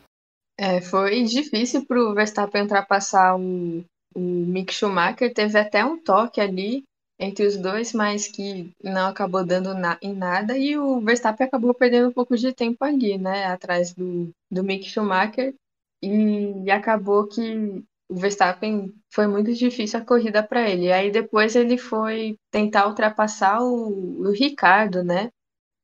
É, 0.60 0.82
foi 0.82 1.24
difícil 1.24 1.86
para 1.86 2.00
o 2.00 2.14
Verstappen 2.14 2.64
ultrapassar 2.64 3.36
o, 3.38 3.84
o 4.14 4.20
Mick 4.20 4.74
Schumacher. 4.74 5.34
Teve 5.34 5.58
até 5.58 5.86
um 5.86 5.98
toque 6.02 6.42
ali 6.42 6.84
entre 7.20 7.46
os 7.46 7.58
dois, 7.58 7.94
mas 7.94 8.28
que 8.28 8.72
não 8.84 9.08
acabou 9.08 9.46
dando 9.46 9.74
na, 9.74 9.98
em 10.02 10.14
nada. 10.14 10.58
E 10.58 10.78
o 10.78 11.02
Verstappen 11.02 11.48
acabou 11.48 11.74
perdendo 11.74 12.10
um 12.10 12.14
pouco 12.14 12.38
de 12.38 12.54
tempo 12.54 12.84
ali, 12.84 13.18
né? 13.18 13.46
Atrás 13.46 13.94
do, 13.94 14.32
do 14.52 14.64
Mick 14.64 14.88
Schumacher. 14.88 15.54
E, 16.02 16.70
acabou 16.72 17.28
que 17.28 17.84
o 18.10 18.16
Verstappen 18.16 18.94
foi 19.12 19.28
muito 19.28 19.54
difícil 19.54 20.00
a 20.00 20.06
corrida 20.06 20.44
para 20.44 20.70
ele. 20.70 20.92
Aí 20.92 21.12
depois 21.12 21.56
ele 21.56 21.78
foi 21.78 22.38
tentar 22.52 22.88
ultrapassar 22.88 23.62
o, 23.62 24.22
o 24.22 24.32
Ricardo, 24.32 25.04
né? 25.04 25.32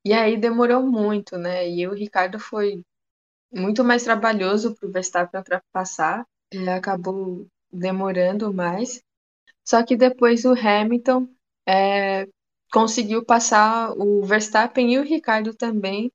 E 0.06 0.14
aí 0.14 0.38
demorou 0.38 0.84
muito, 0.84 1.38
né? 1.38 1.68
E 1.70 1.88
o 1.88 1.94
Ricardo 1.94 2.40
foi 2.40 2.84
muito 3.52 3.84
mais 3.84 4.04
trabalhoso 4.04 4.76
para 4.76 4.88
o 4.88 4.92
Verstappen 4.92 5.40
ultrapassar. 5.40 6.26
Ele 6.52 6.70
acabou 6.70 7.48
demorando 7.72 8.54
mais. 8.54 9.02
Só 9.66 9.84
que 9.84 9.96
depois 9.96 10.46
o 10.46 10.54
Hamilton 10.54 11.28
é, 11.68 12.28
conseguiu 12.72 13.24
passar 13.26 13.94
o 13.98 14.24
Verstappen 14.24 14.94
e 14.94 15.00
o 15.00 15.04
Ricardo 15.04 15.54
também, 15.54 16.12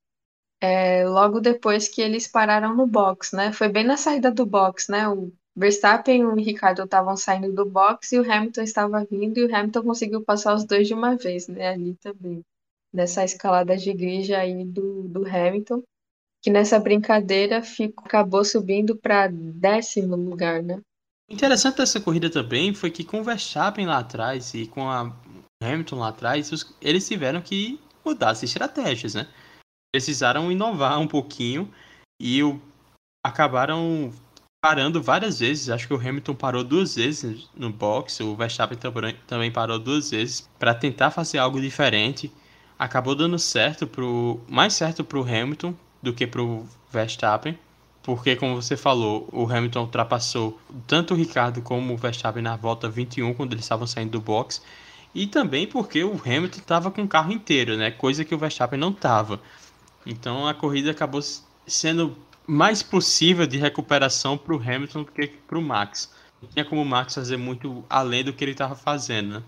é, 0.61 1.07
logo 1.07 1.39
depois 1.39 1.87
que 1.87 2.01
eles 2.01 2.27
pararam 2.27 2.75
no 2.75 2.85
box, 2.85 3.35
né? 3.35 3.51
Foi 3.53 3.69
bem 3.69 3.83
na 3.83 3.97
saída 3.97 4.31
do 4.31 4.45
box, 4.45 4.91
né? 4.91 5.07
O 5.09 5.31
Verstappen 5.55 6.21
e 6.21 6.25
o 6.25 6.35
Ricardo 6.35 6.83
estavam 6.83 7.15
saindo 7.17 7.53
do 7.53 7.65
box 7.65 8.11
e 8.11 8.19
o 8.19 8.31
Hamilton 8.31 8.61
estava 8.61 9.05
vindo 9.09 9.37
e 9.39 9.45
o 9.45 9.55
Hamilton 9.55 9.83
conseguiu 9.83 10.23
passar 10.23 10.53
os 10.55 10.65
dois 10.65 10.87
de 10.87 10.93
uma 10.93 11.15
vez, 11.15 11.47
né? 11.47 11.69
Ali 11.69 11.95
também. 11.95 12.43
Nessa 12.93 13.23
escalada 13.23 13.77
de 13.77 13.93
grid 13.93 14.33
aí 14.33 14.65
do, 14.65 15.03
do 15.07 15.25
Hamilton, 15.27 15.83
que 16.41 16.49
nessa 16.49 16.79
brincadeira 16.79 17.61
ficou, 17.61 18.05
acabou 18.05 18.43
subindo 18.45 18.97
para 18.97 19.27
décimo 19.27 20.15
lugar, 20.15 20.63
né? 20.63 20.81
Interessante 21.29 21.77
dessa 21.77 21.99
corrida 21.99 22.29
também 22.29 22.73
foi 22.73 22.89
que 22.89 23.03
com 23.03 23.21
o 23.21 23.23
Verstappen 23.23 23.85
lá 23.85 23.99
atrás 23.99 24.53
e 24.53 24.67
com 24.67 24.89
a 24.89 25.13
Hamilton 25.61 25.99
lá 25.99 26.09
atrás, 26.09 26.51
os, 26.51 26.75
eles 26.81 27.07
tiveram 27.07 27.41
que 27.41 27.79
mudar 28.03 28.31
as 28.31 28.43
estratégias, 28.43 29.13
né? 29.13 29.27
Precisaram 29.93 30.51
inovar 30.51 30.99
um 30.99 31.07
pouquinho 31.07 31.71
e 32.19 32.41
o, 32.43 32.59
acabaram 33.25 34.11
parando 34.61 35.01
várias 35.01 35.39
vezes. 35.39 35.69
Acho 35.69 35.87
que 35.87 35.93
o 35.93 35.99
Hamilton 35.99 36.35
parou 36.35 36.63
duas 36.63 36.95
vezes 36.95 37.49
no 37.55 37.71
box, 37.71 38.21
o 38.21 38.35
Verstappen 38.35 38.77
também 39.27 39.51
parou 39.51 39.77
duas 39.77 40.11
vezes 40.11 40.49
para 40.57 40.73
tentar 40.73 41.11
fazer 41.11 41.37
algo 41.37 41.59
diferente. 41.59 42.31
Acabou 42.77 43.13
dando 43.13 43.37
certo 43.37 43.85
pro 43.85 44.39
mais 44.47 44.73
certo 44.73 45.03
para 45.03 45.19
o 45.19 45.23
Hamilton 45.23 45.75
do 46.01 46.13
que 46.13 46.25
para 46.25 46.41
o 46.41 46.65
Verstappen 46.89 47.57
porque, 48.09 48.35
como 48.35 48.59
você 48.59 48.75
falou, 48.75 49.29
o 49.31 49.43
Hamilton 49.43 49.81
ultrapassou 49.81 50.59
tanto 50.87 51.13
o 51.13 51.17
Ricardo 51.17 51.61
como 51.61 51.93
o 51.93 51.97
Verstappen 51.97 52.41
na 52.41 52.55
volta 52.55 52.89
21, 52.89 53.35
quando 53.35 53.53
eles 53.53 53.63
estavam 53.63 53.85
saindo 53.85 54.13
do 54.13 54.19
box, 54.19 54.63
e 55.13 55.27
também 55.27 55.67
porque 55.67 56.03
o 56.03 56.19
Hamilton 56.19 56.57
estava 56.57 56.89
com 56.89 57.03
o 57.03 57.07
carro 57.07 57.31
inteiro, 57.31 57.77
né? 57.77 57.91
Coisa 57.91 58.25
que 58.25 58.33
o 58.33 58.37
Verstappen 58.39 58.79
não 58.79 58.89
estava. 58.89 59.39
Então 60.07 60.47
a 60.47 60.55
corrida 60.55 60.89
acabou 60.89 61.21
sendo 61.67 62.17
mais 62.47 62.81
possível 62.81 63.45
de 63.45 63.59
recuperação 63.59 64.35
para 64.39 64.55
o 64.55 64.59
Hamilton 64.59 65.03
do 65.03 65.11
que 65.11 65.27
para 65.27 65.59
o 65.59 65.61
Max. 65.61 66.11
Não 66.41 66.49
tinha 66.49 66.65
como 66.65 66.81
o 66.81 66.85
Max 66.85 67.13
fazer 67.13 67.37
muito 67.37 67.85
além 67.87 68.23
do 68.23 68.33
que 68.33 68.43
ele 68.43 68.53
estava 68.53 68.73
fazendo, 68.73 69.35
né? 69.35 69.43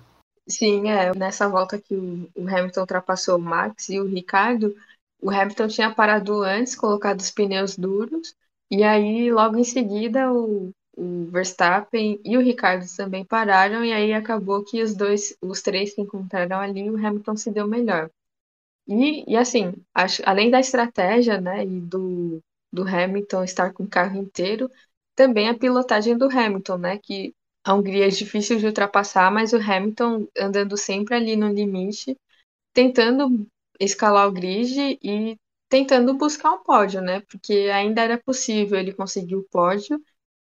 Sim, 0.47 0.87
é. 0.87 1.15
Nessa 1.15 1.49
volta 1.49 1.81
que 1.81 1.95
o 1.95 2.47
Hamilton 2.47 2.81
ultrapassou 2.81 3.39
o 3.39 3.41
Max 3.41 3.89
e 3.89 3.99
o 3.99 4.05
Ricardo, 4.05 4.75
o 5.19 5.31
Hamilton 5.31 5.67
tinha 5.67 5.89
parado 5.89 6.43
antes, 6.43 6.75
colocado 6.75 7.21
os 7.21 7.31
pneus 7.31 7.75
duros, 7.75 8.35
e 8.71 8.83
aí 8.83 9.31
logo 9.31 9.57
em 9.57 9.65
seguida 9.65 10.33
o, 10.33 10.71
o 10.97 11.25
Verstappen 11.31 12.19
e 12.25 12.37
o 12.37 12.41
Ricardo 12.41 12.85
também 12.97 13.25
pararam, 13.25 13.85
e 13.85 13.93
aí 13.93 14.13
acabou 14.13 14.63
que 14.63 14.81
os 14.83 14.95
dois, 14.95 15.37
os 15.41 15.61
três 15.61 15.93
se 15.95 16.01
encontraram 16.01 16.59
ali, 16.59 16.89
o 16.89 16.97
Hamilton 16.97 17.37
se 17.37 17.51
deu 17.51 17.67
melhor. 17.67 18.09
E, 18.87 19.23
e 19.31 19.37
assim, 19.37 19.73
acho, 19.93 20.21
além 20.25 20.49
da 20.51 20.59
estratégia, 20.59 21.39
né, 21.39 21.63
e 21.65 21.79
do, 21.81 22.41
do 22.71 22.83
Hamilton 22.83 23.43
estar 23.43 23.73
com 23.73 23.83
o 23.83 23.89
carro 23.89 24.17
inteiro, 24.17 24.69
também 25.15 25.49
a 25.49 25.57
pilotagem 25.57 26.17
do 26.17 26.25
Hamilton, 26.25 26.77
né, 26.77 26.97
que 26.97 27.33
a 27.63 27.73
Hungria 27.75 28.07
é 28.07 28.09
difícil 28.09 28.57
de 28.57 28.65
ultrapassar, 28.65 29.31
mas 29.31 29.53
o 29.53 29.57
Hamilton 29.57 30.27
andando 30.37 30.77
sempre 30.77 31.15
ali 31.15 31.35
no 31.35 31.49
limite, 31.49 32.17
tentando 32.73 33.47
escalar 33.79 34.27
o 34.27 34.31
grid 34.31 34.99
e 35.01 35.37
tentando 35.71 36.13
buscar 36.13 36.51
um 36.51 36.61
pódio, 36.61 36.99
né? 37.01 37.21
Porque 37.21 37.69
ainda 37.73 38.01
era 38.01 38.17
possível 38.17 38.77
ele 38.77 38.91
conseguir 38.91 39.37
o 39.37 39.47
pódio 39.49 39.97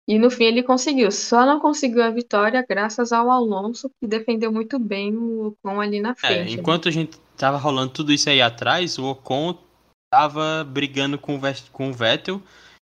e 0.07 0.19
no 0.19 0.31
fim 0.31 0.45
ele 0.45 0.63
conseguiu. 0.63 1.11
Só 1.11 1.47
não 1.47 1.59
conseguiu 1.59 2.03
a 2.03 2.11
vitória 2.11 2.65
graças 2.69 3.13
ao 3.13 3.31
Alonso 3.31 3.91
que 3.99 4.07
defendeu 4.07 4.53
muito 4.53 4.79
bem 4.79 5.17
o 5.17 5.47
Ocon 5.47 5.81
ali 5.81 6.01
na 6.01 6.11
é, 6.11 6.15
frente. 6.15 6.57
É, 6.57 6.61
enquanto 6.61 6.85
né? 6.85 6.91
a 6.91 6.93
gente 6.93 7.19
tava 7.35 7.57
rolando 7.57 7.95
tudo 7.95 8.13
isso 8.13 8.29
aí 8.29 8.43
atrás, 8.43 8.99
o 8.99 9.07
Ocon 9.07 9.59
tava 10.13 10.63
brigando 10.63 11.19
com 11.19 11.37
o, 11.37 11.41
com 11.73 11.89
o 11.89 11.95
Vettel, 11.95 12.43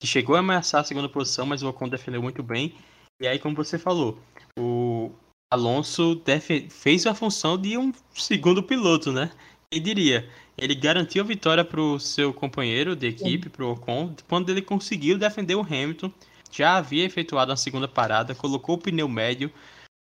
que 0.01 0.07
chegou 0.07 0.37
a 0.37 0.39
ameaçar 0.39 0.79
a 0.79 0.85
segunda 0.85 1.09
posição, 1.09 1.45
mas 1.45 1.61
o 1.61 1.67
Ocon 1.67 1.89
defendeu 1.89 2.21
muito 2.21 2.41
bem. 2.41 2.73
E 3.21 3.27
aí, 3.27 3.37
como 3.37 3.53
você 3.53 3.77
falou, 3.77 4.17
o 4.57 5.11
Alonso 5.51 6.21
fez 6.69 7.05
a 7.05 7.13
função 7.13 7.57
de 7.57 7.77
um 7.77 7.91
segundo 8.13 8.63
piloto, 8.63 9.11
né? 9.11 9.29
Quem 9.69 9.81
diria? 9.81 10.29
Ele 10.57 10.75
garantiu 10.75 11.23
a 11.23 11.27
vitória 11.27 11.65
para 11.65 11.81
o 11.81 11.99
seu 11.99 12.33
companheiro 12.33 12.95
de 12.95 13.07
equipe, 13.07 13.49
para 13.49 13.65
o 13.65 13.71
Ocon, 13.71 14.15
quando 14.27 14.49
ele 14.49 14.61
conseguiu 14.61 15.17
defender 15.17 15.55
o 15.55 15.61
Hamilton. 15.61 16.11
Já 16.51 16.77
havia 16.77 17.03
efetuado 17.03 17.51
a 17.51 17.57
segunda 17.57 17.87
parada, 17.87 18.35
colocou 18.35 18.75
o 18.75 18.77
pneu 18.77 19.09
médio 19.09 19.51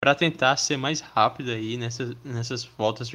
para 0.02 0.16
tentar 0.16 0.58
ser 0.58 0.78
mais 0.78 1.00
rápido 1.00 1.52
aí 1.52 1.78
nessas, 1.78 2.16
nessas 2.24 2.64
voltas 2.64 3.12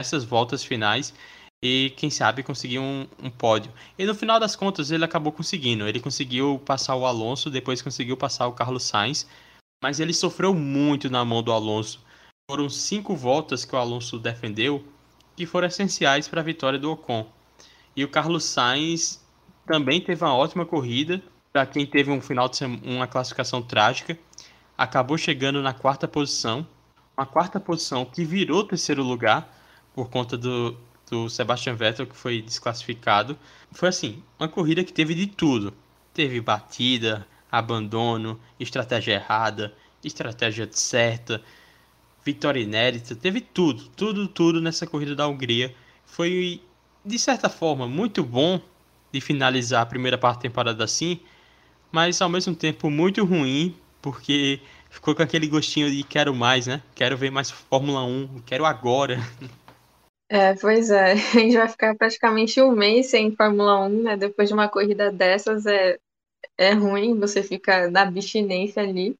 nessas 0.00 0.24
voltas 0.24 0.62
finais. 0.62 1.14
e 1.62 1.92
quem 1.96 2.10
sabe 2.10 2.42
conseguir 2.42 2.78
um, 2.78 3.06
um, 3.22 3.30
pódio. 3.30 3.72
E 3.98 4.06
no 4.06 4.14
final 4.14 4.40
das 4.40 4.56
contas 4.56 4.90
ele 4.90 5.04
acabou 5.04 5.30
conseguindo. 5.32 5.86
Ele 5.86 6.00
conseguiu 6.00 6.58
passar 6.64 6.96
o 6.96 7.06
Alonso, 7.06 7.50
depois 7.50 7.82
conseguiu 7.82 8.16
passar 8.16 8.46
o 8.46 8.52
Carlos 8.52 8.84
Sainz, 8.84 9.26
mas 9.82 10.00
ele 10.00 10.14
sofreu 10.14 10.54
muito 10.54 11.10
na 11.10 11.24
mão 11.24 11.42
do 11.42 11.52
Alonso. 11.52 12.02
Foram 12.50 12.68
cinco 12.68 13.14
voltas 13.14 13.64
que 13.64 13.74
o 13.74 13.78
Alonso 13.78 14.18
defendeu 14.18 14.84
que 15.40 15.46
foram 15.46 15.68
essenciais 15.68 16.28
para 16.28 16.42
a 16.42 16.44
vitória 16.44 16.78
do 16.78 16.92
Ocon. 16.92 17.26
E 17.96 18.04
o 18.04 18.08
Carlos 18.08 18.44
Sainz 18.44 19.24
também 19.64 19.98
teve 19.98 20.22
uma 20.22 20.36
ótima 20.36 20.66
corrida. 20.66 21.22
Para 21.50 21.64
quem 21.64 21.86
teve 21.86 22.10
um 22.10 22.20
final 22.20 22.46
de 22.46 22.58
semana, 22.58 22.82
uma 22.84 23.06
classificação 23.06 23.62
trágica, 23.62 24.18
acabou 24.76 25.16
chegando 25.16 25.62
na 25.62 25.72
quarta 25.72 26.06
posição. 26.06 26.66
Uma 27.16 27.24
quarta 27.24 27.58
posição 27.58 28.04
que 28.04 28.22
virou 28.22 28.64
terceiro 28.64 29.02
lugar 29.02 29.50
por 29.94 30.10
conta 30.10 30.36
do, 30.36 30.76
do 31.10 31.30
Sebastian 31.30 31.74
Vettel, 31.74 32.06
que 32.06 32.14
foi 32.14 32.42
desclassificado. 32.42 33.34
Foi 33.72 33.88
assim, 33.88 34.22
uma 34.38 34.46
corrida 34.46 34.84
que 34.84 34.92
teve 34.92 35.14
de 35.14 35.26
tudo. 35.26 35.72
Teve 36.12 36.38
batida, 36.42 37.26
abandono, 37.50 38.38
estratégia 38.58 39.14
errada, 39.14 39.74
estratégia 40.04 40.68
certa, 40.70 41.42
vitória 42.24 42.60
inédita, 42.60 43.14
teve 43.16 43.40
tudo, 43.40 43.88
tudo, 43.96 44.28
tudo 44.28 44.60
nessa 44.60 44.86
corrida 44.86 45.14
da 45.14 45.26
Hungria. 45.28 45.74
Foi, 46.04 46.60
de 47.04 47.18
certa 47.18 47.48
forma, 47.48 47.86
muito 47.88 48.22
bom 48.22 48.60
de 49.12 49.20
finalizar 49.20 49.82
a 49.82 49.86
primeira 49.86 50.18
parte 50.18 50.36
da 50.38 50.42
temporada 50.42 50.84
assim, 50.84 51.20
mas 51.92 52.20
ao 52.22 52.28
mesmo 52.28 52.54
tempo 52.54 52.90
muito 52.90 53.24
ruim, 53.24 53.76
porque 54.02 54.60
ficou 54.90 55.14
com 55.14 55.22
aquele 55.22 55.46
gostinho 55.48 55.90
de 55.90 56.02
quero 56.04 56.34
mais, 56.34 56.66
né? 56.66 56.82
Quero 56.94 57.16
ver 57.16 57.30
mais 57.30 57.50
Fórmula 57.50 58.04
1, 58.04 58.42
quero 58.46 58.64
agora. 58.64 59.18
É, 60.28 60.54
pois 60.54 60.90
é, 60.90 61.12
a 61.12 61.14
gente 61.16 61.56
vai 61.56 61.68
ficar 61.68 61.96
praticamente 61.96 62.60
um 62.62 62.70
mês 62.72 63.08
sem 63.10 63.34
Fórmula 63.34 63.80
1, 63.86 64.02
né? 64.02 64.16
Depois 64.16 64.48
de 64.48 64.54
uma 64.54 64.68
corrida 64.68 65.10
dessas 65.10 65.66
é, 65.66 65.98
é 66.58 66.72
ruim, 66.72 67.18
você 67.18 67.42
fica 67.42 67.90
na 67.90 68.02
abstinência 68.02 68.82
ali. 68.82 69.18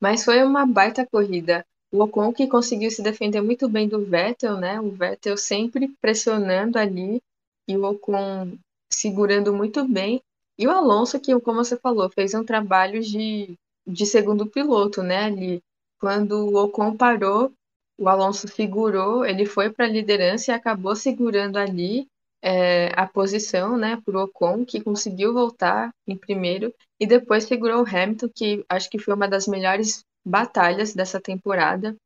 Mas 0.00 0.24
foi 0.24 0.42
uma 0.44 0.66
baita 0.66 1.06
corrida. 1.06 1.66
O 1.90 2.02
Ocon 2.02 2.32
que 2.32 2.46
conseguiu 2.46 2.90
se 2.90 3.02
defender 3.02 3.40
muito 3.40 3.68
bem 3.68 3.88
do 3.88 4.04
Vettel, 4.04 4.58
né? 4.58 4.80
O 4.80 4.90
Vettel 4.90 5.36
sempre 5.36 5.88
pressionando 6.00 6.78
ali 6.78 7.22
e 7.66 7.76
o 7.76 7.84
Ocon 7.84 8.58
segurando 8.92 9.54
muito 9.54 9.86
bem. 9.86 10.20
E 10.58 10.66
o 10.66 10.70
Alonso, 10.70 11.18
que, 11.20 11.38
como 11.40 11.64
você 11.64 11.76
falou, 11.76 12.10
fez 12.10 12.34
um 12.34 12.44
trabalho 12.44 13.00
de, 13.00 13.54
de 13.86 14.04
segundo 14.04 14.46
piloto, 14.46 15.02
né? 15.02 15.24
Ali, 15.24 15.62
quando 15.98 16.48
o 16.48 16.56
Ocon 16.56 16.96
parou, 16.96 17.52
o 17.98 18.08
Alonso 18.08 18.46
segurou, 18.48 19.24
ele 19.24 19.46
foi 19.46 19.70
para 19.70 19.86
a 19.86 19.88
liderança 19.88 20.50
e 20.50 20.54
acabou 20.54 20.94
segurando 20.94 21.56
ali 21.56 22.06
é, 22.40 22.92
a 22.94 23.06
posição, 23.06 23.76
né, 23.76 24.00
para 24.04 24.16
o 24.16 24.22
Ocon, 24.22 24.64
que 24.64 24.80
conseguiu 24.80 25.32
voltar 25.32 25.90
em 26.06 26.16
primeiro, 26.16 26.72
e 27.00 27.06
depois 27.06 27.44
segurou 27.44 27.82
o 27.82 27.86
Hamilton, 27.86 28.28
que 28.32 28.64
acho 28.68 28.88
que 28.88 28.98
foi 28.98 29.14
uma 29.14 29.28
das 29.28 29.48
melhores 29.48 30.04
batalhas 30.28 30.94
dessa 30.94 31.20
temporada. 31.20 31.96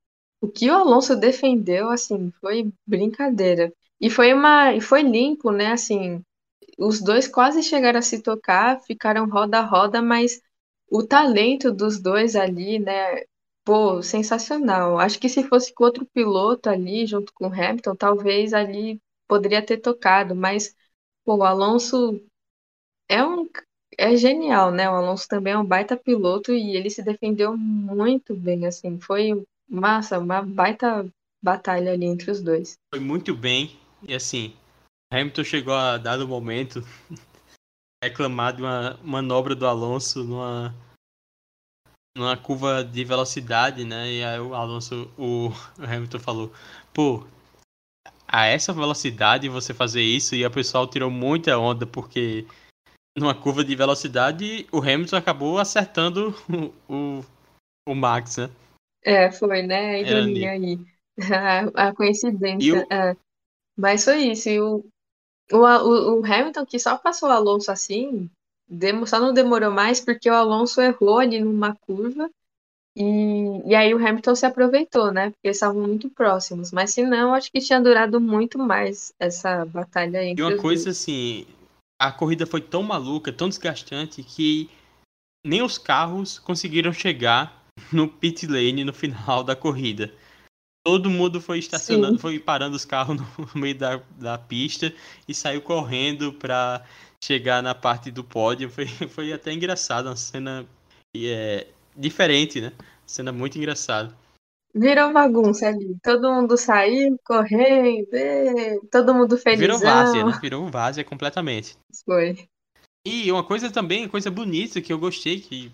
O 0.40 0.48
que 0.48 0.70
o 0.70 0.74
Alonso 0.74 1.16
defendeu, 1.16 1.90
assim, 1.90 2.32
foi 2.40 2.72
brincadeira. 2.86 3.72
E 4.00 4.10
foi 4.10 4.32
uma, 4.34 4.74
e 4.74 4.80
foi 4.80 5.02
limpo, 5.02 5.52
né, 5.52 5.72
assim, 5.72 6.22
os 6.78 7.00
dois 7.00 7.28
quase 7.28 7.62
chegaram 7.62 7.98
a 7.98 8.02
se 8.02 8.22
tocar, 8.22 8.80
ficaram 8.82 9.28
roda 9.28 9.58
a 9.58 9.62
roda, 9.62 10.02
mas 10.02 10.40
o 10.90 11.02
talento 11.06 11.72
dos 11.72 12.00
dois 12.00 12.36
ali, 12.36 12.78
né, 12.78 13.22
Pô, 13.64 14.02
sensacional. 14.02 14.98
Acho 14.98 15.20
que 15.20 15.28
se 15.28 15.44
fosse 15.44 15.72
com 15.72 15.84
outro 15.84 16.04
piloto 16.06 16.68
ali, 16.68 17.06
junto 17.06 17.32
com 17.32 17.46
o 17.46 17.52
Hamilton, 17.52 17.94
talvez 17.94 18.52
ali 18.52 19.00
poderia 19.28 19.64
ter 19.64 19.78
tocado, 19.78 20.34
mas 20.34 20.74
pô, 21.24 21.36
o 21.36 21.44
Alonso 21.44 22.20
é 23.08 23.24
um 23.24 23.48
é 23.98 24.16
genial, 24.16 24.70
né? 24.70 24.88
O 24.88 24.94
Alonso 24.94 25.28
também 25.28 25.52
é 25.52 25.58
um 25.58 25.64
baita 25.64 25.96
piloto 25.96 26.52
e 26.52 26.76
ele 26.76 26.90
se 26.90 27.02
defendeu 27.02 27.56
muito 27.56 28.34
bem, 28.34 28.66
assim. 28.66 28.98
Foi 28.98 29.44
massa, 29.68 30.18
uma 30.18 30.42
baita 30.42 31.06
batalha 31.42 31.92
ali 31.92 32.06
entre 32.06 32.30
os 32.30 32.42
dois. 32.42 32.74
Foi 32.94 33.02
muito 33.02 33.34
bem 33.34 33.78
e 34.06 34.14
assim, 34.14 34.54
Hamilton 35.12 35.44
chegou 35.44 35.74
a 35.74 35.98
dado 35.98 36.26
momento 36.26 36.82
reclamar 38.02 38.54
de 38.54 38.62
uma 38.62 38.98
manobra 39.02 39.54
do 39.54 39.66
Alonso 39.66 40.24
numa 40.24 40.74
numa 42.16 42.36
curva 42.36 42.84
de 42.84 43.04
velocidade, 43.04 43.84
né? 43.84 44.10
E 44.12 44.24
aí 44.24 44.38
o 44.38 44.54
Alonso, 44.54 45.10
o 45.16 45.50
Hamilton 45.80 46.18
falou, 46.18 46.52
pô, 46.92 47.26
a 48.28 48.46
essa 48.46 48.72
velocidade 48.72 49.48
você 49.48 49.72
fazer 49.72 50.02
isso 50.02 50.34
e 50.34 50.44
o 50.44 50.50
pessoal 50.50 50.86
tirou 50.86 51.10
muita 51.10 51.58
onda 51.58 51.86
porque 51.86 52.46
numa 53.16 53.34
curva 53.34 53.64
de 53.64 53.74
velocidade 53.74 54.66
o 54.72 54.78
Hamilton 54.78 55.16
acabou 55.16 55.58
acertando 55.58 56.34
o, 56.88 56.94
o, 56.94 57.24
o 57.88 57.94
Max, 57.94 58.36
né? 58.38 58.50
É, 59.04 59.30
foi, 59.30 59.62
né? 59.62 59.96
A 59.96 59.98
ironia 60.00 60.50
aí. 60.52 60.78
A, 61.74 61.88
a 61.88 61.94
coincidência. 61.94 62.86
O... 62.88 62.92
É. 62.92 63.14
Mas 63.76 64.02
foi 64.02 64.28
isso. 64.28 64.48
E 64.48 64.58
o, 64.60 64.82
o, 65.52 66.20
o 66.20 66.24
Hamilton 66.24 66.64
que 66.64 66.78
só 66.78 66.96
passou 66.96 67.28
o 67.28 67.32
Alonso 67.32 67.70
assim, 67.70 68.30
só 69.06 69.20
não 69.20 69.34
demorou 69.34 69.70
mais 69.70 70.00
porque 70.00 70.30
o 70.30 70.34
Alonso 70.34 70.80
errou 70.80 71.18
ali 71.18 71.38
numa 71.38 71.76
curva 71.76 72.30
e, 72.94 73.70
e 73.70 73.74
aí 73.74 73.94
o 73.94 73.98
Hamilton 73.98 74.34
se 74.34 74.46
aproveitou, 74.46 75.12
né? 75.12 75.30
Porque 75.30 75.48
eles 75.48 75.56
estavam 75.56 75.82
muito 75.82 76.10
próximos. 76.10 76.70
Mas 76.72 76.92
se 76.92 77.02
não, 77.02 77.34
acho 77.34 77.50
que 77.50 77.60
tinha 77.60 77.80
durado 77.80 78.20
muito 78.20 78.58
mais 78.58 79.12
essa 79.18 79.64
batalha 79.64 80.24
entre 80.24 80.42
E 80.42 80.44
uma 80.44 80.56
coisa 80.56 80.84
dois. 80.84 80.96
assim, 80.96 81.46
a 82.02 82.10
corrida 82.10 82.44
foi 82.44 82.60
tão 82.60 82.82
maluca, 82.82 83.32
tão 83.32 83.48
desgastante 83.48 84.24
que 84.24 84.68
nem 85.46 85.62
os 85.62 85.78
carros 85.78 86.36
conseguiram 86.36 86.92
chegar 86.92 87.64
no 87.92 88.08
pit 88.08 88.44
lane 88.46 88.84
no 88.84 88.92
final 88.92 89.44
da 89.44 89.54
corrida. 89.54 90.12
Todo 90.84 91.08
mundo 91.08 91.40
foi 91.40 91.60
estacionando, 91.60 92.14
Sim. 92.14 92.20
foi 92.20 92.38
parando 92.40 92.74
os 92.74 92.84
carros 92.84 93.20
no 93.20 93.26
meio 93.54 93.78
da, 93.78 94.02
da 94.18 94.36
pista 94.36 94.92
e 95.28 95.32
saiu 95.32 95.62
correndo 95.62 96.32
para 96.32 96.84
chegar 97.22 97.62
na 97.62 97.72
parte 97.72 98.10
do 98.10 98.24
pódio. 98.24 98.68
Foi, 98.68 98.86
foi 99.08 99.32
até 99.32 99.52
engraçado, 99.52 100.06
uma 100.06 100.16
cena 100.16 100.66
é, 101.16 101.68
diferente, 101.96 102.60
né? 102.60 102.72
Cena 103.06 103.30
muito 103.30 103.56
engraçada. 103.56 104.12
Virou 104.74 105.12
bagunça 105.12 105.68
ali. 105.68 105.96
Todo 106.02 106.32
mundo 106.32 106.56
saiu, 106.56 107.18
correndo, 107.24 108.08
todo 108.90 109.14
mundo 109.14 109.36
feliz. 109.36 109.60
Virou 109.60 109.78
várzea, 109.78 110.24
né? 110.24 110.38
Virou 110.40 110.70
várzea 110.70 111.04
completamente. 111.04 111.76
Foi. 112.04 112.48
E 113.06 113.30
uma 113.30 113.44
coisa 113.44 113.70
também, 113.70 114.08
coisa 114.08 114.30
bonita 114.30 114.80
que 114.80 114.92
eu 114.92 114.98
gostei, 114.98 115.40
que 115.40 115.70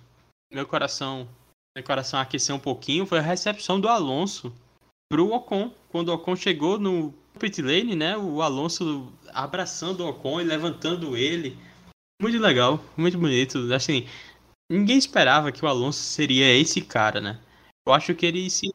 meu 0.52 0.66
coração, 0.66 1.28
meu 1.76 1.84
coração 1.84 2.18
aqueceu 2.18 2.56
um 2.56 2.60
pouquinho, 2.60 3.06
foi 3.06 3.18
a 3.18 3.22
recepção 3.22 3.78
do 3.78 3.88
Alonso 3.88 4.52
pro 5.10 5.32
Ocon. 5.32 5.72
Quando 5.90 6.08
o 6.08 6.14
Ocon 6.14 6.34
chegou 6.34 6.78
no 6.78 7.14
pit 7.38 7.62
lane, 7.62 7.94
né? 7.94 8.16
O 8.16 8.42
Alonso 8.42 9.12
abraçando 9.28 10.00
o 10.00 10.08
Ocon 10.08 10.40
e 10.40 10.44
levantando 10.44 11.16
ele. 11.16 11.56
Muito 12.20 12.38
legal, 12.38 12.82
muito 12.96 13.16
bonito. 13.16 13.72
Assim, 13.72 14.08
ninguém 14.68 14.98
esperava 14.98 15.52
que 15.52 15.64
o 15.64 15.68
Alonso 15.68 16.02
seria 16.02 16.52
esse 16.52 16.80
cara, 16.80 17.20
né? 17.20 17.38
Eu 17.86 17.92
acho 17.92 18.14
que 18.14 18.26
ele 18.26 18.50
se. 18.50 18.74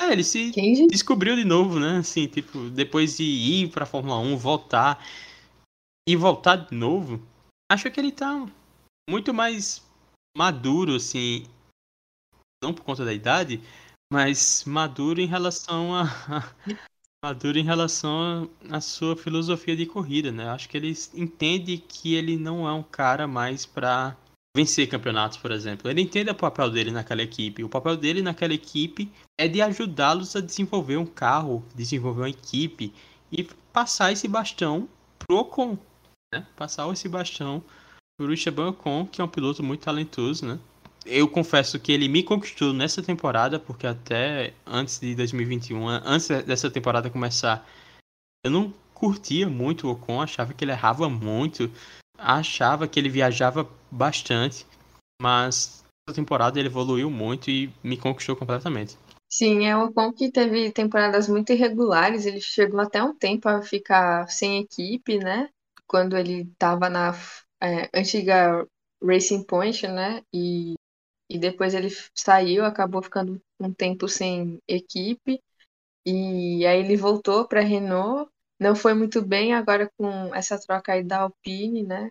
É, 0.00 0.12
ele 0.12 0.22
se 0.22 0.52
descobriu 0.88 1.34
de 1.34 1.44
novo, 1.44 1.80
né? 1.80 1.98
Assim, 1.98 2.26
tipo, 2.28 2.70
depois 2.70 3.16
de 3.16 3.24
ir 3.24 3.70
pra 3.70 3.84
Fórmula 3.84 4.18
1, 4.18 4.36
voltar 4.36 5.04
e 6.08 6.16
voltar 6.16 6.56
de 6.56 6.74
novo, 6.74 7.20
acho 7.70 7.90
que 7.90 8.00
ele 8.00 8.12
tá 8.12 8.46
muito 9.10 9.34
mais 9.34 9.84
maduro, 10.36 10.94
assim. 10.94 11.44
Não 12.62 12.72
por 12.72 12.82
conta 12.84 13.04
da 13.04 13.12
idade, 13.12 13.60
mas 14.12 14.64
maduro 14.64 15.20
em 15.20 15.26
relação 15.26 15.94
a, 15.94 16.04
maduro 17.24 17.58
em 17.58 17.64
relação 17.64 18.48
à 18.70 18.80
sua 18.80 19.16
filosofia 19.16 19.76
de 19.76 19.84
corrida, 19.84 20.30
né? 20.30 20.48
Acho 20.48 20.68
que 20.68 20.76
ele 20.76 20.92
entende 21.14 21.78
que 21.78 22.14
ele 22.14 22.36
não 22.36 22.66
é 22.66 22.72
um 22.72 22.82
cara 22.82 23.26
mais 23.26 23.66
para 23.66 24.16
vencer 24.56 24.88
campeonatos, 24.88 25.38
por 25.38 25.50
exemplo. 25.50 25.90
Ele 25.90 26.00
entende 26.00 26.30
o 26.30 26.34
papel 26.34 26.70
dele 26.70 26.90
naquela 26.90 27.22
equipe. 27.22 27.64
O 27.64 27.68
papel 27.68 27.96
dele 27.96 28.22
naquela 28.22 28.54
equipe 28.54 29.10
é 29.38 29.46
de 29.46 29.62
ajudá-los 29.62 30.34
a 30.34 30.40
desenvolver 30.40 30.96
um 30.96 31.06
carro, 31.06 31.64
desenvolver 31.74 32.22
uma 32.22 32.30
equipe 32.30 32.92
e 33.30 33.44
passar 33.72 34.12
esse 34.12 34.26
bastão 34.26 34.88
pro 35.18 35.36
Ocon, 35.38 35.78
né? 36.34 36.46
Passar 36.56 36.90
esse 36.92 37.08
bastão 37.08 37.62
pro 38.18 38.32
Esteban 38.32 38.70
Ocon, 38.70 39.06
que 39.06 39.20
é 39.20 39.24
um 39.24 39.28
piloto 39.28 39.62
muito 39.62 39.84
talentoso, 39.84 40.46
né? 40.46 40.58
eu 41.08 41.26
confesso 41.26 41.80
que 41.80 41.90
ele 41.90 42.06
me 42.06 42.22
conquistou 42.22 42.72
nessa 42.72 43.02
temporada, 43.02 43.58
porque 43.58 43.86
até 43.86 44.52
antes 44.66 45.00
de 45.00 45.14
2021, 45.14 45.88
antes 45.88 46.28
dessa 46.44 46.70
temporada 46.70 47.10
começar, 47.10 47.66
eu 48.44 48.50
não 48.50 48.72
curtia 48.92 49.48
muito 49.48 49.86
o 49.86 49.92
Ocon, 49.92 50.20
achava 50.20 50.52
que 50.52 50.64
ele 50.64 50.72
errava 50.72 51.08
muito, 51.08 51.70
achava 52.18 52.88
que 52.88 52.98
ele 52.98 53.08
viajava 53.08 53.68
bastante, 53.90 54.66
mas 55.22 55.84
essa 56.08 56.14
temporada 56.14 56.58
ele 56.58 56.68
evoluiu 56.68 57.10
muito 57.10 57.48
e 57.50 57.72
me 57.82 57.96
conquistou 57.96 58.34
completamente. 58.34 58.98
Sim, 59.30 59.66
é 59.66 59.76
o 59.76 59.86
Ocon 59.86 60.12
que 60.12 60.32
teve 60.32 60.72
temporadas 60.72 61.28
muito 61.28 61.52
irregulares, 61.52 62.24
ele 62.26 62.40
chegou 62.40 62.80
até 62.80 63.02
um 63.02 63.14
tempo 63.14 63.48
a 63.48 63.62
ficar 63.62 64.26
sem 64.28 64.60
equipe, 64.60 65.18
né? 65.18 65.50
Quando 65.86 66.16
ele 66.16 66.42
estava 66.42 66.88
na 66.88 67.12
é, 67.62 67.88
antiga 67.94 68.66
Racing 69.02 69.44
Point, 69.44 69.86
né? 69.86 70.22
E, 70.32 70.74
e 71.30 71.38
depois 71.38 71.74
ele 71.74 71.88
saiu, 72.14 72.64
acabou 72.64 73.02
ficando 73.02 73.40
um 73.60 73.72
tempo 73.72 74.08
sem 74.08 74.58
equipe. 74.66 75.40
E 76.06 76.64
aí 76.66 76.80
ele 76.80 76.96
voltou 76.96 77.46
para 77.46 77.60
a 77.60 77.64
Renault, 77.64 78.30
não 78.58 78.74
foi 78.76 78.94
muito 78.94 79.22
bem 79.22 79.54
agora 79.54 79.90
com 79.96 80.34
essa 80.34 80.58
troca 80.60 80.92
aí 80.92 81.04
da 81.04 81.20
Alpine, 81.22 81.82
né? 81.84 82.10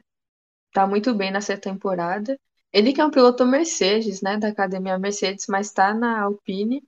Tá 0.73 0.87
muito 0.87 1.13
bem 1.15 1.31
nessa 1.31 1.57
temporada. 1.57 2.39
Ele 2.73 2.93
que 2.93 3.01
é 3.01 3.05
um 3.05 3.11
piloto 3.11 3.45
Mercedes, 3.45 4.21
né, 4.21 4.37
da 4.37 4.49
academia 4.49 4.97
Mercedes, 4.99 5.47
mas 5.49 5.67
está 5.67 5.93
na 5.93 6.21
Alpine 6.23 6.83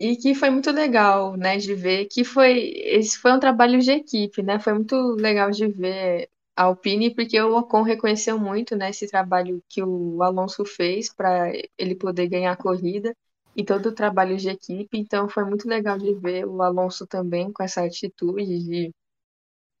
e 0.00 0.16
que 0.16 0.34
foi 0.34 0.50
muito 0.50 0.70
legal, 0.70 1.36
né, 1.36 1.56
de 1.58 1.74
ver 1.74 2.06
que 2.06 2.24
foi 2.24 2.70
esse 2.76 3.18
foi 3.18 3.32
um 3.32 3.40
trabalho 3.40 3.80
de 3.80 3.90
equipe, 3.92 4.42
né? 4.42 4.58
Foi 4.60 4.72
muito 4.74 4.94
legal 5.14 5.50
de 5.50 5.66
ver 5.68 6.30
a 6.56 6.64
Alpine 6.64 7.14
porque 7.14 7.40
o 7.40 7.56
Ocon 7.58 7.82
reconheceu 7.82 8.38
muito, 8.38 8.76
né, 8.76 8.90
esse 8.90 9.08
trabalho 9.08 9.62
que 9.68 9.82
o 9.82 10.22
Alonso 10.22 10.64
fez 10.64 11.12
para 11.12 11.52
ele 11.78 11.94
poder 11.96 12.28
ganhar 12.28 12.52
a 12.52 12.56
corrida 12.56 13.14
e 13.58 13.64
todo 13.64 13.88
o 13.88 13.94
trabalho 13.94 14.38
de 14.38 14.50
equipe. 14.50 14.98
Então 14.98 15.28
foi 15.28 15.44
muito 15.44 15.68
legal 15.68 15.98
de 15.98 16.14
ver 16.14 16.46
o 16.46 16.62
Alonso 16.62 17.06
também 17.08 17.52
com 17.52 17.62
essa 17.64 17.82
atitude 17.84 18.46
de 18.64 18.94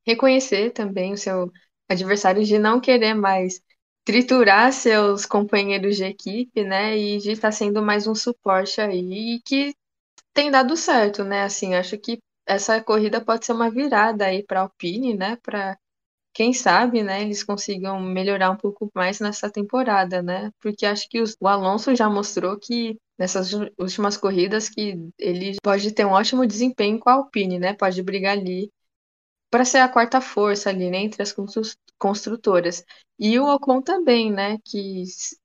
reconhecer 0.06 0.72
também 0.72 1.12
o 1.12 1.18
seu 1.18 1.52
adversário, 1.88 2.44
de 2.44 2.58
não 2.58 2.80
querer 2.80 3.14
mais 3.14 3.60
triturar 4.04 4.72
seus 4.72 5.26
companheiros 5.26 5.96
de 5.96 6.04
equipe, 6.04 6.64
né? 6.64 6.96
E 6.96 7.18
de 7.18 7.32
estar 7.32 7.52
sendo 7.52 7.82
mais 7.82 8.06
um 8.06 8.14
suporte 8.14 8.80
aí 8.80 9.36
e 9.36 9.42
que 9.42 9.74
tem 10.34 10.50
dado 10.50 10.76
certo, 10.76 11.24
né? 11.24 11.42
Assim, 11.44 11.74
acho 11.74 11.98
que 11.98 12.18
essa 12.46 12.82
corrida 12.82 13.20
pode 13.24 13.46
ser 13.46 13.52
uma 13.52 13.70
virada 13.70 14.26
aí 14.26 14.44
para 14.44 14.60
a 14.60 14.62
Alpine, 14.64 15.14
né? 15.16 15.36
Para 15.42 15.78
quem 16.32 16.52
sabe, 16.54 17.02
né, 17.02 17.22
eles 17.22 17.42
consigam 17.44 18.00
melhorar 18.00 18.50
um 18.50 18.56
pouco 18.56 18.90
mais 18.94 19.20
nessa 19.20 19.50
temporada, 19.50 20.22
né? 20.22 20.52
Porque 20.60 20.86
acho 20.86 21.08
que 21.08 21.22
o 21.22 21.48
Alonso 21.48 21.94
já 21.96 22.08
mostrou 22.08 22.58
que 22.58 22.98
nessas 23.18 23.52
últimas 23.78 24.16
corridas 24.16 24.68
que 24.68 25.10
ele 25.18 25.56
pode 25.62 25.92
ter 25.92 26.04
um 26.04 26.12
ótimo 26.12 26.46
desempenho 26.46 26.98
com 26.98 27.10
a 27.10 27.14
Alpine, 27.14 27.58
né? 27.58 27.74
Pode 27.74 28.02
brigar 28.02 28.38
ali 28.38 28.70
para 29.50 29.64
ser 29.64 29.78
a 29.78 29.88
quarta 29.88 30.20
força 30.20 30.68
ali, 30.68 30.90
né, 30.90 30.98
entre 30.98 31.22
as 31.22 31.34
construtoras. 31.98 32.84
E 33.18 33.38
o 33.38 33.46
Ocon 33.46 33.80
também, 33.80 34.30
né, 34.30 34.58
que 34.64 35.04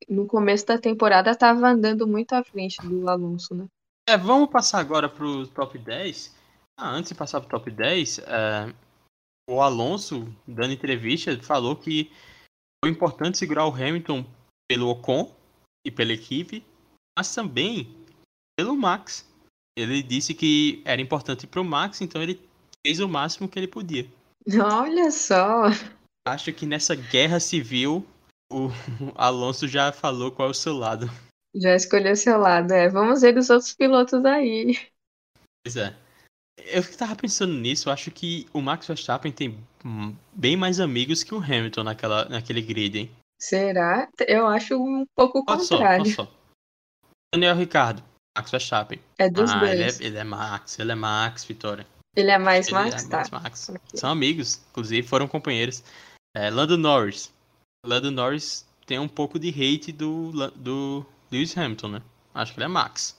no 0.10 0.28
começo 0.28 0.66
da 0.66 0.78
temporada 0.78 1.32
estava 1.32 1.70
andando 1.70 2.08
muito 2.08 2.34
à 2.34 2.44
frente 2.44 2.82
do 2.86 3.10
Alonso, 3.10 3.56
né? 3.56 3.68
É, 4.08 4.18
vamos 4.18 4.50
passar 4.50 4.80
agora 4.80 5.08
para 5.08 5.26
o 5.26 5.48
top 5.48 5.78
10. 5.78 6.36
Ah, 6.78 6.90
antes 6.90 7.10
de 7.10 7.16
passar 7.16 7.40
para 7.40 7.48
o 7.48 7.60
top 7.60 7.72
10, 7.72 8.20
é, 8.20 8.74
o 9.50 9.62
Alonso, 9.62 10.28
dando 10.46 10.74
entrevista, 10.74 11.42
falou 11.42 11.76
que 11.76 12.12
foi 12.84 12.92
importante 12.92 13.38
segurar 13.38 13.66
o 13.66 13.74
Hamilton 13.74 14.26
pelo 14.70 14.90
Ocon 14.90 15.34
e 15.86 15.92
pela 15.92 16.12
equipe, 16.12 16.66
mas 17.18 17.34
também 17.34 17.90
pelo 18.58 18.76
Max. 18.76 19.28
Ele 19.78 20.04
disse 20.04 20.34
que 20.34 20.82
era 20.86 21.02
importante 21.02 21.48
para 21.48 21.60
o 21.60 21.66
Max, 21.66 22.02
então 22.02 22.22
ele 22.22 22.40
fez 22.86 23.00
o 23.00 23.10
máximo 23.10 23.50
que 23.50 23.58
ele 23.58 23.68
podia. 23.68 24.08
Olha 24.62 25.10
só! 25.10 25.64
Acho 26.28 26.54
que 26.54 26.66
nessa 26.66 26.96
guerra 26.96 27.40
civil, 27.40 28.06
o 28.52 28.70
Alonso 29.16 29.68
já 29.68 29.92
falou 29.92 30.32
qual 30.32 30.50
é 30.50 30.52
o 30.52 30.56
seu 30.56 30.74
lado. 30.74 31.10
Já 31.56 31.76
escolheu 31.76 32.16
seu 32.16 32.38
lado, 32.38 32.72
é. 32.72 32.90
Vamos 32.90 33.22
ver 33.22 33.38
os 33.38 33.50
outros 33.50 33.74
pilotos 33.74 34.24
aí. 34.26 34.78
Pois 35.64 35.76
é. 35.76 35.96
Eu 36.68 36.84
tava 36.98 37.16
pensando 37.16 37.54
nisso, 37.54 37.90
acho 37.90 38.12
que 38.12 38.48
o 38.54 38.62
Max 38.62 38.86
Verstappen 38.86 39.32
tem 39.32 39.58
bem 40.34 40.56
mais 40.56 40.80
amigos 40.80 41.24
que 41.24 41.34
o 41.34 41.40
Hamilton 41.40 41.84
naquela, 41.84 42.26
naquele 42.26 42.62
grid, 42.62 43.00
hein? 43.00 43.12
Será? 43.42 44.08
Eu 44.28 44.48
acho 44.48 44.78
um 44.78 45.06
pouco 45.16 45.40
o 45.40 45.46
contrário. 45.46 46.06
Só, 46.06 46.26
só. 46.26 46.32
Daniel 47.34 47.56
Ricardo, 47.56 48.04
Max 48.38 48.52
Verstappen. 48.52 49.00
É 49.18 49.28
dos 49.28 49.50
ah, 49.50 49.58
dois. 49.58 49.72
Ele 49.72 49.84
é, 49.84 50.08
ele 50.08 50.18
é 50.20 50.24
Max, 50.24 50.78
ele 50.78 50.92
é 50.92 50.96
Max, 50.96 51.44
Vitória. 51.44 51.86
Ele 52.16 52.30
é 52.30 52.38
mais 52.38 52.68
ele 52.68 52.76
Max? 52.76 53.06
É 53.06 53.10
tá. 53.10 53.18
mais 53.18 53.30
Max. 53.32 53.70
Okay. 53.70 53.82
São 53.96 54.12
amigos, 54.12 54.62
inclusive 54.70 55.08
foram 55.08 55.28
companheiros. 55.28 55.84
É, 56.36 56.52
Lando 56.52 56.78
Norris. 56.78 57.34
Lando 57.84 58.12
Norris 58.12 58.68
tem 58.86 59.00
um 59.00 59.08
pouco 59.08 59.40
de 59.40 59.50
hate 59.50 59.92
do, 59.92 60.32
do 60.56 61.04
Lewis 61.32 61.58
Hamilton, 61.58 61.88
né? 61.88 62.02
Acho 62.36 62.54
que 62.54 62.60
ele 62.60 62.66
é 62.66 62.68
Max. 62.68 63.18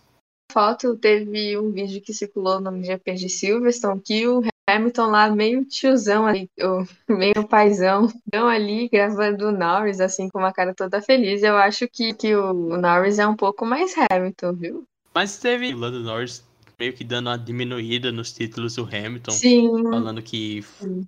Foto 0.52 0.96
teve 0.96 1.58
um 1.58 1.72
vídeo 1.72 2.00
que 2.00 2.14
circulou 2.14 2.60
no 2.60 2.84
GP 2.84 3.14
de 3.14 3.28
Silverstone 3.28 4.00
que 4.00 4.28
o 4.28 4.42
Hamilton 4.68 5.06
lá 5.06 5.30
meio 5.30 5.64
tiozão 5.64 6.26
ali, 6.26 6.50
meio 7.08 7.46
paizão, 7.46 8.06
estão 8.06 8.48
ali 8.48 8.88
gravando 8.88 9.48
o 9.48 9.52
Norris 9.52 10.00
assim 10.00 10.28
com 10.28 10.38
uma 10.38 10.52
cara 10.52 10.74
toda 10.74 11.02
feliz. 11.02 11.42
Eu 11.42 11.56
acho 11.56 11.86
que, 11.88 12.14
que 12.14 12.34
o 12.34 12.76
Norris 12.76 13.18
é 13.18 13.26
um 13.26 13.36
pouco 13.36 13.64
mais 13.66 13.94
Hamilton, 14.10 14.52
viu? 14.54 14.84
Mas 15.14 15.38
teve 15.38 15.72
o 15.74 15.78
Lando 15.78 16.00
Norris 16.00 16.44
meio 16.78 16.92
que 16.92 17.04
dando 17.04 17.28
uma 17.28 17.38
diminuída 17.38 18.10
nos 18.10 18.32
títulos 18.32 18.74
do 18.74 18.84
Hamilton. 18.84 19.30
Sim. 19.30 19.82
Falando 19.84 20.22
que 20.22 20.64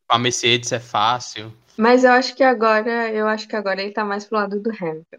a 0.08 0.18
Mercedes 0.18 0.70
é 0.72 0.78
fácil. 0.78 1.52
Mas 1.76 2.04
eu 2.04 2.12
acho 2.12 2.34
que 2.34 2.42
agora, 2.42 3.12
eu 3.12 3.26
acho 3.26 3.48
que 3.48 3.56
agora 3.56 3.82
ele 3.82 3.92
tá 3.92 4.04
mais 4.04 4.24
pro 4.24 4.38
lado 4.38 4.60
do 4.60 4.70
Hamilton. 4.70 5.18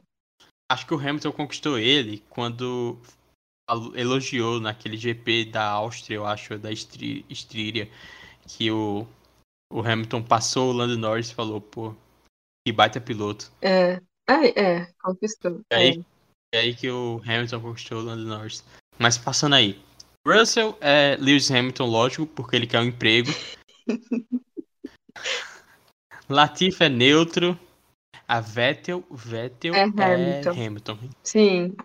Acho 0.71 0.85
que 0.85 0.93
o 0.93 0.99
Hamilton 0.99 1.31
conquistou 1.31 1.77
ele 1.77 2.23
quando 2.29 2.97
elogiou 3.95 4.59
naquele 4.59 4.97
GP 4.97 5.45
da 5.45 5.63
Áustria, 5.63 6.15
eu 6.15 6.25
acho, 6.25 6.57
da 6.57 6.71
Estríria, 6.71 7.89
que 8.47 8.71
o, 8.71 9.05
o 9.71 9.81
Hamilton 9.81 10.23
passou 10.23 10.69
o 10.69 10.73
Lando 10.73 10.97
Norris 10.97 11.29
e 11.29 11.35
falou, 11.35 11.61
pô, 11.61 11.93
que 12.65 12.71
baita 12.71 12.99
piloto. 12.99 13.51
É, 13.61 14.01
é, 14.27 14.59
é 14.59 14.93
conquistou. 15.01 15.61
É 15.69 15.75
aí, 15.75 16.05
é. 16.53 16.59
aí 16.59 16.75
que 16.75 16.89
o 16.89 17.21
Hamilton 17.25 17.61
conquistou 17.61 17.99
o 17.99 18.03
Lando 18.03 18.23
Norris. 18.23 18.63
Mas 18.97 19.17
passando 19.17 19.55
aí. 19.55 19.79
Russell 20.27 20.77
é 20.81 21.15
Lewis 21.19 21.49
Hamilton, 21.49 21.85
lógico, 21.85 22.27
porque 22.27 22.55
ele 22.55 22.67
quer 22.67 22.79
um 22.81 22.85
emprego. 22.85 23.29
Latifi 26.29 26.83
é 26.83 26.89
neutro. 26.89 27.57
A 28.27 28.41
Vettel, 28.41 29.05
Vettel 29.09 29.73
é 29.73 29.83
Hamilton. 29.83 30.51
É 30.51 30.67
Hamilton. 30.67 30.99
Sim. 31.23 31.75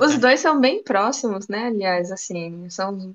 Os 0.00 0.14
é. 0.14 0.18
dois 0.18 0.38
são 0.38 0.60
bem 0.60 0.84
próximos, 0.84 1.48
né? 1.48 1.66
Aliás, 1.66 2.12
assim, 2.12 2.70
são. 2.70 3.14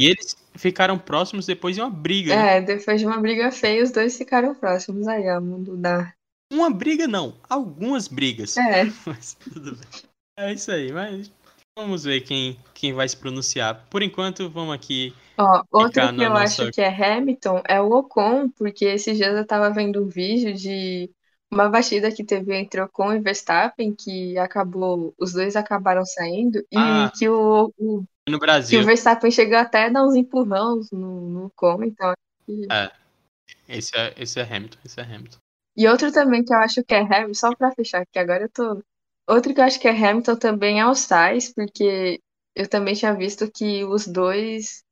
E 0.00 0.06
eles 0.06 0.34
ficaram 0.54 0.98
próximos 0.98 1.44
depois 1.44 1.76
de 1.76 1.82
uma 1.82 1.90
briga. 1.90 2.32
É, 2.32 2.58
né? 2.58 2.62
depois 2.62 2.98
de 2.98 3.06
uma 3.06 3.18
briga 3.18 3.52
feia, 3.52 3.82
os 3.82 3.90
dois 3.90 4.16
ficaram 4.16 4.54
próximos. 4.54 5.06
Aí, 5.06 5.28
ó, 5.28 5.40
mundo 5.40 5.76
da. 5.76 6.12
Uma 6.50 6.70
briga 6.70 7.06
não, 7.06 7.34
algumas 7.48 8.08
brigas. 8.08 8.56
É. 8.56 8.84
Mas 9.04 9.34
tudo 9.34 9.76
bem. 9.76 10.10
É 10.38 10.54
isso 10.54 10.72
aí, 10.72 10.90
mas 10.90 11.30
vamos 11.78 12.04
ver 12.04 12.22
quem, 12.22 12.58
quem 12.72 12.94
vai 12.94 13.06
se 13.06 13.14
pronunciar. 13.14 13.86
Por 13.90 14.02
enquanto, 14.02 14.48
vamos 14.48 14.74
aqui. 14.74 15.14
Ó, 15.36 15.62
outro 15.70 16.00
que 16.14 16.22
eu 16.22 16.30
nossa... 16.30 16.62
acho 16.62 16.72
que 16.72 16.80
é 16.80 16.88
Hamilton 16.88 17.62
é 17.68 17.78
o 17.78 17.90
Ocon, 17.90 18.48
porque 18.48 18.86
esses 18.86 19.18
dias 19.18 19.36
eu 19.36 19.46
tava 19.46 19.68
vendo 19.68 20.02
um 20.02 20.08
vídeo 20.08 20.54
de 20.54 21.10
uma 21.50 21.68
batida 21.68 22.12
que 22.12 22.24
teve 22.24 22.56
entre 22.56 22.80
Ocon 22.80 23.14
e 23.14 23.20
Verstappen, 23.20 23.92
que 23.92 24.38
acabou, 24.38 25.12
os 25.18 25.32
dois 25.32 25.56
acabaram 25.56 26.04
saindo, 26.06 26.64
ah, 26.74 27.10
e 27.12 27.18
que 27.18 27.28
o, 27.28 27.72
o, 27.76 28.04
no 28.28 28.38
Brasil. 28.38 28.78
que 28.78 28.82
o 28.82 28.86
Verstappen 28.86 29.30
chegou 29.30 29.58
até 29.58 29.86
a 29.86 29.88
dar 29.88 30.04
uns 30.04 30.14
empurrões 30.14 30.90
no, 30.92 31.28
no 31.28 31.46
Ocon, 31.46 31.82
então... 31.82 32.14
Que... 32.46 32.66
É, 32.70 32.90
esse 33.68 33.96
é, 33.96 34.14
esse 34.16 34.38
é 34.38 34.42
Hamilton, 34.44 34.78
esse 34.84 35.00
é 35.00 35.02
Hamilton. 35.02 35.38
E 35.76 35.88
outro 35.88 36.12
também 36.12 36.44
que 36.44 36.52
eu 36.52 36.58
acho 36.58 36.84
que 36.84 36.94
é 36.94 37.00
Hamilton, 37.00 37.34
só 37.34 37.54
pra 37.54 37.72
fechar, 37.72 38.06
que 38.06 38.18
agora 38.18 38.44
eu 38.44 38.50
tô... 38.50 38.82
Outro 39.28 39.52
que 39.52 39.60
eu 39.60 39.64
acho 39.64 39.80
que 39.80 39.88
é 39.88 39.90
Hamilton 39.90 40.36
também 40.36 40.80
é 40.80 40.86
o 40.86 40.94
Sainz, 40.94 41.52
porque 41.52 42.20
eu 42.54 42.68
também 42.68 42.94
tinha 42.94 43.14
visto 43.14 43.50
que 43.50 43.84
os 43.84 44.06
dois... 44.06 44.84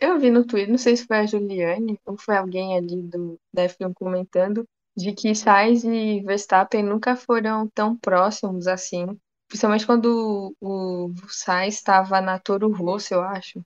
Eu 0.00 0.18
vi 0.18 0.30
no 0.30 0.44
Twitter, 0.44 0.70
não 0.70 0.78
sei 0.78 0.96
se 0.96 1.06
foi 1.06 1.18
a 1.18 1.26
Juliane 1.26 1.98
ou 2.06 2.16
foi 2.16 2.36
alguém 2.36 2.76
ali 2.76 3.02
do, 3.02 3.38
da 3.52 3.64
F1 3.66 3.92
comentando, 3.94 4.66
de 5.00 5.12
que 5.12 5.34
Sainz 5.34 5.84
e 5.84 6.20
Verstappen 6.20 6.82
nunca 6.82 7.16
foram 7.16 7.68
tão 7.68 7.96
próximos 7.96 8.66
assim. 8.66 9.06
Principalmente 9.48 9.86
quando 9.86 10.54
o, 10.60 11.12
Sainz 11.28 11.74
estava 11.74 12.20
na 12.20 12.38
Toro 12.38 12.72
Rosso, 12.72 13.14
eu 13.14 13.22
acho. 13.22 13.60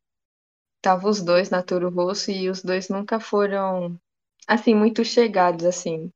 Tava 0.82 1.08
os 1.08 1.22
dois 1.22 1.50
na 1.50 1.62
Toro 1.62 1.90
Rosso 1.90 2.30
e 2.30 2.48
os 2.48 2.62
dois 2.62 2.88
nunca 2.88 3.20
foram, 3.20 3.98
assim, 4.46 4.74
muito 4.74 5.04
chegados, 5.04 5.64
assim. 5.64 6.10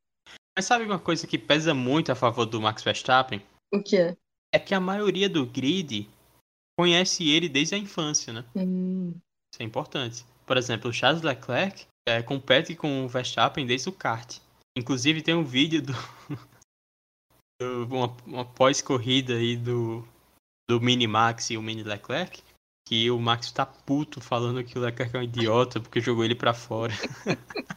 Mas 0.57 0.65
sabe 0.65 0.85
uma 0.85 0.99
coisa 0.99 1.27
que 1.27 1.39
pesa 1.39 1.75
muito 1.75 2.11
a 2.11 2.15
favor 2.15 2.47
do 2.47 2.61
Max 2.61 2.83
Verstappen? 2.83 3.43
O 3.73 3.83
quê? 3.83 4.17
É 4.53 4.59
que 4.59 4.75
a 4.75 4.81
maioria 4.81 5.29
do 5.29 5.47
grid 5.47 6.09
conhece 6.79 7.29
ele 7.29 7.49
desde 7.49 7.75
a 7.75 7.79
infância, 7.79 8.33
né? 8.33 8.45
Hum. 8.57 9.11
Isso 9.53 9.63
é 9.63 9.65
importante. 9.65 10.25
Por 10.47 10.57
exemplo, 10.57 10.89
o 10.91 10.93
Charles 10.93 11.23
Leclerc 11.23 11.87
é, 12.09 12.23
compete 12.23 12.75
com 12.75 13.05
o 13.05 13.09
Verstappen 13.09 13.67
desde 13.67 13.89
o 13.89 13.93
kart. 13.93 14.39
Inclusive 14.79 15.23
tem 15.23 15.35
um 15.35 15.45
vídeo 15.45 15.83
do. 15.83 15.93
do 17.61 17.85
uma, 17.87 18.17
uma 18.25 18.45
pós-corrida 18.45 19.35
aí 19.35 19.57
do. 19.57 20.07
Do 20.71 20.81
Mini 20.81 21.07
Max 21.07 21.51
e 21.51 21.57
o 21.57 21.63
Mini 21.63 21.83
Leclerc. 21.83 22.43
que 22.87 23.11
o 23.11 23.19
Max 23.19 23.51
tá 23.51 23.65
puto 23.65 24.21
falando 24.21 24.63
que 24.63 24.79
o 24.79 24.83
Leclerc 24.83 25.17
é 25.17 25.21
um 25.21 25.23
idiota 25.23 25.81
porque 25.81 26.01
jogou 26.01 26.25
ele 26.25 26.35
pra 26.35 26.55
fora. 26.55 26.93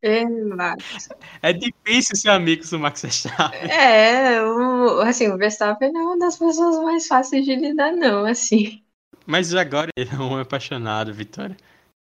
É, 0.00 0.24
Max. 0.24 1.08
É 1.42 1.52
difícil 1.52 2.14
ser 2.14 2.28
amigo 2.28 2.64
do 2.64 2.78
Max 2.78 3.02
Verstappen. 3.02 3.68
É, 3.68 4.40
o, 4.44 5.00
assim, 5.00 5.26
o 5.26 5.36
Verstappen 5.36 5.90
não 5.92 6.00
é 6.00 6.04
uma 6.04 6.18
das 6.20 6.38
pessoas 6.38 6.78
mais 6.84 7.08
fáceis 7.08 7.44
de 7.44 7.56
lidar, 7.56 7.90
não, 7.90 8.24
assim. 8.24 8.80
Mas 9.26 9.52
agora 9.52 9.88
ele 9.96 10.08
é 10.08 10.18
um 10.18 10.38
apaixonado, 10.38 11.12
Vitória. 11.12 11.56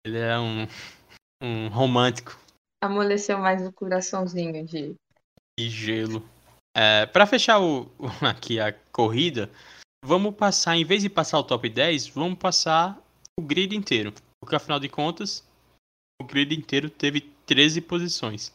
Ele 0.03 0.17
é 0.17 0.39
um, 0.39 0.67
um 1.41 1.67
romântico 1.67 2.35
Amoleceu 2.83 3.37
mais 3.37 3.65
o 3.65 3.71
coraçãozinho 3.71 4.65
de. 4.65 4.93
de 5.57 5.69
gelo. 5.69 6.21
É, 6.75 7.05
para 7.05 7.25
fechar 7.25 7.61
o- 7.61 7.89
aqui 8.21 8.59
a 8.59 8.73
corrida, 8.91 9.49
vamos 10.03 10.35
passar, 10.35 10.75
em 10.75 10.83
vez 10.83 11.01
de 11.01 11.09
passar 11.09 11.39
o 11.39 11.43
top 11.45 11.69
10, 11.69 12.09
vamos 12.09 12.37
passar 12.37 13.01
o 13.39 13.41
grid 13.41 13.73
inteiro. 13.73 14.13
Porque 14.41 14.57
afinal 14.57 14.81
de 14.81 14.89
contas, 14.89 15.47
o 16.21 16.25
grid 16.25 16.53
inteiro 16.53 16.89
teve 16.89 17.21
13 17.45 17.79
posições. 17.79 18.53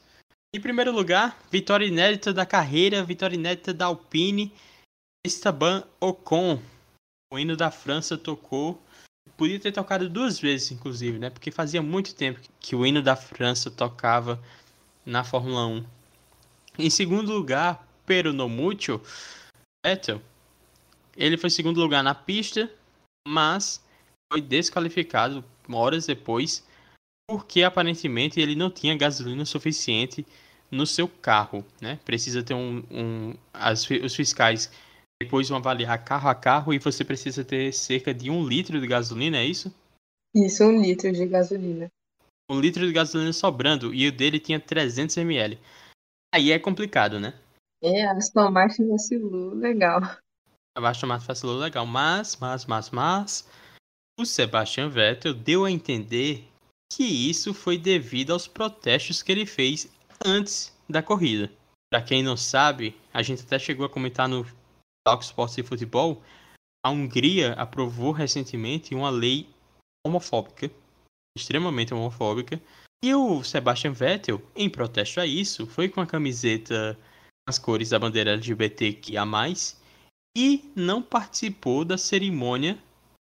Em 0.55 0.61
primeiro 0.61 0.93
lugar, 0.93 1.39
vitória 1.51 1.87
inédita 1.87 2.31
da 2.31 2.45
carreira, 2.45 3.03
vitória 3.03 3.35
inédita 3.35 3.73
da 3.73 3.87
Alpine, 3.87 4.53
Esteban 5.27 5.85
Ocon. 5.99 6.61
O 7.33 7.39
hino 7.39 7.57
da 7.57 7.71
França 7.71 8.19
tocou. 8.19 8.79
Podia 9.39 9.61
ter 9.61 9.71
tocado 9.71 10.11
duas 10.11 10.41
vezes, 10.41 10.73
inclusive, 10.73 11.17
né? 11.17 11.31
Porque 11.31 11.53
fazia 11.53 11.81
muito 11.81 12.13
tempo 12.13 12.41
que 12.59 12.75
o 12.75 12.85
hino 12.85 13.01
da 13.01 13.15
França 13.15 13.71
tocava 13.71 14.43
na 15.07 15.23
Fórmula 15.23 15.65
1. 15.65 15.87
Em 16.77 16.91
segundo 16.91 17.33
lugar, 17.33 17.87
pero 18.05 18.33
no 18.33 18.49
mucho, 18.49 19.01
Vettel. 19.87 20.21
Ele 21.17 21.37
foi 21.37 21.47
em 21.47 21.53
segundo 21.53 21.81
lugar 21.81 22.03
na 22.03 22.17
pista, 22.17 22.69
mas 23.29 23.81
foi 24.33 24.41
desqualificado 24.41 25.45
horas 25.71 26.07
depois, 26.07 26.67
porque 27.29 27.63
aparentemente 27.63 28.41
ele 28.41 28.57
não 28.57 28.69
tinha 28.69 28.97
gasolina 28.97 29.45
suficiente 29.45 30.27
no 30.69 30.85
seu 30.85 31.07
carro, 31.07 31.65
né? 31.81 32.01
Precisa 32.05 32.43
ter 32.43 32.55
um, 32.55 32.83
um 32.91 33.35
as 33.53 33.89
os 33.89 34.17
fiscais 34.17 34.69
depois 35.23 35.49
vão 35.49 35.59
avaliar 35.59 36.05
carro 36.05 36.29
a 36.29 36.35
carro 36.35 36.73
e 36.73 36.79
você 36.79 37.05
precisa 37.05 37.45
ter 37.45 37.73
cerca 37.73 38.15
de 38.15 38.31
um 38.31 38.47
litro 38.47 38.81
de 38.81 38.87
gasolina, 38.87 39.39
é 39.39 39.45
isso? 39.45 39.75
Isso, 40.35 40.65
um 40.65 40.81
litro 40.81 41.13
de 41.13 41.27
gasolina. 41.27 41.91
Um 42.51 42.61
litro 42.61 42.87
de 42.87 42.93
gasolina 42.93 43.33
sobrando 43.33 43.93
e 43.93 44.07
o 44.07 44.13
dele 44.13 44.39
tinha 44.39 44.61
300 44.61 45.17
ml. 45.17 45.59
Aí 46.35 46.53
é 46.53 46.59
complicado, 46.59 47.19
né? 47.19 47.35
É, 47.83 48.07
a 48.07 48.13
Aston 48.13 48.51
Martin 48.51 48.89
vacilou, 48.89 49.55
legal. 49.55 50.01
Abaixo 50.77 51.01
tomate 51.01 51.27
vacilou 51.27 51.59
legal, 51.59 51.85
mas, 51.85 52.37
mas, 52.37 52.65
mas, 52.65 52.91
mas, 52.91 53.49
o 54.19 54.25
Sebastian 54.25 54.89
Vettel 54.89 55.35
deu 55.35 55.65
a 55.65 55.71
entender 55.71 56.47
que 56.93 57.03
isso 57.03 57.53
foi 57.53 57.77
devido 57.77 58.33
aos 58.33 58.47
protestos 58.47 59.23
que 59.23 59.33
ele 59.33 59.45
fez 59.45 59.91
antes 60.25 60.73
da 60.89 61.03
corrida. 61.03 61.51
Pra 61.91 62.03
quem 62.03 62.23
não 62.23 62.37
sabe, 62.37 62.97
a 63.13 63.23
gente 63.23 63.43
até 63.43 63.59
chegou 63.59 63.85
a 63.87 63.89
comentar 63.89 64.29
no 64.29 64.47
Talk 65.07 65.25
Sports 65.25 65.59
e 65.59 65.63
Futebol, 65.63 66.23
a 66.85 66.91
Hungria 66.91 67.53
aprovou 67.55 68.13
recentemente 68.13 68.95
uma 68.95 69.11
lei 69.11 69.49
homofóbica, 70.07 70.71
extremamente 71.37 71.93
homofóbica, 71.93 72.61
e 73.03 73.15
o 73.15 73.43
Sebastian 73.45 73.93
Vettel, 73.93 74.43
em 74.57 74.69
protesto 74.69 75.21
a 75.21 75.27
isso, 75.27 75.67
foi 75.67 75.89
com 75.89 76.01
a 76.01 76.07
camiseta 76.07 76.99
as 77.49 77.59
cores 77.59 77.91
da 77.91 77.99
bandeira 77.99 78.33
LGBTQIA+, 78.33 79.25
e 80.37 80.71
não 80.77 81.03
participou 81.03 81.85
da 81.85 81.97
cerimônia 81.97 82.79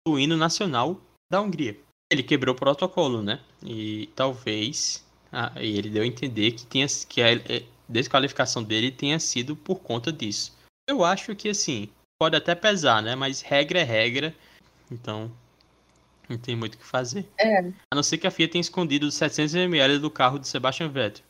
do 0.06 0.18
hino 0.18 0.36
nacional 0.36 1.00
da 1.30 1.40
Hungria. 1.40 1.78
Ele 2.10 2.22
quebrou 2.22 2.54
o 2.54 2.58
protocolo, 2.58 3.22
né? 3.22 3.40
E 3.62 4.08
talvez 4.14 5.04
ah, 5.32 5.52
ele 5.56 5.90
deu 5.90 6.02
a 6.02 6.06
entender 6.06 6.52
que, 6.52 6.86
que 7.08 7.22
a 7.22 7.32
eh, 7.32 7.64
desqualificação 7.88 8.62
dele 8.62 8.90
tenha 8.90 9.18
sido 9.18 9.56
por 9.56 9.80
conta 9.80 10.12
disso. 10.12 10.56
Eu 10.89 11.05
acho 11.05 11.35
que 11.35 11.49
assim, 11.49 11.89
pode 12.20 12.37
até 12.37 12.55
pesar, 12.55 13.03
né? 13.03 13.14
Mas 13.14 13.41
regra 13.41 13.80
é 13.80 13.85
regra, 13.85 14.35
então 14.91 15.30
não 16.28 16.39
tem 16.39 16.57
muito 16.57 16.74
o 16.74 16.78
que 16.78 16.85
fazer. 16.85 17.28
É, 17.39 17.59
A 17.91 17.95
não 17.95 18.03
ser 18.03 18.18
que 18.18 18.26
a 18.26 18.30
FIA 18.30 18.49
tenha 18.49 18.61
escondido 18.61 19.07
os 19.07 19.14
700ml 19.14 19.99
do 19.99 20.11
carro 20.11 20.39
do 20.39 20.47
Sebastian 20.47 20.89
Vettel. 20.89 21.24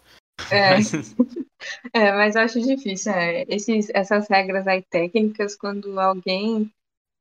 é, 0.51 0.71
Mas- 0.75 0.93
é, 1.93 2.13
mas 2.13 2.35
eu 2.35 2.43
acho 2.43 2.61
difícil. 2.61 3.13
É, 3.13 3.45
esses, 3.49 3.91
essas 3.95 4.29
regras 4.29 4.67
aí 4.67 4.83
técnicas, 4.83 5.57
quando 5.57 5.99
alguém 6.01 6.71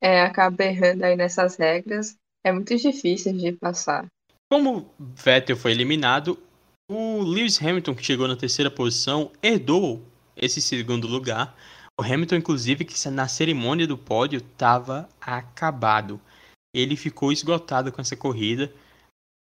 é, 0.02 0.22
acaba 0.22 0.64
errando 0.64 1.06
aí 1.06 1.16
nessas 1.16 1.56
regras, 1.56 2.16
é 2.44 2.52
muito 2.52 2.76
difícil 2.76 3.34
de 3.38 3.52
passar. 3.54 4.08
Como 4.50 4.94
Vettel 5.00 5.56
foi 5.56 5.72
eliminado, 5.72 6.38
o 6.90 7.22
Lewis 7.22 7.62
Hamilton, 7.62 7.96
que 7.96 8.04
chegou 8.04 8.28
na 8.28 8.36
terceira 8.36 8.70
posição, 8.70 9.32
herdou 9.42 10.04
esse 10.36 10.62
segundo 10.62 11.08
lugar. 11.08 11.56
O 12.02 12.04
Hamilton, 12.04 12.38
inclusive, 12.38 12.84
que 12.84 13.10
na 13.12 13.28
cerimônia 13.28 13.86
do 13.86 13.95
pódio 13.95 14.38
estava 14.39 15.08
acabado. 15.22 16.20
Ele 16.74 16.95
ficou 16.95 17.32
esgotado 17.32 17.91
com 17.91 18.02
essa 18.02 18.18
corrida. 18.18 18.74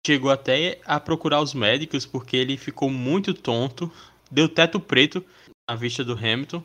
Chegou 0.06 0.30
até 0.30 0.82
a 0.84 1.00
procurar 1.00 1.40
os 1.40 1.54
médicos 1.54 2.06
porque 2.06 2.36
ele 2.36 2.58
ficou 2.58 2.90
muito 2.90 3.34
tonto. 3.34 3.90
Deu 4.30 4.50
teto 4.50 4.78
preto 4.78 5.24
na 5.70 5.78
vista 5.78 6.04
do 6.04 6.12
Hamilton. 6.12 6.62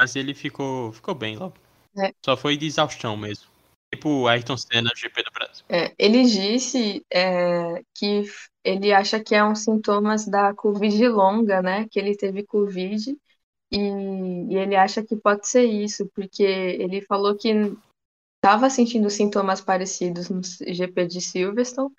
Mas 0.00 0.16
ele 0.16 0.32
ficou, 0.32 0.92
ficou 0.92 1.14
bem 1.14 1.36
logo. 1.36 1.58
É. 1.98 2.10
Só 2.24 2.34
foi 2.34 2.56
de 2.56 2.64
exaustão 2.64 3.14
mesmo. 3.14 3.50
Tipo 3.94 4.08
o 4.08 4.28
Ayrton 4.28 4.56
Senna 4.56 4.90
GP 4.96 5.24
do 5.24 5.30
Brasil. 5.30 5.64
É, 5.68 5.94
ele 5.98 6.22
disse 6.22 7.04
é, 7.12 7.82
que 7.94 8.24
ele 8.64 8.94
acha 8.94 9.20
que 9.20 9.34
é 9.34 9.44
um 9.44 9.54
sintomas 9.54 10.26
da 10.26 10.54
Covid 10.54 11.06
longa, 11.08 11.60
né? 11.60 11.86
Que 11.90 11.98
ele 11.98 12.16
teve 12.16 12.44
Covid 12.44 13.14
e, 13.70 13.78
e 13.78 14.56
ele 14.56 14.76
acha 14.76 15.02
que 15.02 15.16
pode 15.16 15.46
ser 15.48 15.64
isso, 15.64 16.08
porque 16.14 16.42
ele 16.42 17.02
falou 17.02 17.36
que 17.36 17.50
estava 18.36 18.70
sentindo 18.70 19.10
sintomas 19.10 19.60
parecidos 19.60 20.28
no 20.28 20.40
GP 20.42 21.06
de 21.06 21.20
Silverstone 21.20 21.92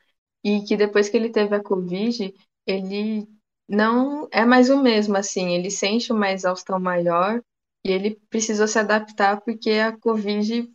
e 0.44 0.62
que 0.62 0.78
depois 0.78 1.10
que 1.10 1.18
ele 1.18 1.30
teve 1.30 1.56
a 1.56 1.64
Covid, 1.64 2.34
ele 2.66 3.28
não 3.68 4.28
é 4.32 4.46
mais 4.46 4.70
o 4.70 4.82
mesmo, 4.82 5.16
assim, 5.18 5.54
ele 5.54 5.70
sente 5.70 6.12
uma 6.12 6.32
exaustão 6.32 6.80
maior 6.80 7.42
e 7.86 7.92
ele 7.92 8.20
precisou 8.30 8.68
se 8.68 8.80
adaptar 8.80 9.42
porque 9.42 9.72
a 9.72 9.96
Covid 9.98 10.72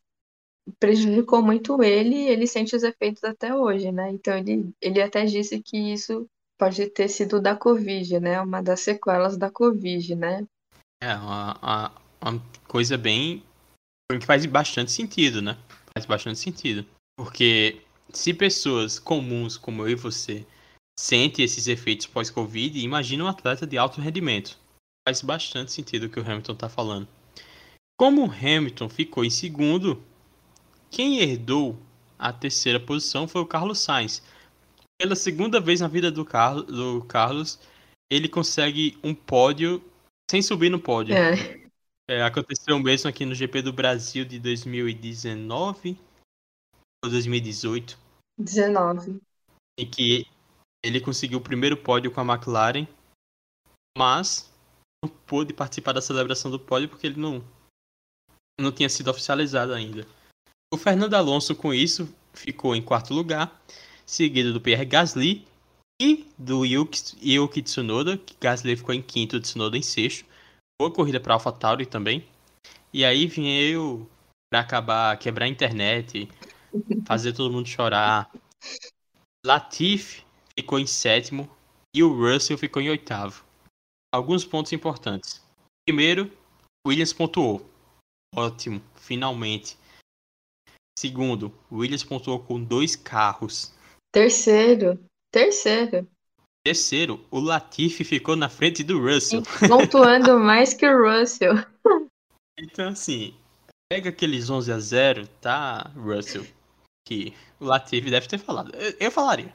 prejudicou 0.79 1.43
muito 1.43 1.83
ele 1.83 2.15
e 2.17 2.29
ele 2.29 2.47
sente 2.47 2.75
os 2.77 2.83
efeitos 2.83 3.23
até 3.25 3.55
hoje, 3.55 3.91
né? 3.93 4.11
Então 4.11 4.37
ele, 4.37 4.73
ele 4.81 5.03
até 5.03 5.25
disse 5.25 5.61
que 5.61 5.77
isso 5.77 6.27
pode 6.59 6.87
ter 6.91 7.09
sido 7.09 7.41
da 7.41 7.57
Covid, 7.57 8.21
né? 8.21 8.41
Uma 8.41 8.63
das 8.63 8.81
sequelas 8.81 9.37
da 9.37 9.51
Covid, 9.51 10.15
né? 10.15 10.47
É, 11.05 11.15
uma, 11.17 11.59
uma, 11.61 11.93
uma 12.23 12.43
coisa 12.67 12.97
bem. 12.97 13.43
que 14.11 14.25
faz 14.25 14.47
bastante 14.47 14.91
sentido, 14.91 15.43
né? 15.43 15.59
Faz 15.93 16.07
bastante 16.07 16.39
sentido. 16.39 16.87
Porque 17.15 17.83
se 18.11 18.33
pessoas 18.33 18.99
comuns 18.99 19.59
como 19.59 19.83
eu 19.83 19.91
e 19.91 19.95
você 19.95 20.47
sentem 20.99 21.45
esses 21.45 21.67
efeitos 21.67 22.07
pós-Covid, 22.07 22.81
imagina 22.81 23.23
um 23.23 23.29
atleta 23.29 23.67
de 23.67 23.77
alto 23.77 24.01
rendimento. 24.01 24.59
Faz 25.07 25.21
bastante 25.21 25.73
sentido 25.73 26.05
o 26.05 26.09
que 26.09 26.19
o 26.19 26.23
Hamilton 26.23 26.55
tá 26.55 26.71
falando. 26.71 27.07
Como 27.99 28.27
o 28.27 28.33
Hamilton 28.33 28.89
ficou 28.89 29.27
em 29.27 29.31
segundo, 29.31 30.03
quem 30.91 31.19
herdou 31.19 31.79
a 32.19 32.33
terceira 32.33 32.81
posição 32.81 33.29
foi 33.29 33.43
o 33.43 33.47
Carlos 33.47 33.79
Sainz. 33.79 34.23
Pela 34.99 35.15
segunda 35.15 35.61
vez 35.61 35.83
na 35.83 35.89
vida 35.89 36.11
do, 36.11 36.25
Carlo, 36.25 36.63
do 36.63 37.05
Carlos, 37.05 37.61
ele 38.11 38.27
consegue 38.27 38.97
um 39.05 39.15
pódio 39.15 39.85
sem 40.31 40.43
subir 40.43 40.71
no 40.71 40.81
pódio. 40.81 41.15
É, 41.15 41.35
É, 42.09 42.23
aconteceu 42.23 42.79
mesmo 42.79 43.09
aqui 43.09 43.25
no 43.25 43.35
GP 43.35 43.63
do 43.63 43.73
Brasil 43.73 44.25
de 44.25 44.39
2019 44.39 45.99
ou 47.03 47.11
2018, 47.11 47.99
19. 48.39 49.21
em 49.79 49.91
que 49.91 50.27
ele 50.85 51.01
conseguiu 51.01 51.39
o 51.39 51.43
primeiro 51.43 51.77
pódio 51.77 52.13
com 52.13 52.21
a 52.21 52.35
McLaren, 52.35 52.87
mas 53.97 54.53
não 55.03 55.11
pôde 55.11 55.55
participar 55.55 55.93
da 55.93 56.03
celebração 56.03 56.51
do 56.51 56.61
pódio 56.61 56.89
porque 56.89 57.07
ele 57.07 57.19
não, 57.19 57.43
não 58.61 58.71
tinha 58.71 58.89
sido 58.89 59.11
oficializado 59.11 59.73
ainda. 59.73 60.07
O 60.73 60.77
Fernando 60.77 61.15
Alonso, 61.15 61.57
com 61.57 61.73
isso, 61.73 62.13
ficou 62.35 62.77
em 62.77 62.83
quarto 62.83 63.15
lugar, 63.15 63.63
seguido 64.05 64.53
do 64.53 64.61
Pierre 64.61 64.85
Gasly 64.85 65.47
e 66.01 66.27
do 66.37 66.65
Yuki, 66.65 66.99
Yuki 67.23 67.63
Tsunoda, 67.63 68.19
que 68.19 68.35
Gasly 68.41 68.77
ficou 68.77 68.95
em 68.95 69.03
quinto, 69.03 69.41
Tsunoda 69.41 69.77
em 69.77 69.83
sexto. 69.83 70.27
Boa 70.81 70.93
corrida 70.93 71.21
para 71.21 71.35
AlphaTauri 71.35 71.87
também. 71.87 72.27
E 72.93 73.05
aí 73.05 73.27
veio 73.27 74.09
para 74.51 74.61
acabar, 74.61 75.19
quebrar 75.19 75.47
a 75.47 75.49
internet, 75.49 76.29
fazer 77.07 77.33
todo 77.33 77.53
mundo 77.53 77.69
chorar. 77.69 78.31
Latifi 79.45 80.25
ficou 80.59 80.79
em 80.79 80.87
sétimo 80.87 81.49
e 81.95 82.03
o 82.03 82.13
Russell 82.13 82.59
ficou 82.59 82.83
em 82.83 82.91
oitavo. 82.91 83.45
Alguns 84.13 84.45
pontos 84.45 84.73
importantes. 84.73 85.45
Primeiro, 85.87 86.31
Williams 86.87 87.13
pontuou. 87.13 87.69
Ótimo, 88.35 88.83
finalmente. 88.97 89.77
Segundo, 90.99 91.53
Williams 91.71 92.05
pontuou 92.05 92.41
com 92.41 92.63
dois 92.63 92.97
carros. 92.97 93.73
Terceiro. 94.13 94.99
Terceiro. 95.35 96.09
Terceiro, 96.65 97.27
o 97.29 97.41
Latifi 97.41 98.05
ficou 98.05 98.37
na 98.37 98.49
frente 98.49 98.85
do 98.85 99.01
Russell. 99.01 99.43
Pontuando 99.69 100.39
mais 100.39 100.75
que 100.75 100.87
o 100.87 100.97
Russell. 100.97 101.55
Então, 102.57 102.91
assim, 102.91 103.35
pega 103.91 104.11
aqueles 104.11 104.49
11 104.49 104.71
a 104.71 104.79
0, 104.79 105.27
tá, 105.41 105.91
Russell? 105.97 106.47
Que 107.05 107.35
o 107.59 107.65
Latifi 107.65 108.09
deve 108.13 108.29
ter 108.29 108.39
falado. 108.39 108.73
Eu, 108.77 108.95
eu 109.01 109.11
falaria. 109.11 109.53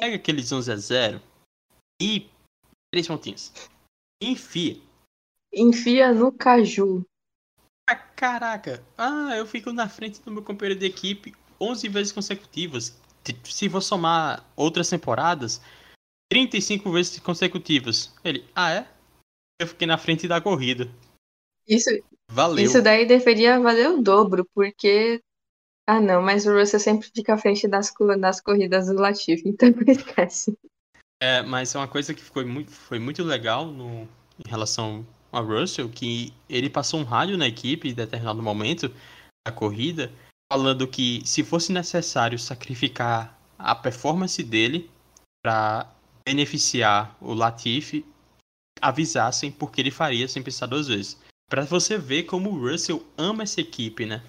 Pega 0.00 0.16
aqueles 0.16 0.50
11 0.50 0.72
a 0.72 0.76
0 0.76 1.22
e 2.02 2.28
três 2.92 3.06
pontinhos. 3.06 3.52
Enfia. 4.20 4.80
Enfia 5.54 6.12
no 6.12 6.32
caju. 6.32 7.06
Ah, 7.88 7.94
caraca. 7.94 8.84
Ah, 8.98 9.36
eu 9.36 9.46
fico 9.46 9.72
na 9.72 9.88
frente 9.88 10.20
do 10.22 10.32
meu 10.32 10.42
companheiro 10.42 10.80
de 10.80 10.86
equipe 10.86 11.32
11 11.60 11.88
vezes 11.88 12.12
consecutivas. 12.12 13.00
Se 13.44 13.68
vou 13.68 13.80
somar 13.80 14.44
outras 14.56 14.88
temporadas, 14.88 15.60
35 16.30 16.90
vezes 16.92 17.18
consecutivas. 17.18 18.14
Ele, 18.24 18.44
ah 18.54 18.72
é? 18.72 18.88
Eu 19.60 19.66
fiquei 19.66 19.86
na 19.86 19.98
frente 19.98 20.26
da 20.26 20.40
corrida. 20.40 20.90
Isso, 21.68 21.90
Valeu. 22.30 22.64
isso 22.64 22.80
daí 22.80 23.04
deveria 23.06 23.60
valer 23.60 23.90
o 23.90 24.02
dobro, 24.02 24.48
porque. 24.54 25.20
Ah, 25.86 26.00
não, 26.00 26.22
mas 26.22 26.46
o 26.46 26.56
Russell 26.56 26.78
sempre 26.78 27.10
fica 27.12 27.34
à 27.34 27.38
frente 27.38 27.66
das, 27.66 27.92
das 28.20 28.40
corridas 28.40 28.86
do 28.86 28.94
Latifi, 28.94 29.42
então 29.48 29.68
esquece. 29.86 30.56
É, 31.22 31.42
mas 31.42 31.74
é 31.74 31.78
uma 31.78 31.88
coisa 31.88 32.14
que 32.14 32.22
ficou 32.22 32.46
muito, 32.46 32.70
foi 32.70 32.98
muito 32.98 33.22
legal 33.22 33.66
no, 33.66 34.08
em 34.38 34.48
relação 34.48 35.06
ao 35.30 35.44
Russell, 35.44 35.88
que 35.88 36.32
ele 36.48 36.70
passou 36.70 37.00
um 37.00 37.04
rádio 37.04 37.36
na 37.36 37.46
equipe 37.46 37.88
em 37.88 37.94
determinado 37.94 38.42
momento 38.42 38.90
da 39.46 39.52
corrida, 39.52 40.10
falando 40.50 40.88
que 40.88 41.22
se 41.24 41.44
fosse 41.44 41.72
necessário 41.72 42.36
sacrificar 42.38 43.38
a 43.56 43.72
performance 43.72 44.42
dele 44.42 44.90
para 45.42 45.88
beneficiar 46.26 47.16
o 47.20 47.32
Latifi, 47.32 48.04
avisassem 48.80 49.52
porque 49.52 49.80
ele 49.80 49.92
faria 49.92 50.26
sem 50.26 50.42
pensar 50.42 50.66
duas 50.66 50.88
vezes. 50.88 51.16
Para 51.48 51.64
você 51.64 51.96
ver 51.96 52.24
como 52.24 52.50
o 52.50 52.68
Russell 52.68 53.04
ama 53.16 53.44
essa 53.44 53.60
equipe, 53.60 54.06
né? 54.06 54.22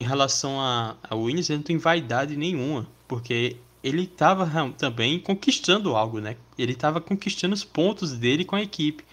Em 0.00 0.06
relação 0.06 0.60
a, 0.60 0.96
a 1.02 1.14
Williams, 1.16 1.50
ele 1.50 1.58
não 1.58 1.64
tem 1.64 1.78
vaidade 1.78 2.36
nenhuma, 2.36 2.86
porque 3.08 3.56
ele 3.82 4.02
estava 4.02 4.48
também 4.72 5.18
conquistando 5.18 5.96
algo, 5.96 6.20
né? 6.20 6.36
Ele 6.56 6.72
estava 6.72 7.00
conquistando 7.00 7.54
os 7.54 7.64
pontos 7.64 8.12
dele 8.12 8.44
com 8.44 8.54
a 8.54 8.62
equipe. 8.62 9.04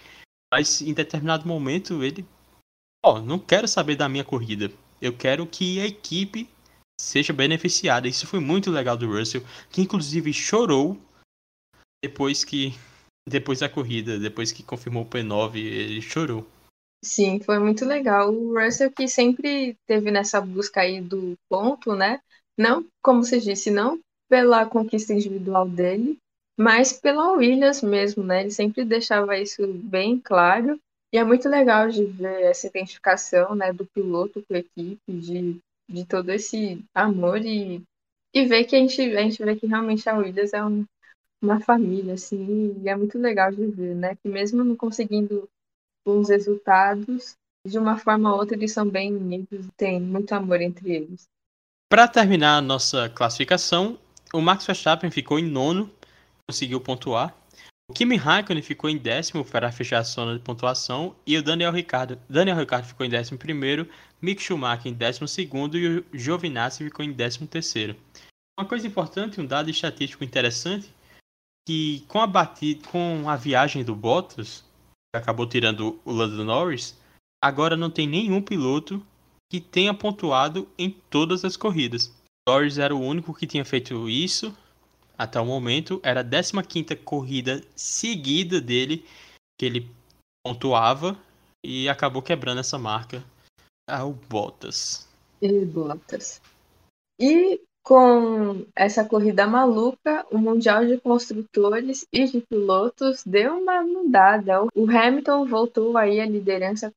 Mas 0.53 0.81
em 0.81 0.93
determinado 0.93 1.47
momento 1.47 2.03
ele, 2.03 2.25
ó, 3.03 3.19
não 3.19 3.39
quero 3.39 3.67
saber 3.67 3.95
da 3.95 4.09
minha 4.09 4.23
corrida. 4.23 4.71
Eu 5.03 5.11
quero 5.11 5.45
que 5.45 5.81
a 5.81 5.85
equipe 5.85 6.49
seja 6.97 7.33
beneficiada. 7.33 8.07
Isso 8.07 8.25
foi 8.25 8.39
muito 8.39 8.71
legal 8.71 8.95
do 8.95 9.05
Russell, 9.05 9.43
que 9.69 9.81
inclusive 9.81 10.31
chorou 10.31 10.97
depois 12.01 12.45
que 12.45 12.73
depois 13.27 13.59
da 13.59 13.67
corrida, 13.67 14.17
depois 14.17 14.53
que 14.53 14.63
confirmou 14.63 15.03
o 15.03 15.05
P9, 15.05 15.57
ele 15.57 16.01
chorou. 16.01 16.47
Sim, 17.03 17.41
foi 17.41 17.59
muito 17.59 17.83
legal. 17.83 18.33
O 18.33 18.57
Russell 18.57 18.91
que 18.91 19.05
sempre 19.09 19.75
teve 19.85 20.09
nessa 20.09 20.39
busca 20.39 20.79
aí 20.79 21.01
do 21.01 21.37
ponto, 21.49 21.93
né? 21.93 22.21
Não, 22.57 22.85
como 23.01 23.25
você 23.25 23.41
disse, 23.41 23.69
não 23.69 23.99
pela 24.29 24.65
conquista 24.65 25.13
individual 25.13 25.67
dele, 25.67 26.17
mas 26.57 26.93
pela 26.93 27.33
Williams 27.33 27.81
mesmo, 27.81 28.23
né? 28.23 28.41
Ele 28.41 28.51
sempre 28.51 28.85
deixava 28.85 29.37
isso 29.37 29.67
bem 29.67 30.17
claro. 30.17 30.79
E 31.13 31.17
é 31.17 31.23
muito 31.23 31.47
legal 31.47 31.89
de 31.89 32.03
ver 32.05 32.41
essa 32.41 32.65
identificação, 32.65 33.53
né, 33.53 33.71
do 33.71 33.85
piloto 33.85 34.43
com 34.47 34.55
a 34.55 34.57
equipe, 34.57 34.99
de, 35.07 35.61
de 35.87 36.05
todo 36.05 36.31
esse 36.31 36.83
amor 36.91 37.45
e, 37.45 37.83
e 38.33 38.45
ver 38.45 38.63
que 38.63 38.75
a 38.75 38.79
gente, 38.79 38.99
a 38.99 39.21
gente 39.21 39.45
vê 39.45 39.55
que 39.55 39.67
realmente 39.67 40.09
a 40.09 40.17
Williams 40.17 40.53
é 40.53 40.65
um, 40.65 40.83
uma 41.39 41.59
família, 41.59 42.15
assim, 42.15 42.81
e 42.81 42.89
é 42.89 42.95
muito 42.95 43.19
legal 43.19 43.51
de 43.51 43.63
ver, 43.67 43.93
né? 43.93 44.15
Que 44.15 44.27
mesmo 44.27 44.63
não 44.63 44.75
conseguindo 44.75 45.47
bons 46.03 46.29
resultados, 46.29 47.35
de 47.65 47.77
uma 47.77 47.95
forma 47.95 48.33
ou 48.33 48.39
outra 48.39 48.57
eles 48.57 48.71
são 48.71 48.89
bem 48.89 49.15
unidos, 49.15 49.67
tem 49.77 50.01
muito 50.01 50.33
amor 50.33 50.61
entre 50.61 50.95
eles. 50.95 51.29
Para 51.89 52.07
terminar 52.07 52.57
a 52.57 52.61
nossa 52.61 53.07
classificação, 53.07 53.99
o 54.33 54.41
Max 54.41 54.65
Verstappen 54.65 55.11
ficou 55.11 55.37
em 55.37 55.45
nono, 55.45 55.91
conseguiu 56.49 56.81
pontuar. 56.81 57.35
O 57.89 57.93
Kimi 57.93 58.15
Raikkonen 58.15 58.63
ficou 58.63 58.89
em 58.89 58.97
décimo 58.97 59.43
para 59.43 59.71
fechar 59.71 59.99
a 59.99 60.03
zona 60.03 60.33
de 60.33 60.39
pontuação 60.39 61.15
e 61.27 61.37
o 61.37 61.43
Daniel 61.43 61.71
Ricciardo, 61.71 62.17
Daniel 62.29 62.55
Ricciardo 62.55 62.87
ficou 62.87 63.05
em 63.05 63.09
décimo 63.09 63.37
primeiro, 63.37 63.89
Mick 64.21 64.41
Schumacher 64.41 64.89
em 64.89 64.95
décimo 64.95 65.27
segundo 65.27 65.77
e 65.77 65.99
o 65.99 66.05
Giovinazzi 66.13 66.85
ficou 66.85 67.03
em 67.03 67.11
décimo 67.11 67.45
terceiro. 67.45 67.95
Uma 68.57 68.67
coisa 68.67 68.87
importante, 68.87 69.41
um 69.41 69.45
dado 69.45 69.69
estatístico 69.69 70.23
interessante, 70.23 70.89
que 71.67 72.05
com 72.07 72.21
a 72.21 72.27
batida, 72.27 72.87
com 72.87 73.29
a 73.29 73.35
viagem 73.35 73.83
do 73.83 73.93
Bottas, 73.93 74.63
que 75.13 75.19
acabou 75.19 75.45
tirando 75.45 75.99
o 76.05 76.11
Lando 76.13 76.41
Norris, 76.43 76.97
agora 77.43 77.75
não 77.75 77.89
tem 77.89 78.07
nenhum 78.07 78.41
piloto 78.41 79.05
que 79.51 79.59
tenha 79.59 79.93
pontuado 79.93 80.69
em 80.77 80.89
todas 81.09 81.43
as 81.43 81.57
corridas. 81.57 82.13
Norris 82.47 82.77
era 82.77 82.95
o 82.95 83.01
único 83.01 83.33
que 83.33 83.45
tinha 83.45 83.65
feito 83.65 84.09
isso 84.09 84.55
até 85.23 85.39
o 85.39 85.45
momento. 85.45 85.99
Era 86.03 86.21
a 86.21 86.63
15 86.63 86.95
corrida 86.97 87.61
seguida 87.75 88.59
dele 88.61 89.05
que 89.57 89.65
ele 89.65 89.89
pontuava 90.45 91.17
e 91.63 91.87
acabou 91.87 92.21
quebrando 92.21 92.59
essa 92.59 92.77
marca 92.77 93.23
ao 93.89 94.11
Bottas. 94.11 95.07
E 95.41 95.65
Bottas. 95.65 96.41
E 97.19 97.61
com 97.83 98.65
essa 98.75 99.05
corrida 99.05 99.45
maluca, 99.45 100.25
o 100.31 100.37
Mundial 100.37 100.85
de 100.85 100.97
Construtores 100.99 102.05
e 102.11 102.25
de 102.25 102.41
Pilotos 102.41 103.23
deu 103.25 103.57
uma 103.57 103.81
mudada. 103.81 104.63
O 104.73 104.89
Hamilton 104.89 105.45
voltou 105.45 105.97
aí 105.97 106.19
à 106.19 106.25
liderança 106.25 106.93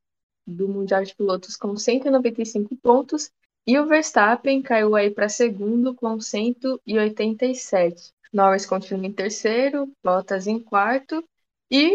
do 0.47 0.69
Mundial 0.69 1.03
de 1.03 1.15
Pilotos 1.15 1.57
com 1.57 1.77
195 1.77 2.77
pontos 2.77 3.31
e 3.67 3.77
o 3.79 3.87
Verstappen 3.87 4.63
caiu 4.63 4.95
aí 4.95 5.11
para 5.11 5.29
segundo 5.29 5.93
com 5.93 6.21
187. 6.21 8.13
Norris 8.33 8.67
continua 8.67 9.07
em 9.07 9.13
terceiro, 9.13 9.91
Bottas 10.03 10.47
em 10.47 10.59
quarto 10.61 11.23
e 11.71 11.93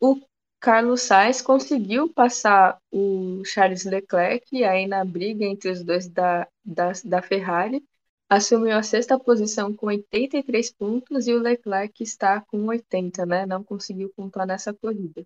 o 0.00 0.20
Carlos 0.60 1.02
Sainz 1.02 1.40
conseguiu 1.40 2.12
passar 2.12 2.78
o 2.90 3.42
Charles 3.44 3.84
Leclerc 3.84 4.64
aí 4.64 4.86
na 4.86 5.04
briga 5.04 5.44
entre 5.44 5.70
os 5.70 5.84
dois 5.84 6.08
da, 6.08 6.48
da, 6.64 6.92
da 7.04 7.22
Ferrari. 7.22 7.82
Assumiu 8.28 8.76
a 8.76 8.82
sexta 8.82 9.18
posição 9.18 9.72
com 9.72 9.86
83 9.86 10.70
pontos 10.72 11.26
e 11.26 11.32
o 11.32 11.40
Leclerc 11.40 12.02
está 12.02 12.40
com 12.42 12.66
80, 12.66 13.24
né? 13.24 13.46
Não 13.46 13.64
conseguiu 13.64 14.12
pontuar 14.14 14.46
nessa 14.46 14.74
corrida. 14.74 15.24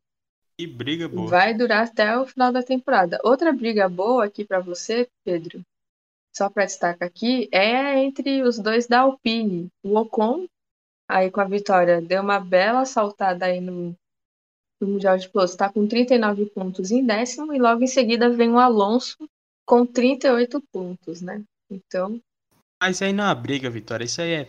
Que 0.57 0.67
briga 0.67 1.09
boa. 1.09 1.29
Vai 1.29 1.55
durar 1.55 1.87
até 1.87 2.17
o 2.17 2.27
final 2.27 2.53
da 2.53 2.63
temporada. 2.63 3.19
Outra 3.25 3.53
briga 3.53 3.89
boa 3.89 4.25
aqui 4.25 4.45
para 4.45 4.61
você, 4.61 5.09
Pedro, 5.25 5.65
só 6.35 6.49
para 6.49 6.65
destacar 6.65 7.09
aqui, 7.09 7.49
é 7.53 7.99
entre 7.99 8.43
os 8.43 8.59
dois 8.59 8.87
da 8.87 9.01
Alpine. 9.01 9.69
O 9.83 9.99
Ocon, 9.99 10.47
aí 11.09 11.31
com 11.31 11.41
a 11.41 11.45
vitória, 11.45 12.01
deu 12.01 12.23
uma 12.23 12.41
bela 12.41 12.85
saltada 12.85 13.47
aí 13.47 13.61
no, 13.61 13.95
no 14.81 14.89
Mundial 14.89 15.19
de 15.19 15.29
Pilotos. 15.29 15.53
Está 15.53 15.71
com 15.71 15.87
39 15.87 16.47
pontos 16.47 16.91
em 16.91 17.05
décimo 17.05 17.53
e 17.53 17.59
logo 17.59 17.83
em 17.83 17.87
seguida 17.87 18.31
vem 18.31 18.51
o 18.51 18.59
Alonso 18.59 19.19
com 19.67 19.85
38 19.85 20.61
pontos, 20.73 21.21
né? 21.21 21.45
Então. 21.71 22.21
Mas 22.83 23.03
aí 23.03 23.13
não 23.13 23.29
é 23.29 23.35
briga, 23.35 23.71
Vitória. 23.71 24.05
Isso 24.05 24.21
aí 24.23 24.33
é 24.33 24.49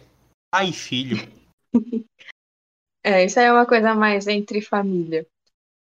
pai 0.52 0.70
e 0.70 0.74
filho. 0.74 1.18
é, 3.04 3.26
isso 3.26 3.40
aí 3.40 3.46
é 3.46 3.52
uma 3.52 3.66
coisa 3.66 3.94
mais 3.94 4.26
entre 4.28 4.62
família. 4.62 5.28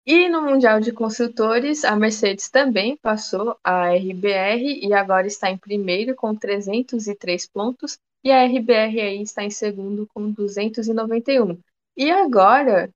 E 0.06 0.28
no 0.28 0.42
Mundial 0.42 0.80
de 0.80 0.92
Construtores, 0.92 1.82
a 1.82 1.96
Mercedes 1.96 2.50
também 2.50 2.94
passou 2.96 3.56
a 3.64 3.88
RBR 3.88 4.86
e 4.86 4.92
agora 4.92 5.26
está 5.26 5.50
em 5.50 5.56
primeiro 5.56 6.14
com 6.14 6.34
303 6.34 7.46
pontos 7.46 7.98
e 8.22 8.30
a 8.30 8.44
RBR 8.44 9.00
aí 9.00 9.22
está 9.22 9.42
em 9.42 9.50
segundo 9.50 10.06
com 10.12 10.30
291. 10.30 11.58
E 11.96 12.10
agora 12.10 12.90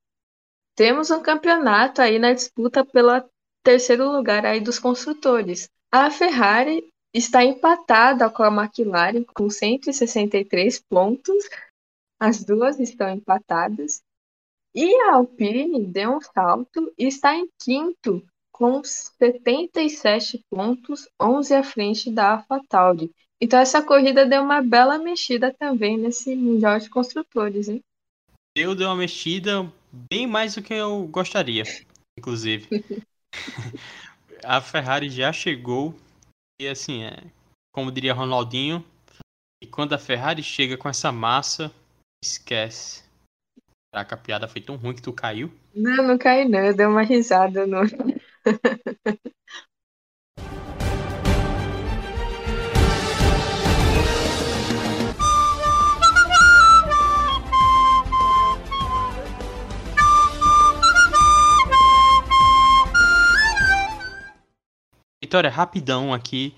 temos 0.74 1.10
um 1.10 1.22
campeonato 1.22 2.02
aí 2.02 2.18
na 2.18 2.34
disputa 2.34 2.84
pelo 2.84 3.24
terceiro 3.62 4.12
lugar 4.12 4.44
aí 4.44 4.60
dos 4.60 4.78
construtores. 4.78 5.70
A 5.90 6.10
Ferrari 6.10 6.92
está 7.14 7.42
empatada 7.42 8.28
com 8.28 8.42
a 8.42 8.48
McLaren 8.48 9.24
com 9.34 9.48
163 9.48 10.78
pontos. 10.80 11.48
As 12.20 12.44
duas 12.44 12.78
estão 12.78 13.08
empatadas. 13.08 14.02
E 14.80 14.94
a 15.00 15.14
Alpine 15.14 15.84
deu 15.84 16.18
um 16.18 16.20
salto 16.20 16.94
e 16.96 17.08
está 17.08 17.34
em 17.34 17.48
quinto, 17.60 18.24
com 18.52 18.80
77 18.84 20.40
pontos, 20.48 21.08
11 21.20 21.52
à 21.52 21.64
frente 21.64 22.12
da 22.12 22.34
AlphaTauri. 22.34 23.10
Então 23.40 23.58
essa 23.58 23.82
corrida 23.82 24.24
deu 24.24 24.40
uma 24.40 24.62
bela 24.62 24.96
mexida 24.96 25.52
também 25.52 25.98
nesse 25.98 26.32
Mundial 26.36 26.78
de 26.78 26.88
Construtores, 26.88 27.68
hein? 27.68 27.82
Eu 28.56 28.72
dei 28.76 28.86
uma 28.86 28.94
mexida 28.94 29.68
bem 29.90 30.28
mais 30.28 30.54
do 30.54 30.62
que 30.62 30.74
eu 30.74 31.08
gostaria, 31.08 31.64
inclusive. 32.16 32.68
a 34.44 34.60
Ferrari 34.60 35.10
já 35.10 35.32
chegou 35.32 35.92
e 36.62 36.68
assim, 36.68 37.02
é, 37.02 37.20
como 37.72 37.90
diria 37.90 38.14
Ronaldinho, 38.14 38.84
e 39.60 39.66
quando 39.66 39.94
a 39.94 39.98
Ferrari 39.98 40.44
chega 40.44 40.76
com 40.76 40.88
essa 40.88 41.10
massa, 41.10 41.74
esquece. 42.22 43.07
Caraca, 43.98 44.14
a 44.14 44.18
piada 44.18 44.46
foi 44.46 44.60
tão 44.60 44.76
ruim 44.76 44.94
que 44.94 45.02
tu 45.02 45.12
caiu. 45.12 45.50
Não, 45.74 46.06
não 46.06 46.16
caí 46.16 46.48
não, 46.48 46.60
eu 46.60 46.72
dei 46.72 46.86
uma 46.86 47.02
risada 47.02 47.66
no. 47.66 47.78
Vitória, 65.20 65.50
rapidão 65.50 66.14
aqui, 66.14 66.54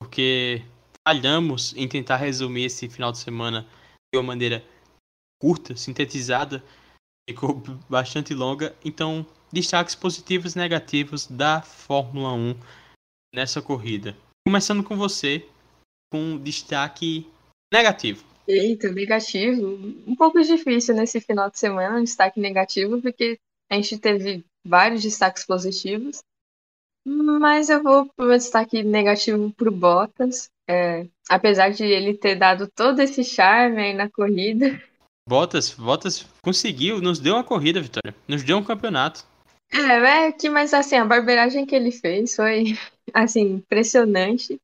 porque 0.00 0.62
falhamos 1.06 1.74
em 1.76 1.88
tentar 1.88 2.18
resumir 2.18 2.66
esse 2.66 2.88
final 2.88 3.10
de 3.10 3.18
semana 3.18 3.66
de 4.12 4.18
uma 4.18 4.22
maneira 4.28 4.64
curta, 5.42 5.76
sintetizada, 5.76 6.64
ficou 7.28 7.62
bastante 7.88 8.34
longa. 8.34 8.74
Então, 8.84 9.26
destaques 9.52 9.94
positivos 9.94 10.54
e 10.54 10.58
negativos 10.58 11.26
da 11.26 11.62
Fórmula 11.62 12.32
1 12.32 12.54
nessa 13.34 13.60
corrida. 13.62 14.16
Começando 14.46 14.84
com 14.84 14.96
você, 14.96 15.46
com 16.12 16.38
destaque 16.38 17.26
negativo. 17.72 18.24
Eita, 18.46 18.92
negativo. 18.92 19.74
Um 20.06 20.14
pouco 20.14 20.40
difícil 20.42 20.94
nesse 20.94 21.20
final 21.20 21.50
de 21.50 21.58
semana, 21.58 21.98
um 21.98 22.04
destaque 22.04 22.38
negativo, 22.38 23.00
porque 23.00 23.38
a 23.70 23.76
gente 23.76 23.98
teve 23.98 24.44
vários 24.64 25.02
destaques 25.02 25.44
positivos. 25.44 26.22
Mas 27.06 27.68
eu 27.68 27.82
vou 27.82 28.06
pro 28.14 28.26
meu 28.26 28.36
destaque 28.36 28.82
negativo 28.82 29.50
pro 29.52 29.70
Bottas. 29.70 30.50
É, 30.68 31.06
apesar 31.28 31.70
de 31.70 31.84
ele 31.84 32.14
ter 32.14 32.36
dado 32.36 32.66
todo 32.68 33.00
esse 33.00 33.22
charme 33.22 33.80
aí 33.80 33.94
na 33.94 34.10
corrida. 34.10 34.80
Bottas, 35.28 35.70
Bottas 35.70 36.26
conseguiu, 36.42 37.00
nos 37.00 37.18
deu 37.18 37.34
uma 37.34 37.44
corrida, 37.44 37.80
Vitória. 37.80 38.14
Nos 38.28 38.42
deu 38.42 38.58
um 38.58 38.64
campeonato. 38.64 39.24
É, 39.72 40.26
é 40.26 40.32
que, 40.32 40.48
mas 40.50 40.74
assim, 40.74 40.96
a 40.96 41.04
barbeiragem 41.04 41.64
que 41.64 41.74
ele 41.74 41.90
fez 41.90 42.36
foi, 42.36 42.78
assim, 43.12 43.54
impressionante. 43.54 44.60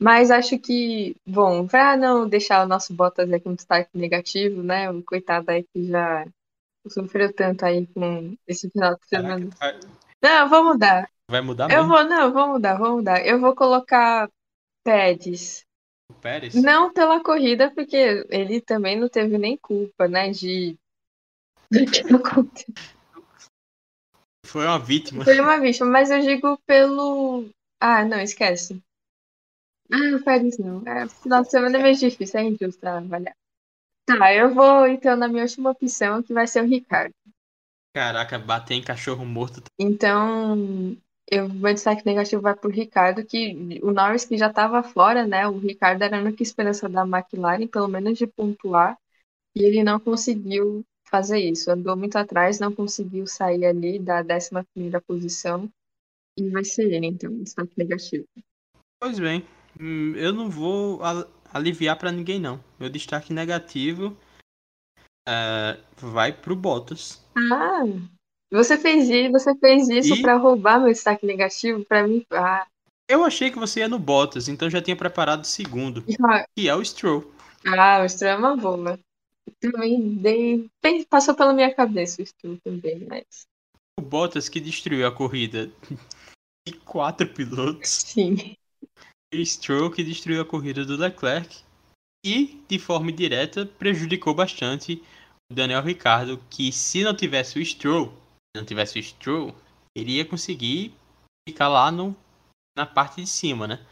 Mas 0.00 0.30
acho 0.30 0.58
que, 0.58 1.16
bom, 1.26 1.66
pra 1.66 1.96
não 1.96 2.28
deixar 2.28 2.64
o 2.64 2.68
nosso 2.68 2.92
Bottas 2.92 3.32
aqui 3.32 3.48
um 3.48 3.54
destaque 3.54 3.90
negativo, 3.94 4.62
né? 4.62 4.90
O 4.90 5.02
coitado 5.02 5.50
aí 5.50 5.64
que 5.72 5.86
já 5.86 6.26
sofreu 6.88 7.32
tanto 7.32 7.64
aí 7.64 7.86
com 7.86 8.36
esse 8.46 8.68
final 8.70 8.94
de 8.96 9.06
semana. 9.06 9.48
Caraca, 9.58 9.88
Não, 10.22 10.48
vou 10.48 10.64
mudar. 10.64 11.08
vai 11.30 11.40
mudar 11.40 11.70
Eu 11.70 11.82
mesmo 11.82 11.88
vou, 11.88 12.04
não, 12.04 12.32
vou 12.32 12.48
mudar, 12.48 12.78
vou 12.78 12.96
mudar. 12.96 13.24
Eu 13.26 13.40
vou 13.40 13.54
colocar 13.54 14.28
Pérez. 14.84 15.64
O 16.10 16.14
Pérez? 16.14 16.54
Não 16.54 16.92
pela 16.92 17.22
corrida, 17.22 17.70
porque 17.70 18.26
ele 18.28 18.60
também 18.60 18.98
não 18.98 19.08
teve 19.08 19.38
nem 19.38 19.56
culpa, 19.56 20.08
né, 20.08 20.30
de 20.30 20.76
do 21.70 21.90
que 21.90 22.14
aconteceu. 22.14 22.74
Foi 24.44 24.66
uma 24.66 24.78
vítima. 24.78 25.24
Foi 25.24 25.40
uma 25.40 25.58
vítima, 25.58 25.90
mas 25.90 26.10
eu 26.10 26.20
digo 26.20 26.58
pelo. 26.66 27.48
Ah, 27.80 28.04
não, 28.04 28.20
esquece. 28.20 28.80
Ah, 29.90 30.22
Pérez 30.24 30.58
não. 30.58 30.82
É, 30.86 31.08
final 31.08 31.42
de 31.42 31.50
semana 31.50 31.78
é 31.78 31.82
meio 31.82 31.96
difícil, 31.96 32.40
é 32.40 32.44
injusto 32.44 32.80
trabalhar. 32.80 33.34
Tá, 34.06 34.34
eu 34.34 34.52
vou 34.52 34.86
então 34.86 35.16
na 35.16 35.28
minha 35.28 35.42
última 35.42 35.70
opção, 35.70 36.22
que 36.22 36.32
vai 36.32 36.46
ser 36.46 36.62
o 36.62 36.66
Ricardo. 36.66 37.14
Caraca, 37.94 38.38
bater 38.38 38.74
em 38.74 38.82
cachorro 38.82 39.24
morto. 39.24 39.62
Então, 39.78 40.96
eu, 41.30 41.48
meu 41.48 41.72
destaque 41.74 42.04
negativo 42.06 42.42
vai 42.42 42.54
pro 42.54 42.70
Ricardo, 42.70 43.24
que 43.24 43.80
o 43.82 43.90
Norris 43.92 44.24
que 44.24 44.36
já 44.38 44.48
estava 44.48 44.82
fora, 44.82 45.26
né? 45.26 45.46
O 45.48 45.58
Ricardo 45.58 46.02
era 46.02 46.18
a 46.18 46.20
única 46.20 46.42
esperança 46.42 46.88
da 46.88 47.02
McLaren, 47.06 47.66
pelo 47.66 47.88
menos 47.88 48.18
de 48.18 48.26
pontuar, 48.26 48.98
e 49.56 49.64
ele 49.64 49.84
não 49.84 50.00
conseguiu 50.00 50.84
fazer 51.10 51.38
isso. 51.40 51.70
Andou 51.70 51.96
muito 51.96 52.16
atrás, 52.16 52.60
não 52.60 52.74
conseguiu 52.74 53.26
sair 53.26 53.66
ali 53.66 53.98
da 53.98 54.22
11 54.22 54.50
primeira 54.74 55.00
posição, 55.02 55.70
e 56.38 56.50
vai 56.50 56.64
ser 56.64 56.92
ele, 56.92 57.06
então, 57.06 57.30
destaque 57.42 57.72
negativo. 57.78 58.26
Pois 58.98 59.18
bem, 59.20 59.46
hum, 59.80 60.14
eu 60.16 60.32
não 60.32 60.50
vou 60.50 61.02
al- 61.02 61.28
aliviar 61.52 61.96
pra 61.98 62.10
ninguém 62.10 62.40
não. 62.40 62.62
Meu 62.78 62.88
destaque 62.90 63.32
negativo 63.32 64.16
é, 65.26 65.78
vai 65.96 66.32
pro 66.32 66.56
Bottas. 66.56 67.20
Ah, 67.36 67.84
você 68.56 68.78
fez 68.78 69.08
isso, 69.08 69.32
você 69.32 69.54
fez 69.56 69.88
isso 69.88 70.16
E? 70.16 70.22
para 70.22 70.36
roubar 70.36 70.78
meu 70.80 70.92
destaque 70.92 71.26
negativo 71.26 71.84
para 71.84 72.06
mim. 72.06 72.24
Ah, 72.30 72.66
Eu 73.08 73.24
achei 73.24 73.50
que 73.50 73.58
você 73.58 73.80
ia 73.80 73.88
no 73.88 73.98
Bottas, 73.98 74.48
então 74.48 74.68
já 74.70 74.80
tinha 74.80 74.96
preparado 74.96 75.42
o 75.42 75.46
segundo, 75.46 76.04
que 76.56 76.68
é 76.68 76.74
o 76.74 76.84
Stroll. 76.84 77.32
ah, 77.66 78.02
o 78.02 78.08
Stroll 78.08 78.30
é 78.32 78.36
uma 78.36 78.56
boa. 78.56 78.98
Também 79.60 80.16
dei, 80.16 80.70
passou 81.08 81.34
pela 81.34 81.52
minha 81.52 81.74
cabeça 81.74 82.22
o 82.22 82.26
Stroll 82.26 82.58
também, 82.62 83.06
mas 83.06 83.46
O 83.98 84.02
Bottas 84.02 84.48
que 84.48 84.60
destruiu 84.60 85.06
a 85.06 85.12
corrida 85.12 85.70
de 86.66 86.74
quatro 86.84 87.28
pilotos. 87.28 88.16
sim. 88.16 88.56
E 89.32 89.40
o 89.40 89.44
Stroll 89.46 89.90
que 89.90 90.02
destruiu 90.04 90.40
a 90.40 90.44
corrida 90.46 90.84
do 90.84 90.96
Leclerc. 90.96 91.62
E, 92.24 92.62
de 92.68 92.78
forma 92.78 93.12
direta, 93.12 93.66
prejudicou 93.66 94.34
bastante 94.34 95.02
o 95.50 95.54
Daniel 95.54 95.82
Ricciardo, 95.82 96.38
que 96.50 96.72
se 96.72 97.04
não 97.04 97.14
tivesse 97.14 97.58
o 97.58 97.64
Stroll, 97.64 98.12
não 98.56 98.64
tivesse 98.64 98.98
o 98.98 99.02
Stroll, 99.02 99.54
ele 99.96 100.12
ia 100.12 100.24
conseguir 100.24 100.94
ficar 101.48 101.68
lá 101.68 101.90
no, 101.90 102.16
na 102.76 102.86
parte 102.86 103.20
de 103.20 103.26
cima, 103.26 103.66
né? 103.66 103.84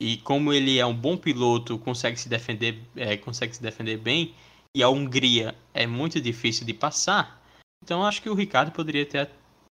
E 0.00 0.18
como 0.18 0.52
ele 0.52 0.78
é 0.78 0.86
um 0.86 0.94
bom 0.94 1.16
piloto, 1.16 1.78
consegue 1.78 2.18
se 2.18 2.28
defender, 2.28 2.82
é, 2.96 3.16
consegue 3.16 3.54
se 3.54 3.62
defender 3.62 3.96
bem, 3.96 4.34
e 4.76 4.82
a 4.82 4.88
Hungria 4.88 5.56
é 5.72 5.86
muito 5.86 6.20
difícil 6.20 6.66
de 6.66 6.74
passar, 6.74 7.40
então 7.84 8.04
acho 8.04 8.22
que 8.22 8.30
o 8.30 8.34
Ricardo 8.34 8.72
poderia 8.72 9.04
ter, 9.04 9.30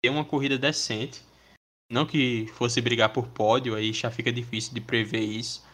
ter 0.03 0.11
uma 0.11 0.26
corrida 0.26 0.59
decente. 0.59 1.22
Não 1.91 2.05
que 2.05 2.47
fosse 2.49 2.80
brigar 2.80 3.12
por 3.12 3.28
pódio, 3.28 3.74
aí 3.74 3.93
já 3.93 4.11
fica 4.11 4.30
difícil 4.30 4.74
de 4.74 4.80
prever 4.80 5.22
isso. 5.22 5.64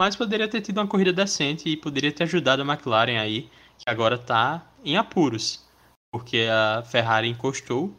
Mas 0.00 0.16
poderia 0.16 0.48
ter 0.48 0.60
tido 0.60 0.78
uma 0.78 0.88
corrida 0.88 1.12
decente 1.12 1.68
e 1.68 1.76
poderia 1.76 2.12
ter 2.12 2.24
ajudado 2.24 2.62
a 2.62 2.64
McLaren 2.64 3.20
aí, 3.20 3.48
que 3.78 3.88
agora 3.88 4.18
tá 4.18 4.66
em 4.84 4.96
apuros. 4.96 5.64
Porque 6.12 6.46
a 6.50 6.82
Ferrari 6.82 7.28
encostou 7.28 7.94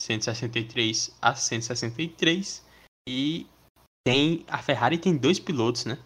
163 0.00 1.16
a 1.20 1.34
163 1.34 2.64
e 3.08 3.46
tem 4.06 4.44
a 4.48 4.58
Ferrari 4.58 4.98
tem 4.98 5.16
dois 5.16 5.38
pilotos, 5.38 5.84
né? 5.84 5.98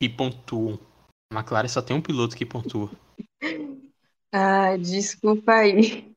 Que 0.00 0.08
pontuam. 0.08 0.78
A 1.32 1.38
McLaren 1.38 1.68
só 1.68 1.82
tem 1.82 1.96
um 1.96 2.02
piloto 2.02 2.36
que 2.36 2.46
pontua. 2.46 2.90
Ah, 4.32 4.76
desculpa 4.76 5.52
aí. 5.52 6.14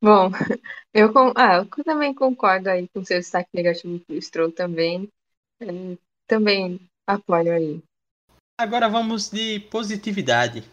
Bom, 0.00 0.30
eu, 0.94 1.12
com, 1.12 1.32
ah, 1.36 1.56
eu 1.56 1.84
também 1.84 2.14
concordo 2.14 2.70
aí 2.70 2.88
com 2.88 3.04
seu 3.04 3.18
destaque 3.18 3.50
negativo 3.52 4.00
pro 4.00 4.22
Stroll 4.22 4.50
também. 4.50 5.10
É, 5.60 5.66
também 6.26 6.80
apoio 7.06 7.52
aí. 7.52 7.82
Agora 8.58 8.88
vamos 8.88 9.30
de 9.30 9.60
positividade. 9.60 10.64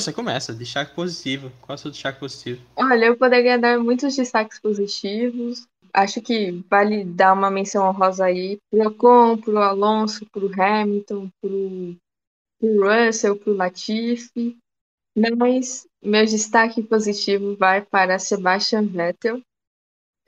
Você 0.00 0.14
começa, 0.14 0.54
destaque 0.54 0.94
positivo. 0.94 1.52
Qual 1.60 1.74
é 1.74 1.78
o 1.78 1.78
seu 1.78 1.90
destaque 1.90 2.18
positivo? 2.18 2.62
Olha, 2.74 3.04
eu 3.04 3.18
poderia 3.18 3.58
dar 3.58 3.78
muitos 3.78 4.16
destaques 4.16 4.58
positivos. 4.58 5.66
Acho 5.92 6.22
que 6.22 6.64
vale 6.70 7.04
dar 7.04 7.34
uma 7.34 7.50
menção 7.50 7.86
honrosa 7.86 8.24
aí 8.24 8.58
pro 8.70 8.88
Ocon, 8.88 9.36
pro 9.36 9.58
Alonso, 9.58 10.24
pro 10.32 10.50
Hamilton, 10.58 11.28
pro, 11.38 11.96
pro 12.58 13.06
Russell, 13.06 13.36
pro 13.36 13.52
Latifi. 13.52 14.56
Mas 15.36 15.86
meu 16.02 16.24
destaque 16.24 16.82
positivo 16.82 17.54
vai 17.56 17.82
para 17.82 18.18
Sebastian 18.18 18.86
Vettel. 18.86 19.42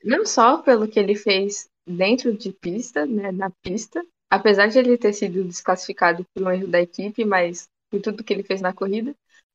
Não 0.05 0.27
só 0.27 0.59
pelo 0.59 0.87
que 0.87 1.01
ele 1.01 1.15
fez 1.15 1.67
dentro 1.87 2.37
de 2.37 2.53
pista, 2.53 3.07
né, 3.07 3.33
na 3.33 3.49
pista, 3.63 4.05
apesar 4.31 4.67
de 4.67 4.79
ele 4.79 4.99
ter 4.99 5.15
sido 5.15 5.43
desclassificado 5.45 6.27
por 6.35 6.43
um 6.43 6.51
erro 6.51 6.69
da 6.69 6.83
equipe, 6.83 7.25
mas 7.25 7.71
por 7.91 8.03
tudo 8.03 8.23
que 8.23 8.35
ele 8.35 8.43
fez 8.43 8.61
na 8.61 8.75
corrida, 8.75 9.15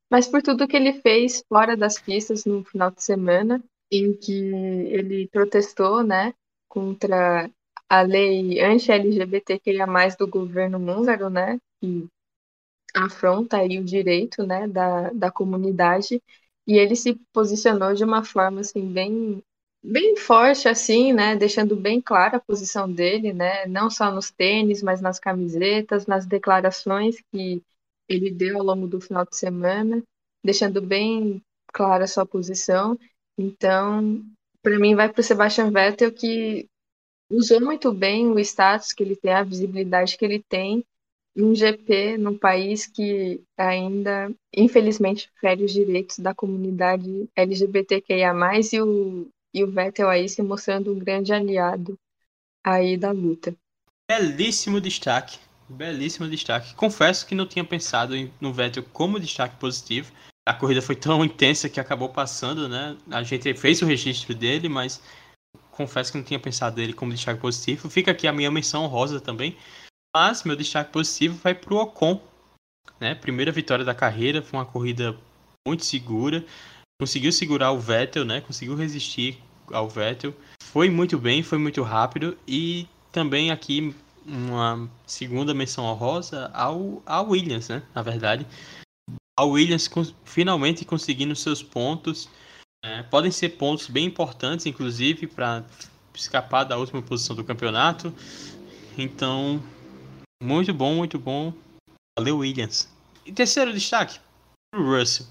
mas 0.10 0.28
por 0.28 0.42
tudo 0.42 0.68
que 0.68 0.76
ele 0.78 1.02
fez 1.02 1.44
fora 1.50 1.76
das 1.76 2.00
pistas 2.00 2.46
no 2.46 2.64
final 2.64 2.92
de 2.92 3.04
semana, 3.04 3.64
em 3.92 4.14
que 4.18 4.34
ele 4.34 5.28
protestou, 5.30 6.04
né, 6.04 6.34
contra 6.68 7.50
a 7.90 8.02
lei 8.02 8.60
anti-LGBTQIA+, 8.60 9.88
do 10.18 10.28
governo 10.28 10.78
húngaro, 10.78 11.30
né, 11.30 11.58
que 11.82 12.08
afronta 12.96 13.58
aí 13.58 13.80
o 13.80 13.84
direito, 13.84 14.46
né, 14.46 14.68
da, 14.68 15.10
da 15.12 15.32
comunidade, 15.32 16.22
e 16.68 16.78
ele 16.78 16.96
se 16.96 17.16
posicionou 17.34 17.94
de 17.94 18.04
uma 18.04 18.24
forma, 18.24 18.62
assim, 18.62 18.92
bem, 18.92 19.42
bem 19.84 20.16
forte, 20.18 20.68
assim, 20.68 21.14
né, 21.14 21.36
deixando 21.36 21.76
bem 21.76 22.02
clara 22.02 22.38
a 22.38 22.42
posição 22.42 22.92
dele, 22.92 23.34
né, 23.34 23.66
não 23.68 23.90
só 23.90 24.12
nos 24.12 24.32
tênis, 24.32 24.82
mas 24.84 25.02
nas 25.02 25.20
camisetas, 25.20 26.06
nas 26.08 26.26
declarações 26.26 27.18
que 27.32 27.64
ele 28.08 28.32
deu 28.32 28.58
ao 28.58 28.64
longo 28.64 28.88
do 28.88 29.02
final 29.02 29.26
de 29.26 29.36
semana, 29.36 30.04
deixando 30.44 30.82
bem 30.82 31.42
clara 31.74 32.06
a 32.06 32.08
sua 32.08 32.26
posição. 32.26 32.98
Então, 33.38 34.24
para 34.62 34.80
mim, 34.80 34.96
vai 34.96 35.10
para 35.10 35.22
o 35.22 35.24
Sebastian 35.24 35.72
Vettel, 35.72 36.12
que 36.12 36.68
usou 37.30 37.62
muito 37.62 37.94
bem 37.94 38.28
o 38.28 38.40
status 38.40 38.94
que 38.94 39.04
ele 39.04 39.16
tem, 39.16 39.34
a 39.34 39.44
visibilidade 39.44 40.18
que 40.18 40.26
ele 40.26 40.44
tem, 40.48 40.84
um 41.36 41.54
GP 41.54 42.18
num 42.18 42.38
país 42.38 42.88
que 42.88 43.42
ainda, 43.56 44.34
infelizmente, 44.56 45.30
fere 45.40 45.64
os 45.64 45.72
direitos 45.72 46.18
da 46.18 46.34
comunidade 46.34 47.30
LGBTQIA+, 47.36 48.34
e 48.74 48.82
o, 48.82 49.28
e 49.54 49.64
o 49.64 49.72
Vettel 49.72 50.10
aí 50.10 50.28
se 50.28 50.42
mostrando 50.42 50.92
um 50.92 50.98
grande 50.98 51.32
aliado 51.32 51.98
aí 52.64 52.98
da 52.98 53.12
luta. 53.12 53.56
Belíssimo 54.10 54.82
destaque, 54.82 55.38
belíssimo 55.70 56.28
destaque. 56.28 56.74
Confesso 56.76 57.26
que 57.26 57.36
não 57.36 57.46
tinha 57.46 57.64
pensado 57.64 58.14
no 58.40 58.54
Vettel 58.54 58.84
como 58.94 59.20
destaque 59.20 59.56
positivo. 59.58 60.12
A 60.48 60.54
corrida 60.54 60.82
foi 60.82 60.96
tão 60.96 61.24
intensa 61.26 61.70
que 61.70 61.80
acabou 61.80 62.10
passando, 62.10 62.70
né? 62.70 62.98
A 63.12 63.24
gente 63.24 63.54
fez 63.56 63.82
o 63.82 63.86
registro 63.86 64.34
dele, 64.34 64.70
mas 64.70 65.02
confesso 65.72 66.12
que 66.12 66.18
não 66.18 66.26
tinha 66.26 66.40
pensado 66.40 66.78
nele 66.78 66.94
como 66.94 67.14
destaque 67.14 67.42
positivo. 67.42 67.90
Fica 67.90 68.12
aqui 68.12 68.28
a 68.28 68.34
minha 68.34 68.50
menção 68.50 68.88
rosa 68.88 69.20
também. 69.20 69.58
Mas 70.16 70.44
meu 70.44 70.56
destaque 70.56 70.92
positivo 70.92 71.38
vai 71.44 71.54
para 71.54 71.74
o 71.74 71.78
Ocon. 71.78 72.22
Né? 73.00 73.14
Primeira 73.14 73.52
vitória 73.52 73.86
da 73.86 73.94
carreira, 73.94 74.42
foi 74.42 74.60
uma 74.60 74.66
corrida 74.66 75.16
muito 75.68 75.86
segura. 75.86 76.44
Conseguiu 77.00 77.32
segurar 77.32 77.72
o 77.72 77.80
Vettel, 77.80 78.26
né? 78.26 78.42
conseguiu 78.42 78.76
resistir 78.76 79.40
ao 79.72 79.88
Vettel. 79.88 80.34
Foi 80.64 80.90
muito 80.90 81.20
bem, 81.20 81.44
foi 81.44 81.60
muito 81.60 81.84
rápido. 81.84 82.38
E 82.48 82.88
também 83.12 83.52
aqui 83.52 83.94
uma 84.28 84.90
segunda 85.06 85.54
menção 85.54 85.86
honrosa 85.86 86.52
ao, 86.54 87.02
ao 87.06 87.30
Williams, 87.30 87.70
né? 87.70 87.82
na 87.96 88.02
verdade. 88.02 88.46
Ao 89.40 89.50
Williams 89.50 89.90
finalmente 90.26 90.84
conseguindo 90.84 91.36
seus 91.36 91.64
pontos 91.64 92.30
é, 92.84 93.04
podem 93.04 93.32
ser 93.32 93.50
pontos 93.50 93.88
bem 93.88 94.06
importantes, 94.06 94.66
inclusive, 94.66 95.28
para 95.28 95.66
escapar 96.14 96.64
da 96.64 96.78
última 96.78 97.02
posição 97.02 97.36
do 97.36 97.44
campeonato. 97.44 98.14
Então, 98.98 99.62
muito 100.42 100.74
bom, 100.74 100.96
muito 100.96 101.18
bom. 101.18 101.54
Valeu, 102.18 102.40
Williams. 102.40 102.90
E 103.26 103.32
terceiro 103.32 103.74
destaque, 103.74 104.20
o 104.76 104.82
Russell. 104.82 105.28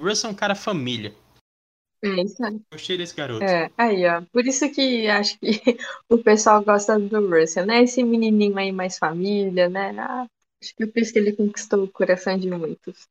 O 0.00 0.06
Russell 0.08 0.30
é 0.30 0.32
um 0.32 0.36
cara 0.36 0.54
família. 0.54 1.14
É 2.04 2.22
isso 2.22 2.44
aí. 2.44 2.60
Gostei 2.70 2.98
desse 2.98 3.16
garoto. 3.16 3.42
É, 3.42 3.70
aí, 3.78 4.06
ó. 4.06 4.20
Por 4.30 4.46
isso 4.46 4.70
que 4.70 5.08
acho 5.08 5.38
que 5.38 5.48
o 6.06 6.18
pessoal 6.18 6.62
gosta 6.62 6.98
do 6.98 7.30
Russell, 7.30 7.64
né? 7.64 7.82
Esse 7.82 8.04
menininho 8.04 8.58
aí 8.58 8.70
mais 8.70 8.98
família, 8.98 9.70
né? 9.70 9.94
Ah, 9.98 10.26
acho 10.62 10.76
que 10.76 10.84
é 10.84 10.86
por 10.86 11.00
isso 11.00 11.14
que 11.14 11.18
ele 11.18 11.32
conquistou 11.32 11.84
o 11.84 11.88
coração 11.88 12.38
de 12.38 12.50
muitos. 12.50 13.08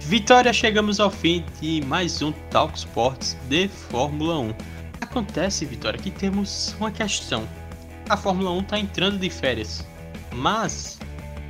Vitória, 0.00 0.52
chegamos 0.52 0.98
ao 0.98 1.10
fim 1.10 1.44
de 1.60 1.82
mais 1.86 2.20
um 2.20 2.32
Talk 2.50 2.76
Sports 2.76 3.34
de 3.48 3.68
Fórmula 3.68 4.40
1. 4.40 4.54
Acontece, 5.00 5.64
Vitória, 5.64 6.00
que 6.00 6.10
temos 6.10 6.74
uma 6.80 6.90
questão. 6.90 7.48
A 8.08 8.16
Fórmula 8.16 8.50
1 8.50 8.60
está 8.60 8.78
entrando 8.78 9.18
de 9.18 9.30
férias, 9.30 9.86
mas 10.32 10.98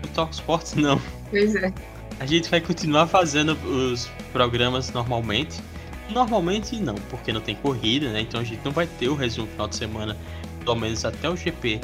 o 0.05 0.09
Talk 0.09 0.35
Sports 0.35 0.75
não. 0.75 1.01
Pois 1.35 1.57
é. 1.57 1.73
A 2.21 2.27
gente 2.27 2.49
vai 2.49 2.61
continuar 2.61 3.09
fazendo 3.09 3.55
os 3.67 4.09
programas 4.33 4.93
normalmente. 4.93 5.61
Normalmente 6.09 6.77
não, 6.77 6.95
porque 7.11 7.33
não 7.33 7.41
tem 7.41 7.57
corrida, 7.57 8.13
né? 8.13 8.21
Então 8.21 8.41
a 8.41 8.45
gente 8.45 8.61
não 8.65 8.71
vai 8.71 8.87
ter 8.87 9.09
o 9.09 9.17
resumo 9.17 9.49
final 9.49 9.67
de 9.67 9.75
semana, 9.75 10.17
pelo 10.61 10.77
menos 10.77 11.05
até 11.05 11.29
o 11.29 11.37
GP 11.37 11.81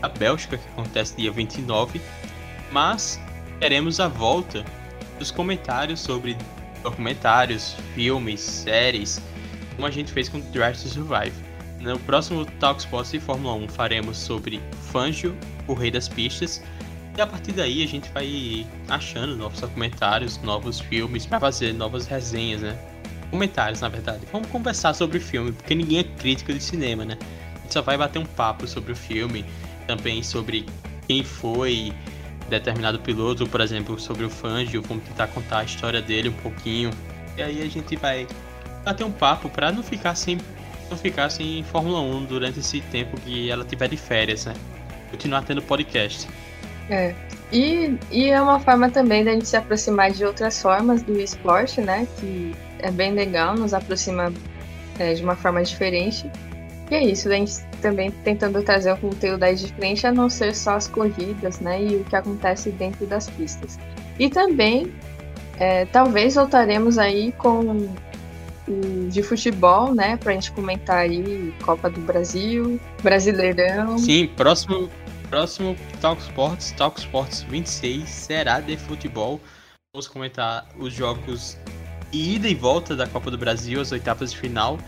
da 0.00 0.08
Bélgica, 0.08 0.58
que 0.58 0.68
acontece 0.70 1.16
dia 1.16 1.30
29. 1.30 2.00
Mas 2.72 3.20
teremos 3.60 4.00
a 4.00 4.08
volta 4.08 4.64
dos 5.16 5.30
comentários 5.30 6.00
sobre 6.00 6.36
documentários, 6.82 7.76
filmes, 7.94 8.40
séries, 8.40 9.22
como 9.76 9.86
a 9.86 9.92
gente 9.92 10.10
fez 10.10 10.28
com 10.28 10.40
Drive 10.50 10.76
to 10.76 10.88
Survive. 10.88 11.34
No 11.78 11.96
próximo 12.00 12.44
Talk 12.58 12.80
Sports 12.80 13.12
de 13.12 13.20
Fórmula 13.20 13.54
1 13.54 13.68
faremos 13.68 14.18
sobre 14.18 14.60
Fangio, 14.90 15.36
o 15.68 15.74
rei 15.74 15.92
das 15.92 16.08
pistas, 16.08 16.60
e 17.18 17.20
a 17.20 17.26
partir 17.26 17.50
daí 17.50 17.82
a 17.82 17.86
gente 17.86 18.08
vai 18.12 18.64
achando 18.88 19.36
novos 19.36 19.60
documentários, 19.60 20.38
novos 20.38 20.78
filmes 20.78 21.26
para 21.26 21.40
fazer 21.40 21.74
novas 21.74 22.06
resenhas, 22.06 22.62
né? 22.62 22.78
Comentários, 23.28 23.80
na 23.80 23.88
verdade. 23.88 24.20
Vamos 24.30 24.48
conversar 24.48 24.94
sobre 24.94 25.18
o 25.18 25.20
filme, 25.20 25.50
porque 25.50 25.74
ninguém 25.74 25.98
é 25.98 26.04
crítico 26.04 26.52
de 26.52 26.62
cinema, 26.62 27.04
né? 27.04 27.18
A 27.56 27.60
gente 27.62 27.74
só 27.74 27.82
vai 27.82 27.98
bater 27.98 28.20
um 28.20 28.24
papo 28.24 28.68
sobre 28.68 28.92
o 28.92 28.96
filme, 28.96 29.44
também 29.88 30.22
sobre 30.22 30.64
quem 31.08 31.24
foi, 31.24 31.92
determinado 32.48 33.00
piloto, 33.00 33.48
por 33.48 33.60
exemplo, 33.60 33.98
sobre 33.98 34.24
o 34.24 34.30
Fangio, 34.30 34.80
vamos 34.82 35.02
tentar 35.02 35.26
contar 35.26 35.58
a 35.58 35.64
história 35.64 36.00
dele 36.00 36.28
um 36.28 36.34
pouquinho. 36.34 36.90
E 37.36 37.42
aí 37.42 37.62
a 37.62 37.68
gente 37.68 37.96
vai 37.96 38.28
bater 38.84 39.04
um 39.04 39.12
papo 39.12 39.48
para 39.48 39.72
não 39.72 39.82
ficar 39.82 40.14
sem 40.14 40.38
não 40.88 40.96
ficar 40.96 41.28
sem 41.30 41.64
Fórmula 41.64 42.00
1 42.00 42.26
durante 42.26 42.60
esse 42.60 42.80
tempo 42.80 43.20
que 43.20 43.50
ela 43.50 43.64
tiver 43.64 43.88
de 43.88 43.96
férias, 43.96 44.46
né? 44.46 44.54
Continuar 45.10 45.42
tendo 45.42 45.60
podcast. 45.60 46.28
É. 46.90 47.14
E, 47.52 47.96
e 48.10 48.30
é 48.30 48.40
uma 48.40 48.60
forma 48.60 48.90
também 48.90 49.24
da 49.24 49.32
gente 49.32 49.48
se 49.48 49.56
aproximar 49.56 50.10
de 50.10 50.24
outras 50.24 50.60
formas 50.60 51.02
do 51.02 51.18
esporte, 51.18 51.80
né? 51.80 52.06
Que 52.18 52.54
é 52.80 52.90
bem 52.90 53.12
legal, 53.12 53.54
nos 53.56 53.72
aproxima 53.72 54.32
é, 54.98 55.14
de 55.14 55.22
uma 55.22 55.34
forma 55.34 55.62
diferente. 55.62 56.30
E 56.90 56.94
é 56.94 57.04
isso, 57.04 57.28
a 57.28 57.32
gente 57.32 57.52
também 57.82 58.10
tentando 58.10 58.62
trazer 58.62 58.92
um 58.92 58.96
conteúdo 58.96 59.42
aí 59.42 59.54
diferente 59.54 60.06
a 60.06 60.12
não 60.12 60.28
ser 60.28 60.54
só 60.54 60.76
as 60.76 60.88
corridas, 60.88 61.60
né? 61.60 61.82
E 61.82 61.96
o 61.96 62.04
que 62.04 62.16
acontece 62.16 62.70
dentro 62.70 63.06
das 63.06 63.28
pistas. 63.30 63.78
E 64.18 64.28
também, 64.28 64.92
é, 65.58 65.84
talvez 65.86 66.34
voltaremos 66.34 66.98
aí 66.98 67.32
com 67.32 67.88
o 68.68 69.08
de 69.08 69.22
futebol, 69.22 69.94
né? 69.94 70.16
Pra 70.18 70.32
gente 70.32 70.52
comentar 70.52 70.98
aí 70.98 71.54
Copa 71.62 71.88
do 71.88 72.00
Brasil, 72.00 72.78
Brasileirão. 73.02 73.98
Sim, 73.98 74.28
próximo, 74.36 74.90
próximo 75.28 75.76
Talk 76.00 76.20
Sports, 76.22 76.72
Talk 76.72 76.98
Sports 77.00 77.42
26 77.42 78.08
será 78.08 78.60
de 78.60 78.76
futebol. 78.76 79.40
Vamos 79.94 80.08
comentar 80.08 80.66
os 80.78 80.92
jogos 80.92 81.56
ida 82.12 82.48
e 82.48 82.54
volta 82.54 82.96
da 82.96 83.06
Copa 83.06 83.30
do 83.30 83.38
Brasil, 83.38 83.80
as 83.80 83.92
oitavas 83.92 84.32
de 84.32 84.38
final. 84.38 84.78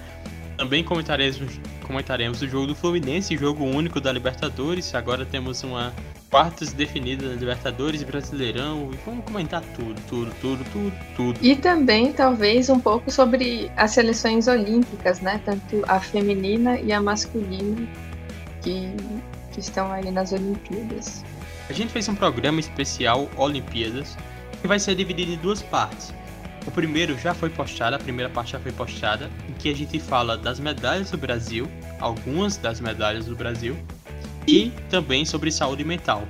Também 0.57 0.85
comentaremos, 0.85 1.59
comentaremos 1.87 2.43
o 2.43 2.49
jogo 2.49 2.67
do 2.67 2.75
Fluminense, 2.75 3.37
jogo 3.37 3.65
único 3.65 4.01
da 4.01 4.13
Libertadores. 4.13 4.95
Agora 4.95 5.25
temos 5.25 5.63
uma 5.63 5.93
quartas 6.31 6.73
definida 6.73 7.29
da 7.29 7.35
Libertadores, 7.35 8.03
Brasileirão. 8.03 8.91
E 8.93 8.97
vamos 9.05 9.25
comentar 9.25 9.63
tudo, 9.75 10.01
tudo, 10.09 10.33
tudo, 10.41 10.65
tudo, 10.71 10.93
tudo. 11.17 11.39
E 11.43 11.57
também, 11.57 12.13
talvez, 12.13 12.69
um 12.69 12.79
pouco 12.79 13.11
sobre 13.11 13.71
as 13.77 13.93
seleções 13.93 14.47
olímpicas, 14.47 15.21
né? 15.21 15.41
Tanto 15.45 15.83
a 15.89 15.99
feminina 15.99 16.79
e 16.79 16.93
a 16.93 17.01
masculina 17.01 17.89
que, 18.63 18.95
que 19.53 19.61
estão 19.61 19.91
aí 19.93 20.11
nas 20.11 20.33
Olimpíadas. 20.33 21.25
A 21.69 21.73
gente 21.73 21.93
fez 21.93 22.09
um 22.09 22.15
programa 22.15 22.61
especial 22.61 23.29
Olimpíadas 23.37 24.17
que 24.61 24.67
vai 24.67 24.79
ser 24.79 24.95
dividido 24.95 25.33
em 25.33 25.37
duas 25.37 25.63
partes. 25.63 26.13
O 26.67 26.71
primeiro 26.71 27.19
já 27.19 27.33
foi 27.33 27.49
postado, 27.49 27.97
a 27.97 27.99
primeira 27.99 28.31
parte 28.31 28.53
já 28.53 28.61
foi 28.61 28.73
postada, 28.73 29.31
em 29.49 29.53
que 29.55 29.71
a 29.71 29.75
gente 29.75 29.99
fala 29.99 30.37
das 30.37 30.61
medalhas 30.61 31.11
do 31.11 31.17
Brasil, 31.17 31.67
algumas 31.99 32.57
das 32.57 32.81
medalhas 32.81 33.25
do 33.25 33.35
Brasil, 33.35 33.77
e 34.47 34.71
também 34.91 35.25
sobre 35.25 35.51
saúde 35.51 35.85
mental, 35.85 36.27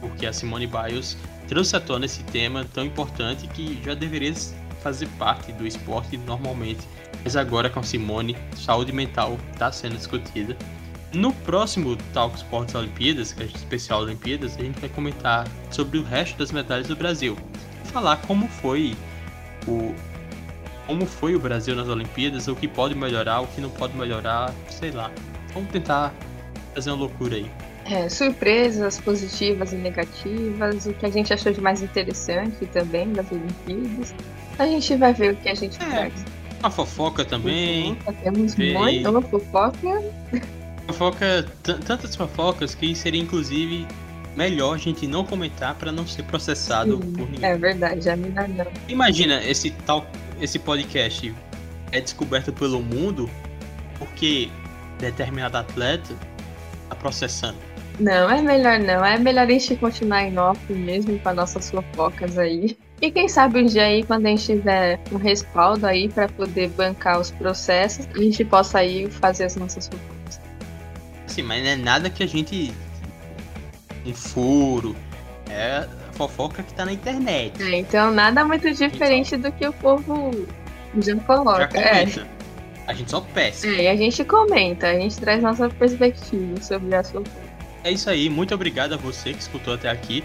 porque 0.00 0.26
a 0.26 0.32
Simone 0.32 0.66
Biles 0.66 1.16
trouxe 1.46 1.76
à 1.76 1.80
tona 1.80 2.06
esse 2.06 2.22
tema 2.24 2.66
tão 2.72 2.84
importante 2.84 3.46
que 3.48 3.80
já 3.84 3.94
deveria 3.94 4.34
fazer 4.82 5.06
parte 5.18 5.52
do 5.52 5.66
esporte 5.66 6.16
normalmente, 6.16 6.80
mas 7.22 7.36
agora 7.36 7.70
com 7.70 7.80
a 7.80 7.82
Simone, 7.82 8.36
saúde 8.56 8.92
mental 8.92 9.38
está 9.52 9.70
sendo 9.70 9.96
discutida. 9.96 10.56
No 11.12 11.32
próximo 11.32 11.96
Talk 12.12 12.36
Sports 12.36 12.74
Olimpíadas, 12.74 13.32
que 13.32 13.42
é 13.42 13.46
especial 13.46 14.02
Olimpíadas, 14.02 14.56
a 14.58 14.62
gente 14.62 14.78
vai 14.78 14.90
comentar 14.90 15.48
sobre 15.70 15.98
o 15.98 16.02
resto 16.02 16.36
das 16.38 16.52
medalhas 16.52 16.86
do 16.86 16.96
Brasil. 16.96 17.36
Falar 17.84 18.18
como 18.26 18.46
foi 18.48 18.94
o 19.66 19.94
como 20.86 21.04
foi 21.04 21.34
o 21.34 21.38
Brasil 21.38 21.76
nas 21.76 21.86
Olimpíadas, 21.86 22.48
o 22.48 22.56
que 22.56 22.66
pode 22.66 22.94
melhorar, 22.94 23.40
o 23.40 23.46
que 23.48 23.60
não 23.60 23.68
pode 23.68 23.94
melhorar, 23.94 24.54
sei 24.70 24.90
lá. 24.90 25.10
Vamos 25.52 25.70
tentar 25.70 26.14
fazer 26.74 26.90
uma 26.90 27.00
loucura 27.00 27.36
aí. 27.36 27.50
É, 27.84 28.08
surpresas 28.08 28.98
positivas 28.98 29.72
e 29.72 29.76
negativas, 29.76 30.86
o 30.86 30.94
que 30.94 31.04
a 31.04 31.10
gente 31.10 31.32
achou 31.32 31.52
de 31.52 31.60
mais 31.60 31.82
interessante 31.82 32.64
também 32.66 33.12
das 33.12 33.30
Olimpíadas. 33.30 34.14
A 34.58 34.66
gente 34.66 34.96
vai 34.96 35.12
ver 35.12 35.34
o 35.34 35.36
que 35.36 35.48
a 35.50 35.54
gente 35.54 35.76
é, 35.82 35.90
traz. 35.90 36.12
Uma 36.60 36.70
fofoca 36.70 37.22
também. 37.22 37.94
Fofoca, 37.96 38.18
temos 38.22 38.56
muito 38.56 39.10
uma 39.10 39.22
fofoca. 39.22 40.02
Fofoca, 40.88 41.46
tantas 41.62 42.16
fofocas 42.16 42.74
que 42.74 42.94
seria 42.94 43.20
inclusive 43.20 43.86
melhor 44.34 44.74
a 44.74 44.78
gente 44.78 45.06
não 45.06 45.24
comentar 45.24 45.74
para 45.74 45.92
não 45.92 46.06
ser 46.06 46.22
processado 46.24 46.96
Sim, 46.96 47.12
por 47.12 47.30
ninguém. 47.30 47.50
É 47.50 47.56
verdade, 47.56 48.08
a 48.08 48.16
mina 48.16 48.48
não. 48.48 48.66
Imagina 48.88 49.42
esse 49.44 49.70
tal 49.70 50.06
esse 50.40 50.58
podcast 50.58 51.34
é 51.92 52.00
descoberto 52.00 52.52
pelo 52.52 52.80
mundo 52.80 53.28
porque 53.98 54.48
determinado 54.98 55.56
atleta 55.56 56.14
tá 56.88 56.94
processando. 56.94 57.58
Não, 57.98 58.30
é 58.30 58.40
melhor 58.40 58.78
não. 58.78 59.04
É 59.04 59.18
melhor 59.18 59.46
a 59.46 59.50
gente 59.50 59.74
continuar 59.76 60.22
em 60.22 60.38
off 60.38 60.72
mesmo 60.72 61.18
com 61.18 61.28
as 61.28 61.36
nossas 61.36 61.70
fofocas 61.70 62.38
aí. 62.38 62.78
E 63.00 63.10
quem 63.10 63.28
sabe 63.28 63.60
um 63.60 63.66
dia 63.66 63.84
aí, 63.84 64.02
quando 64.04 64.26
a 64.26 64.28
gente 64.30 64.46
tiver 64.46 65.00
um 65.12 65.16
respaldo 65.16 65.86
aí 65.86 66.08
para 66.08 66.28
poder 66.28 66.68
bancar 66.70 67.20
os 67.20 67.30
processos, 67.30 68.08
a 68.14 68.18
gente 68.18 68.44
possa 68.44 68.78
aí 68.78 69.10
fazer 69.10 69.44
as 69.44 69.56
nossas 69.56 69.88
fofocas. 69.88 70.17
Assim, 71.38 71.42
mas 71.42 71.62
não 71.62 71.70
é 71.70 71.76
nada 71.76 72.10
que 72.10 72.22
a 72.22 72.26
gente. 72.26 72.72
Um 74.04 74.14
furo. 74.14 74.96
É 75.50 75.86
fofoca 76.12 76.62
que 76.62 76.74
tá 76.74 76.84
na 76.84 76.92
internet. 76.92 77.62
É, 77.62 77.76
então 77.76 78.10
nada 78.10 78.44
muito 78.44 78.70
diferente 78.74 79.36
do 79.36 79.52
que 79.52 79.66
o 79.66 79.72
povo 79.72 80.32
já 80.98 81.14
coloca. 81.20 81.70
Já 81.72 81.80
é. 81.80 82.06
A 82.86 82.92
gente 82.92 83.10
só 83.10 83.20
peça. 83.20 83.66
É, 83.66 83.84
e 83.84 83.88
a 83.88 83.96
gente 83.96 84.24
comenta, 84.24 84.88
a 84.88 84.94
gente 84.94 85.16
traz 85.18 85.42
nossa 85.42 85.68
perspectiva 85.68 86.60
sobre 86.60 86.94
a 86.94 87.04
sua 87.04 87.22
É 87.84 87.92
isso 87.92 88.10
aí, 88.10 88.28
muito 88.28 88.54
obrigado 88.54 88.94
a 88.94 88.96
você 88.96 89.32
que 89.32 89.40
escutou 89.40 89.74
até 89.74 89.88
aqui. 89.88 90.24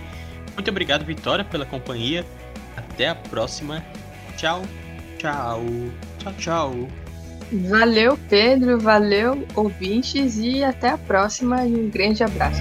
Muito 0.56 0.70
obrigado, 0.70 1.06
Vitória, 1.06 1.44
pela 1.44 1.66
companhia. 1.66 2.26
Até 2.76 3.10
a 3.10 3.16
próxima. 3.16 3.84
Tchau, 4.36 4.64
tchau, 5.20 5.62
tchau, 6.20 6.34
tchau. 6.38 7.03
Valeu, 7.54 8.18
Pedro, 8.30 8.80
valeu, 8.80 9.46
ouvintes, 9.56 10.38
e 10.38 10.64
até 10.64 10.90
a 10.90 10.98
próxima. 10.98 11.66
E 11.66 11.76
um 11.76 11.90
grande 11.90 12.24
abraço. 12.24 12.60